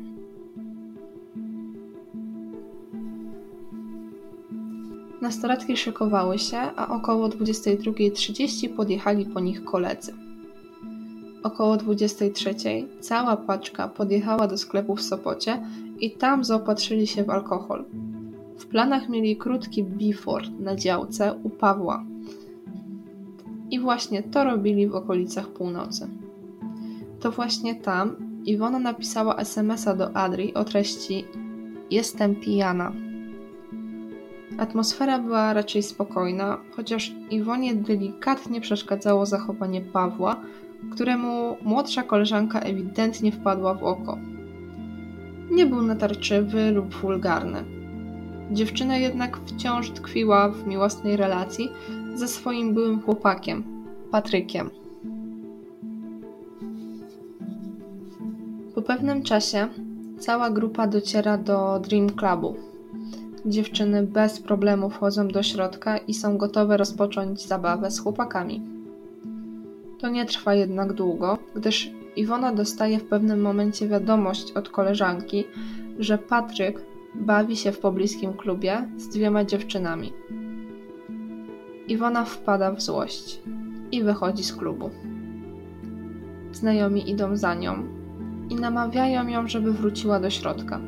Nastolatki 5.27 5.77
szykowały 5.77 6.39
się, 6.39 6.59
a 6.77 6.89
około 6.89 7.29
22.30 7.29 8.77
podjechali 8.77 9.27
po 9.27 9.41
nich 9.41 9.64
koledzy. 9.64 10.14
Około 11.43 11.77
23.00 11.77 12.87
cała 13.01 13.37
paczka 13.37 13.89
podjechała 13.89 14.47
do 14.47 14.59
sklepu 14.59 14.97
w 14.97 15.03
Sopocie 15.03 15.62
i 16.01 16.11
tam 16.11 16.45
zaopatrzyli 16.45 17.07
się 17.07 17.24
w 17.24 17.31
alkohol. 17.31 17.85
W 18.59 18.66
planach 18.66 19.09
mieli 19.09 19.37
krótki 19.37 19.85
before 19.85 20.49
na 20.61 20.77
działce 20.77 21.35
u 21.43 21.51
Pawła. 21.51 22.05
I 23.70 23.81
właśnie 23.81 24.22
to 24.22 24.45
robili 24.45 24.89
w 24.89 24.95
okolicach 24.95 25.49
północy. 25.49 26.09
To 27.20 27.31
właśnie 27.31 27.74
tam 27.74 28.16
Iwona 28.45 28.79
napisała 28.79 29.37
SMS-a 29.37 29.95
do 29.95 30.16
Adri 30.16 30.55
o 30.55 30.64
treści 30.64 31.24
Jestem 31.91 32.37
pijana. 32.37 33.05
Atmosfera 34.59 35.18
była 35.18 35.52
raczej 35.52 35.82
spokojna, 35.82 36.59
chociaż 36.76 37.12
Iwonie 37.30 37.74
delikatnie 37.74 38.61
przeszkadzało 38.61 39.26
zachowanie 39.26 39.80
Pawła, 39.80 40.40
któremu 40.92 41.57
młodsza 41.62 42.02
koleżanka 42.02 42.61
ewidentnie 42.61 43.32
wpadła 43.32 43.74
w 43.74 43.84
oko. 43.84 44.18
Nie 45.50 45.66
był 45.66 45.82
natarczywy 45.82 46.70
lub 46.70 46.94
wulgarny. 46.94 47.64
Dziewczyna 48.50 48.96
jednak 48.96 49.38
wciąż 49.38 49.90
tkwiła 49.90 50.48
w 50.48 50.66
miłosnej 50.66 51.16
relacji 51.16 51.68
ze 52.14 52.28
swoim 52.28 52.74
byłym 52.74 53.00
chłopakiem, 53.00 53.64
Patrykiem. 54.11 54.70
Po 58.74 58.82
pewnym 58.82 59.22
czasie 59.22 59.68
cała 60.18 60.50
grupa 60.50 60.86
dociera 60.86 61.38
do 61.38 61.80
Dream 61.88 62.11
Clubu. 62.11 62.57
Dziewczyny 63.47 64.03
bez 64.03 64.40
problemu 64.40 64.90
wchodzą 64.90 65.28
do 65.28 65.42
środka 65.42 65.99
i 65.99 66.14
są 66.14 66.38
gotowe 66.38 66.76
rozpocząć 66.76 67.47
zabawę 67.47 67.90
z 67.90 68.01
chłopakami. 68.01 68.62
To 69.99 70.09
nie 70.09 70.26
trwa 70.26 70.55
jednak 70.55 70.92
długo, 70.92 71.38
gdyż 71.55 71.90
Iwona 72.16 72.53
dostaje 72.53 72.99
w 72.99 73.05
pewnym 73.05 73.40
momencie 73.40 73.88
wiadomość 73.88 74.53
od 74.53 74.68
koleżanki, 74.68 75.44
że 75.99 76.18
Patryk 76.18 76.82
bawi 77.14 77.57
się 77.57 77.72
w 77.72 77.78
pobliskim 77.78 78.32
klubie 78.32 78.88
z 78.97 79.09
dwiema 79.09 79.44
dziewczynami. 79.44 80.12
Iwona 81.88 82.24
wpada 82.24 82.72
w 82.72 82.82
złość 82.82 83.40
i 83.92 84.03
wychodzi 84.03 84.44
z 84.44 84.57
klubu. 84.57 84.90
Znajomi 86.53 87.11
idą 87.11 87.36
za 87.36 87.55
nią 87.55 87.84
i 88.51 88.55
namawiają 88.55 89.28
ją, 89.28 89.49
żeby 89.49 89.72
wróciła 89.72 90.20
do 90.20 90.30
środka. 90.30 90.80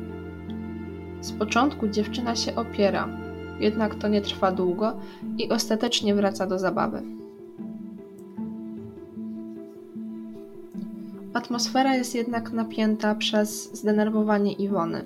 Z 1.21 1.31
początku 1.31 1.87
dziewczyna 1.87 2.35
się 2.35 2.55
opiera, 2.55 3.09
jednak 3.59 3.95
to 3.95 4.07
nie 4.07 4.21
trwa 4.21 4.51
długo 4.51 4.93
i 5.37 5.49
ostatecznie 5.49 6.15
wraca 6.15 6.47
do 6.47 6.59
zabawy. 6.59 7.01
Atmosfera 11.33 11.95
jest 11.95 12.15
jednak 12.15 12.51
napięta 12.51 13.15
przez 13.15 13.73
zdenerwowanie 13.73 14.53
Iwony. 14.53 15.05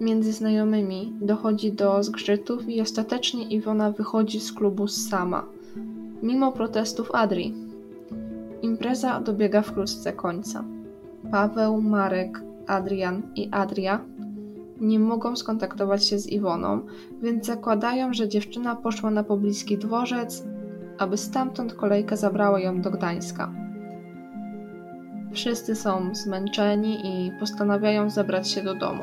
Między 0.00 0.32
znajomymi 0.32 1.12
dochodzi 1.20 1.72
do 1.72 2.02
zgrzytów 2.02 2.68
i 2.68 2.80
ostatecznie 2.80 3.48
Iwona 3.48 3.90
wychodzi 3.90 4.40
z 4.40 4.52
klubu 4.52 4.88
sama, 4.88 5.44
mimo 6.22 6.52
protestów 6.52 7.10
Adri. 7.14 7.54
Impreza 8.62 9.20
dobiega 9.20 9.62
wkrótce 9.62 10.12
końca. 10.12 10.64
Paweł, 11.30 11.82
Marek, 11.82 12.42
Adrian 12.66 13.22
i 13.34 13.48
Adria 13.50 14.00
nie 14.80 14.98
mogą 14.98 15.36
skontaktować 15.36 16.06
się 16.06 16.18
z 16.18 16.26
Iwoną, 16.26 16.80
więc 17.22 17.46
zakładają, 17.46 18.14
że 18.14 18.28
dziewczyna 18.28 18.76
poszła 18.76 19.10
na 19.10 19.24
pobliski 19.24 19.78
dworzec, 19.78 20.44
aby 20.98 21.16
stamtąd 21.16 21.74
kolejka 21.74 22.16
zabrała 22.16 22.60
ją 22.60 22.80
do 22.80 22.90
Gdańska. 22.90 23.52
Wszyscy 25.32 25.74
są 25.74 26.14
zmęczeni 26.14 26.98
i 27.04 27.32
postanawiają 27.40 28.10
zebrać 28.10 28.50
się 28.50 28.62
do 28.62 28.74
domu. 28.74 29.02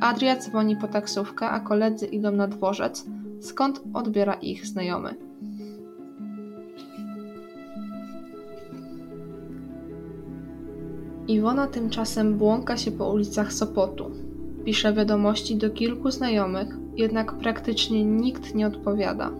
Adria 0.00 0.36
dzwoni 0.36 0.76
po 0.76 0.88
taksówkę, 0.88 1.48
a 1.48 1.60
koledzy 1.60 2.06
idą 2.06 2.32
na 2.32 2.48
dworzec, 2.48 3.06
skąd 3.40 3.82
odbiera 3.94 4.34
ich 4.34 4.66
znajomy. 4.66 5.14
Iwona 11.28 11.66
tymczasem 11.66 12.38
błąka 12.38 12.76
się 12.76 12.90
po 12.90 13.12
ulicach 13.12 13.52
Sopotu. 13.52 14.10
Pisze 14.68 14.92
wiadomości 14.92 15.56
do 15.56 15.70
kilku 15.70 16.10
znajomych, 16.10 16.76
jednak 16.96 17.32
praktycznie 17.32 18.04
nikt 18.04 18.54
nie 18.54 18.66
odpowiada. 18.66 19.30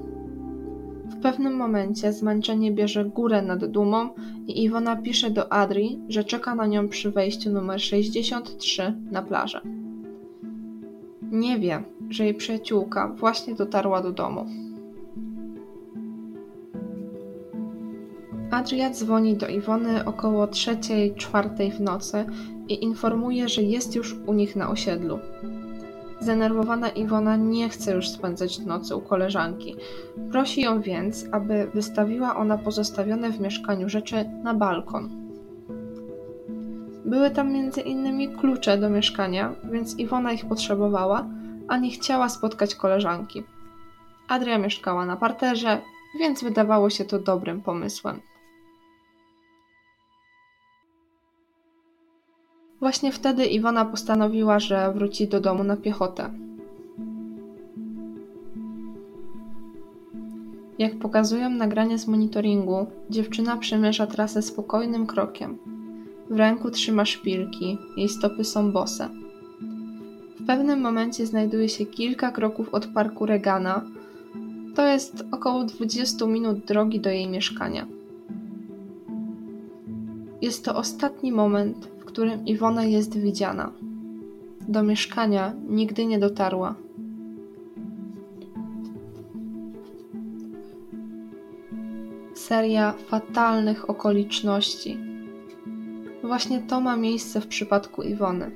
W 1.05 1.20
pewnym 1.22 1.57
momencie 1.57 2.12
zmęczenie 2.12 2.72
bierze 2.72 3.05
górę 3.05 3.43
nad 3.43 3.64
dumą 3.64 4.09
i 4.47 4.64
Iwona 4.64 4.97
pisze 4.97 5.31
do 5.31 5.53
Adri, 5.53 6.01
że 6.09 6.24
czeka 6.24 6.55
na 6.55 6.66
nią 6.66 6.89
przy 6.89 7.11
wejściu 7.11 7.51
numer 7.51 7.81
63 7.81 8.95
na 9.11 9.22
plażę. 9.22 9.61
Nie 11.22 11.59
wie, 11.59 11.83
że 12.11 12.24
jej 12.24 12.35
przyjaciółka 12.35 13.09
właśnie 13.09 13.55
dotarła 13.55 14.03
do 14.03 14.12
domu. 14.12 14.47
Adria 18.51 18.91
dzwoni 18.91 19.37
do 19.37 19.49
Iwony 19.49 20.05
około 20.05 20.47
trzeciej, 20.47 21.14
czwartej 21.14 21.72
w 21.72 21.81
nocy 21.81 22.24
i 22.69 22.85
informuje, 22.85 23.49
że 23.49 23.62
jest 23.62 23.95
już 23.95 24.16
u 24.27 24.33
nich 24.33 24.57
na 24.57 24.71
osiedlu. 24.71 25.19
Zdenerwowana 26.21 26.89
Iwona 26.89 27.37
nie 27.37 27.69
chce 27.69 27.93
już 27.93 28.09
spędzać 28.09 28.59
nocy 28.59 28.97
u 28.97 29.01
koleżanki. 29.01 29.77
Prosi 30.31 30.61
ją 30.61 30.81
więc, 30.81 31.27
aby 31.33 31.71
wystawiła 31.75 32.37
ona 32.37 32.59
pozostawione 32.59 33.33
w 33.33 33.41
mieszkaniu 33.41 33.89
rzeczy 33.89 34.25
na 34.43 34.55
balkon. 34.55 35.09
Były 37.05 37.31
tam 37.31 37.53
między 37.53 37.81
innymi 37.81 38.29
klucze 38.29 38.79
do 38.79 38.91
mieszkania, 38.91 39.55
więc 39.71 39.99
Iwona 39.99 40.33
ich 40.33 40.47
potrzebowała, 40.47 41.27
a 41.69 41.77
nie 41.77 41.91
chciała 41.91 42.29
spotkać 42.29 42.75
koleżanki. 42.75 43.43
Adria 44.29 44.59
mieszkała 44.59 45.07
na 45.07 45.16
parterze, 45.16 45.81
więc 46.19 46.45
wydawało 46.45 46.91
się 46.91 47.05
to 47.05 47.19
dobrym 47.19 47.61
pomysłem. 47.61 48.21
Właśnie 52.81 53.12
wtedy 53.12 53.47
Iwona 53.47 53.85
postanowiła, 53.85 54.59
że 54.59 54.93
wróci 54.93 55.29
do 55.29 55.41
domu 55.41 55.64
na 55.64 55.76
piechotę. 55.76 56.31
Jak 60.79 60.99
pokazują 60.99 61.51
nagrania 61.51 61.99
z 61.99 62.07
monitoringu, 62.07 62.87
dziewczyna 63.11 63.57
przemierza 63.57 64.07
trasę 64.07 64.43
spokojnym 64.43 65.07
krokiem. 65.07 65.59
W 66.31 66.37
ręku 66.37 66.70
trzyma 66.70 67.05
szpilki, 67.05 67.79
jej 67.97 68.09
stopy 68.09 68.45
są 68.45 68.72
bose. 68.72 69.09
W 70.41 70.47
pewnym 70.47 70.81
momencie 70.81 71.26
znajduje 71.26 71.68
się 71.68 71.87
kilka 71.87 72.31
kroków 72.31 72.74
od 72.74 72.87
parku 72.87 73.26
Regana. 73.26 73.83
To 74.74 74.87
jest 74.87 75.24
około 75.31 75.64
20 75.64 76.26
minut 76.26 76.59
drogi 76.59 77.01
do 77.01 77.11
jej 77.11 77.29
mieszkania. 77.29 77.87
Jest 80.43 80.64
to 80.64 80.76
ostatni 80.76 81.33
moment, 81.33 81.89
którym 82.09 82.46
Iwona 82.46 82.84
jest 82.84 83.18
widziana. 83.18 83.72
Do 84.68 84.82
mieszkania 84.82 85.54
nigdy 85.68 86.06
nie 86.06 86.18
dotarła. 86.18 86.74
Seria 92.34 92.92
fatalnych 92.92 93.90
okoliczności. 93.90 94.98
Właśnie 96.22 96.61
to 96.61 96.80
ma 96.80 96.96
miejsce 96.96 97.40
w 97.40 97.46
przypadku 97.46 98.02
Iwony. 98.02 98.50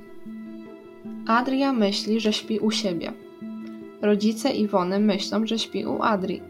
Adria 1.27 1.73
myśli, 1.73 2.21
że 2.21 2.33
śpi 2.33 2.59
u 2.59 2.71
siebie. 2.71 3.13
Rodzice 4.03 4.51
Iwony 4.51 4.99
myślą, 4.99 5.47
że 5.47 5.59
śpi 5.59 5.87
u 5.87 6.03
Adri. 6.03 6.41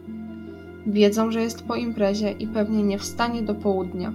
Wiedzą, 0.86 1.30
że 1.30 1.42
jest 1.42 1.62
po 1.62 1.76
imprezie 1.76 2.32
i 2.32 2.46
pewnie 2.46 2.82
nie 2.82 2.98
wstanie 2.98 3.42
do 3.42 3.54
południa. 3.54 4.12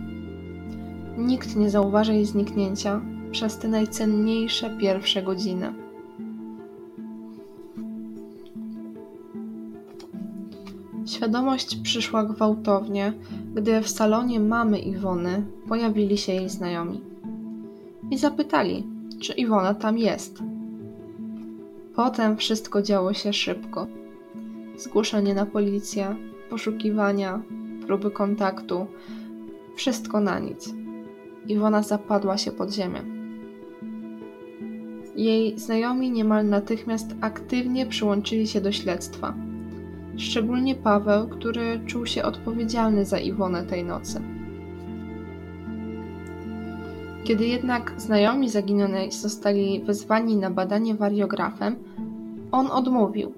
Nikt 1.17 1.55
nie 1.55 1.69
zauważy 1.69 2.13
jej 2.13 2.25
zniknięcia 2.25 3.01
przez 3.31 3.57
te 3.57 3.67
najcenniejsze 3.67 4.77
pierwsze 4.77 5.23
godziny. 5.23 5.73
Świadomość 11.05 11.75
przyszła 11.75 12.23
gwałtownie, 12.23 13.13
gdy 13.55 13.81
w 13.81 13.89
salonie 13.89 14.39
mamy 14.39 14.79
Iwony 14.79 15.43
pojawili 15.67 16.17
się 16.17 16.33
jej 16.33 16.49
znajomi. 16.49 17.01
I 18.11 18.17
zapytali, 18.17 18.83
czy 19.19 19.33
Iwona 19.33 19.73
tam 19.73 19.97
jest. 19.97 20.39
Potem 21.95 22.37
wszystko 22.37 22.81
działo 22.81 23.13
się 23.13 23.33
szybko. 23.33 23.87
Zgłoszenie 24.77 25.33
na 25.33 25.45
policję, 25.45 26.15
poszukiwania, 26.49 27.41
próby 27.87 28.11
kontaktu, 28.11 28.85
wszystko 29.75 30.19
na 30.21 30.39
nic. 30.39 30.73
Iwona 31.47 31.83
zapadła 31.83 32.37
się 32.37 32.51
pod 32.51 32.73
ziemię. 32.73 33.01
Jej 35.15 35.59
znajomi 35.59 36.11
niemal 36.11 36.49
natychmiast 36.49 37.15
aktywnie 37.21 37.85
przyłączyli 37.85 38.47
się 38.47 38.61
do 38.61 38.71
śledztwa. 38.71 39.33
Szczególnie 40.17 40.75
Paweł, 40.75 41.27
który 41.27 41.79
czuł 41.85 42.05
się 42.05 42.23
odpowiedzialny 42.23 43.05
za 43.05 43.17
Iwonę 43.19 43.63
tej 43.63 43.83
nocy. 43.83 44.21
Kiedy 47.23 47.47
jednak 47.47 47.93
znajomi 47.97 48.49
zaginionej 48.49 49.11
zostali 49.11 49.83
wezwani 49.83 50.35
na 50.35 50.51
badanie 50.51 50.95
wariografem, 50.95 51.75
on 52.51 52.67
odmówił. 52.71 53.33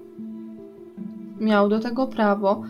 Miał 1.40 1.68
do 1.68 1.80
tego 1.80 2.06
prawo, 2.06 2.62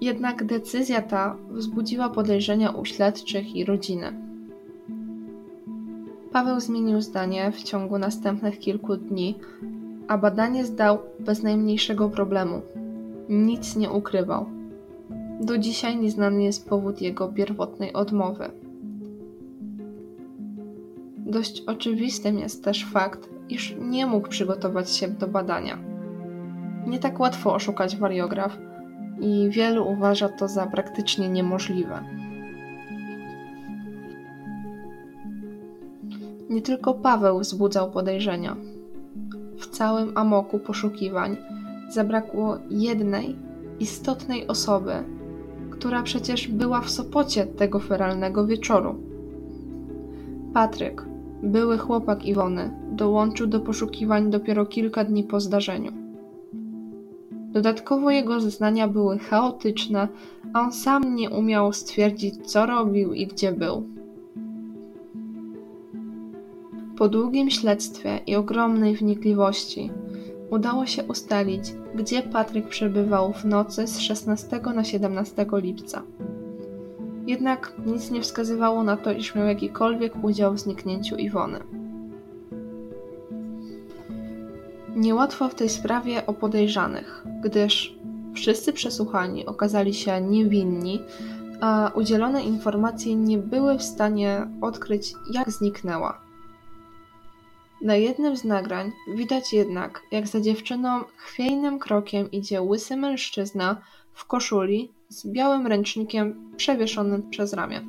jednak 0.00 0.44
decyzja 0.44 1.02
ta 1.02 1.36
wzbudziła 1.50 2.08
podejrzenia 2.08 2.70
u 2.70 2.84
śledczych 2.84 3.56
i 3.56 3.64
rodziny. 3.64 4.29
Paweł 6.32 6.60
zmienił 6.60 7.00
zdanie 7.00 7.52
w 7.52 7.62
ciągu 7.62 7.98
następnych 7.98 8.58
kilku 8.58 8.96
dni, 8.96 9.38
a 10.08 10.18
badanie 10.18 10.64
zdał 10.64 10.98
bez 11.20 11.42
najmniejszego 11.42 12.08
problemu. 12.08 12.62
Nic 13.28 13.76
nie 13.76 13.90
ukrywał. 13.90 14.46
Do 15.40 15.58
dzisiaj 15.58 15.96
nieznany 15.96 16.42
jest 16.42 16.68
powód 16.68 17.00
jego 17.00 17.28
pierwotnej 17.28 17.92
odmowy. 17.92 18.50
Dość 21.18 21.62
oczywistym 21.66 22.38
jest 22.38 22.64
też 22.64 22.86
fakt, 22.86 23.28
iż 23.48 23.74
nie 23.80 24.06
mógł 24.06 24.28
przygotować 24.28 24.90
się 24.90 25.08
do 25.08 25.28
badania. 25.28 25.78
Nie 26.86 26.98
tak 26.98 27.20
łatwo 27.20 27.54
oszukać 27.54 27.96
wariograf 27.96 28.58
i 29.20 29.48
wielu 29.50 29.88
uważa 29.88 30.28
to 30.28 30.48
za 30.48 30.66
praktycznie 30.66 31.28
niemożliwe. 31.28 32.19
Nie 36.50 36.62
tylko 36.62 36.94
Paweł 36.94 37.38
wzbudzał 37.38 37.90
podejrzenia. 37.90 38.56
W 39.58 39.66
całym 39.66 40.12
amoku 40.14 40.58
poszukiwań 40.58 41.36
zabrakło 41.90 42.58
jednej 42.70 43.36
istotnej 43.80 44.46
osoby, 44.46 44.92
która 45.70 46.02
przecież 46.02 46.48
była 46.48 46.80
w 46.80 46.90
Sopocie 46.90 47.46
tego 47.46 47.78
feralnego 47.78 48.46
wieczoru. 48.46 48.94
Patryk, 50.54 51.06
były 51.42 51.78
chłopak 51.78 52.24
Iwony, 52.24 52.70
dołączył 52.92 53.46
do 53.46 53.60
poszukiwań 53.60 54.30
dopiero 54.30 54.66
kilka 54.66 55.04
dni 55.04 55.24
po 55.24 55.40
zdarzeniu. 55.40 55.92
Dodatkowo 57.32 58.10
jego 58.10 58.40
zeznania 58.40 58.88
były 58.88 59.18
chaotyczne, 59.18 60.08
a 60.52 60.60
on 60.60 60.72
sam 60.72 61.14
nie 61.14 61.30
umiał 61.30 61.72
stwierdzić, 61.72 62.46
co 62.46 62.66
robił 62.66 63.12
i 63.12 63.26
gdzie 63.26 63.52
był. 63.52 63.99
Po 67.00 67.08
długim 67.08 67.50
śledztwie 67.50 68.20
i 68.26 68.36
ogromnej 68.36 68.96
wnikliwości 68.96 69.90
udało 70.50 70.86
się 70.86 71.04
ustalić, 71.04 71.74
gdzie 71.94 72.22
Patryk 72.22 72.68
przebywał 72.68 73.32
w 73.32 73.44
nocy 73.44 73.86
z 73.86 73.98
16 73.98 74.60
na 74.74 74.84
17 74.84 75.46
lipca. 75.52 76.02
Jednak 77.26 77.72
nic 77.86 78.10
nie 78.10 78.20
wskazywało 78.20 78.84
na 78.84 78.96
to, 78.96 79.12
iż 79.12 79.34
miał 79.34 79.46
jakikolwiek 79.46 80.24
udział 80.24 80.54
w 80.54 80.60
zniknięciu 80.60 81.16
Iwony. 81.16 81.58
Niełatwo 84.96 85.48
w 85.48 85.54
tej 85.54 85.68
sprawie 85.68 86.26
o 86.26 86.32
podejrzanych, 86.32 87.24
gdyż 87.42 87.98
wszyscy 88.34 88.72
przesłuchani 88.72 89.46
okazali 89.46 89.94
się 89.94 90.20
niewinni, 90.20 91.02
a 91.60 91.90
udzielone 91.94 92.42
informacje 92.42 93.16
nie 93.16 93.38
były 93.38 93.78
w 93.78 93.82
stanie 93.82 94.46
odkryć, 94.60 95.14
jak 95.32 95.50
zniknęła. 95.50 96.29
Na 97.82 97.96
jednym 97.96 98.36
z 98.36 98.44
nagrań 98.44 98.92
widać 99.14 99.52
jednak, 99.52 100.02
jak 100.10 100.26
za 100.26 100.40
dziewczyną 100.40 101.00
chwiejnym 101.16 101.78
krokiem 101.78 102.30
idzie 102.30 102.62
łysy 102.62 102.96
mężczyzna 102.96 103.76
w 104.12 104.24
koszuli 104.24 104.92
z 105.08 105.26
białym 105.26 105.66
ręcznikiem 105.66 106.52
przewieszonym 106.56 107.30
przez 107.30 107.52
ramię. 107.52 107.80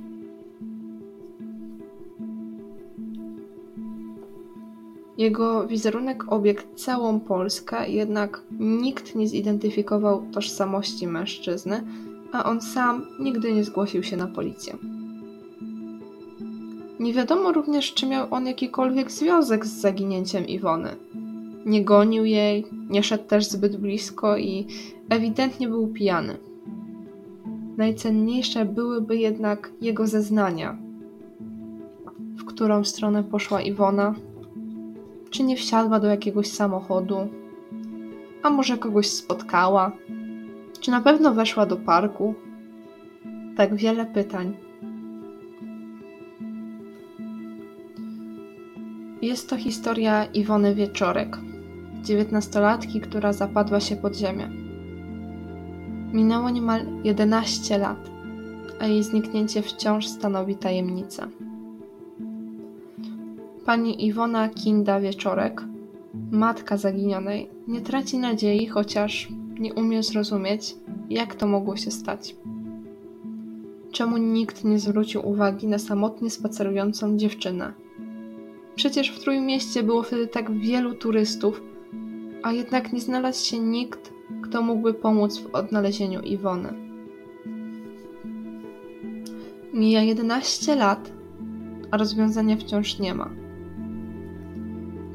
Jego 5.17 5.67
wizerunek 5.67 6.31
obiegł 6.31 6.61
całą 6.75 7.19
Polskę, 7.19 7.89
jednak 7.89 8.41
nikt 8.59 9.15
nie 9.15 9.27
zidentyfikował 9.27 10.23
tożsamości 10.33 11.07
mężczyzny, 11.07 11.83
a 12.31 12.43
on 12.43 12.61
sam 12.61 13.05
nigdy 13.19 13.53
nie 13.53 13.63
zgłosił 13.63 14.03
się 14.03 14.17
na 14.17 14.27
policję. 14.27 15.00
Nie 17.01 17.13
wiadomo 17.13 17.51
również, 17.51 17.93
czy 17.93 18.05
miał 18.05 18.27
on 18.31 18.47
jakikolwiek 18.47 19.11
związek 19.11 19.65
z 19.65 19.81
zaginięciem 19.81 20.47
Iwony. 20.47 20.95
Nie 21.65 21.85
gonił 21.85 22.25
jej, 22.25 22.65
nie 22.89 23.03
szedł 23.03 23.23
też 23.23 23.45
zbyt 23.45 23.77
blisko 23.77 24.37
i 24.37 24.67
ewidentnie 25.09 25.67
był 25.67 25.87
pijany. 25.87 26.37
Najcenniejsze 27.77 28.65
byłyby 28.65 29.17
jednak 29.17 29.71
jego 29.81 30.07
zeznania. 30.07 30.77
W 32.19 32.45
którą 32.45 32.83
stronę 32.83 33.23
poszła 33.23 33.61
Iwona? 33.61 34.15
Czy 35.29 35.43
nie 35.43 35.55
wsiadła 35.55 35.99
do 35.99 36.07
jakiegoś 36.07 36.47
samochodu? 36.47 37.27
A 38.43 38.49
może 38.49 38.77
kogoś 38.77 39.07
spotkała? 39.07 39.91
Czy 40.79 40.91
na 40.91 41.01
pewno 41.01 41.33
weszła 41.33 41.65
do 41.65 41.77
parku? 41.77 42.33
Tak 43.57 43.75
wiele 43.75 44.05
pytań. 44.05 44.70
Jest 49.21 49.49
to 49.49 49.57
historia 49.57 50.25
Iwony 50.25 50.75
Wieczorek, 50.75 51.37
dziewiętnastolatki, 52.03 53.01
która 53.01 53.33
zapadła 53.33 53.79
się 53.79 53.95
pod 53.95 54.15
ziemię. 54.15 54.49
Minęło 56.13 56.49
niemal 56.49 56.85
11 57.03 57.77
lat, 57.77 58.09
a 58.79 58.87
jej 58.87 59.03
zniknięcie 59.03 59.61
wciąż 59.61 60.07
stanowi 60.07 60.55
tajemnicę. 60.55 61.27
Pani 63.65 64.05
Iwona 64.05 64.49
Kinda 64.49 64.99
Wieczorek, 64.99 65.63
matka 66.31 66.77
zaginionej, 66.77 67.49
nie 67.67 67.81
traci 67.81 68.17
nadziei, 68.17 68.67
chociaż 68.67 69.29
nie 69.59 69.73
umie 69.73 70.03
zrozumieć, 70.03 70.75
jak 71.09 71.35
to 71.35 71.47
mogło 71.47 71.77
się 71.77 71.91
stać. 71.91 72.35
Czemu 73.91 74.17
nikt 74.17 74.63
nie 74.63 74.79
zwrócił 74.79 75.27
uwagi 75.29 75.67
na 75.67 75.79
samotnie 75.79 76.29
spacerującą 76.29 77.17
dziewczynę? 77.17 77.73
Przecież 78.81 79.11
w 79.11 79.19
Trójmieście 79.19 79.83
było 79.83 80.03
wtedy 80.03 80.27
tak 80.27 80.51
wielu 80.51 80.95
turystów, 80.95 81.61
a 82.43 82.51
jednak 82.51 82.93
nie 82.93 83.01
znalazł 83.01 83.45
się 83.45 83.59
nikt, 83.59 84.13
kto 84.41 84.61
mógłby 84.61 84.93
pomóc 84.93 85.39
w 85.39 85.55
odnalezieniu 85.55 86.21
Iwony. 86.21 86.73
Mija 89.73 90.01
11 90.01 90.75
lat, 90.75 91.11
a 91.91 91.97
rozwiązania 91.97 92.57
wciąż 92.57 92.99
nie 92.99 93.13
ma. 93.13 93.29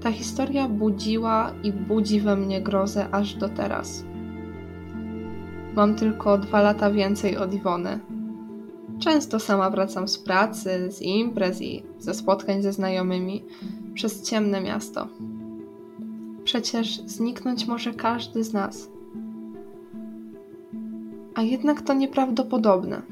Ta 0.03 0.13
historia 0.13 0.69
budziła 0.69 1.53
i 1.63 1.73
budzi 1.73 2.21
we 2.21 2.37
mnie 2.37 2.61
grozę 2.61 3.09
aż 3.13 3.35
do 3.35 3.49
teraz. 3.49 4.05
Mam 5.77 5.95
tylko 5.95 6.39
dwa 6.39 6.63
lata 6.63 6.91
więcej 6.91 7.37
od 7.37 7.55
Iwony. 7.55 7.99
Często 8.99 9.41
sama 9.41 9.71
wracam 9.71 10.09
z 10.09 10.19
pracy, 10.19 10.93
z 10.93 11.03
imprez 11.03 11.63
i 11.63 11.83
ze 11.99 12.15
spotkań 12.15 12.63
ze 12.63 12.73
znajomymi 12.73 13.45
przez 13.95 14.23
ciemne 14.23 14.61
miasto. 14.61 15.09
Przecież 16.45 17.01
zniknąć 17.07 17.67
może 17.67 17.95
każdy 17.95 18.45
z 18.45 18.53
nas. 18.53 18.89
A 21.35 21.43
jednak 21.43 21.83
to 21.83 21.95
nieprawdopodobne. 21.95 23.03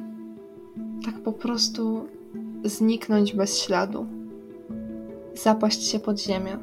Tak 1.04 1.14
po 1.14 1.32
prostu 1.32 2.08
zniknąć 2.64 3.34
bez 3.34 3.62
śladu, 3.62 4.06
zapaść 5.34 5.82
się 5.82 5.98
pod 5.98 6.20
ziemię. 6.20 6.58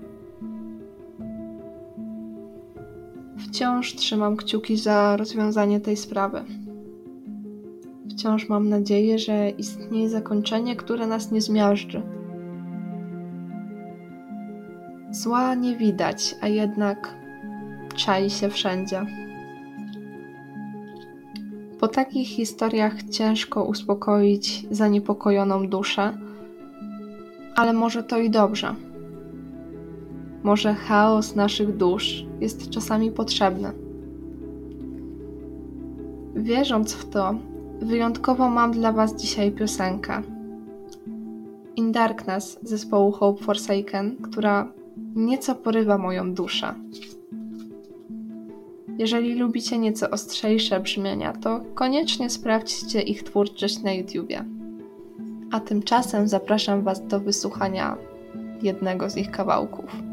Wciąż 3.38 3.95
trzymam 3.95 4.38
kciuki 4.38 4.78
za 4.78 5.17
rozwiązanie 5.17 5.80
tej 5.80 5.97
sprawy. 5.97 6.43
Wciąż 8.22 8.49
mam 8.49 8.69
nadzieję, 8.69 9.19
że 9.19 9.49
istnieje 9.49 10.09
zakończenie, 10.09 10.76
które 10.76 11.07
nas 11.07 11.32
nie 11.32 11.41
zmiażdży. 11.41 12.01
Zła 15.11 15.55
nie 15.55 15.78
widać, 15.78 16.36
a 16.41 16.47
jednak 16.47 17.15
czai 17.95 18.30
się 18.30 18.49
wszędzie. 18.49 19.05
Po 21.80 21.88
takich 21.88 22.28
historiach 22.28 23.03
ciężko 23.03 23.63
uspokoić 23.63 24.67
zaniepokojoną 24.72 25.67
duszę, 25.67 26.17
ale 27.55 27.74
może 27.74 28.03
to 28.03 28.17
i 28.17 28.30
dobrze. 28.30 28.76
Może 30.43 30.74
chaos 30.74 31.36
naszych 31.36 31.78
dusz 31.78 32.26
jest 32.39 32.69
czasami 32.69 33.11
potrzebny. 33.11 33.72
Wierząc 36.36 36.93
w 36.93 37.09
to, 37.09 37.36
wyjątkowo 37.82 38.49
mam 38.49 38.71
dla 38.71 38.91
Was 38.91 39.15
dzisiaj 39.15 39.51
piosenkę. 39.51 40.21
In 41.75 41.91
Darkness 41.91 42.59
zespołu 42.63 43.11
Hope 43.11 43.43
Forsaken, 43.43 44.15
która 44.15 44.71
nieco 45.15 45.55
porywa 45.55 45.97
moją 45.97 46.34
duszę. 46.34 46.73
Jeżeli 48.97 49.36
lubicie 49.36 49.77
nieco 49.77 50.09
ostrzejsze 50.09 50.79
brzmienia, 50.79 51.34
to 51.34 51.61
koniecznie 51.73 52.29
sprawdźcie 52.29 53.01
ich 53.01 53.23
twórczość 53.23 53.82
na 53.82 53.93
YouTubie. 53.93 54.45
A 55.51 55.59
tymczasem 55.59 56.27
zapraszam 56.27 56.82
Was 56.82 57.07
do 57.07 57.19
wysłuchania 57.19 57.97
jednego 58.61 59.09
z 59.09 59.17
ich 59.17 59.32
kawałków. 59.32 60.11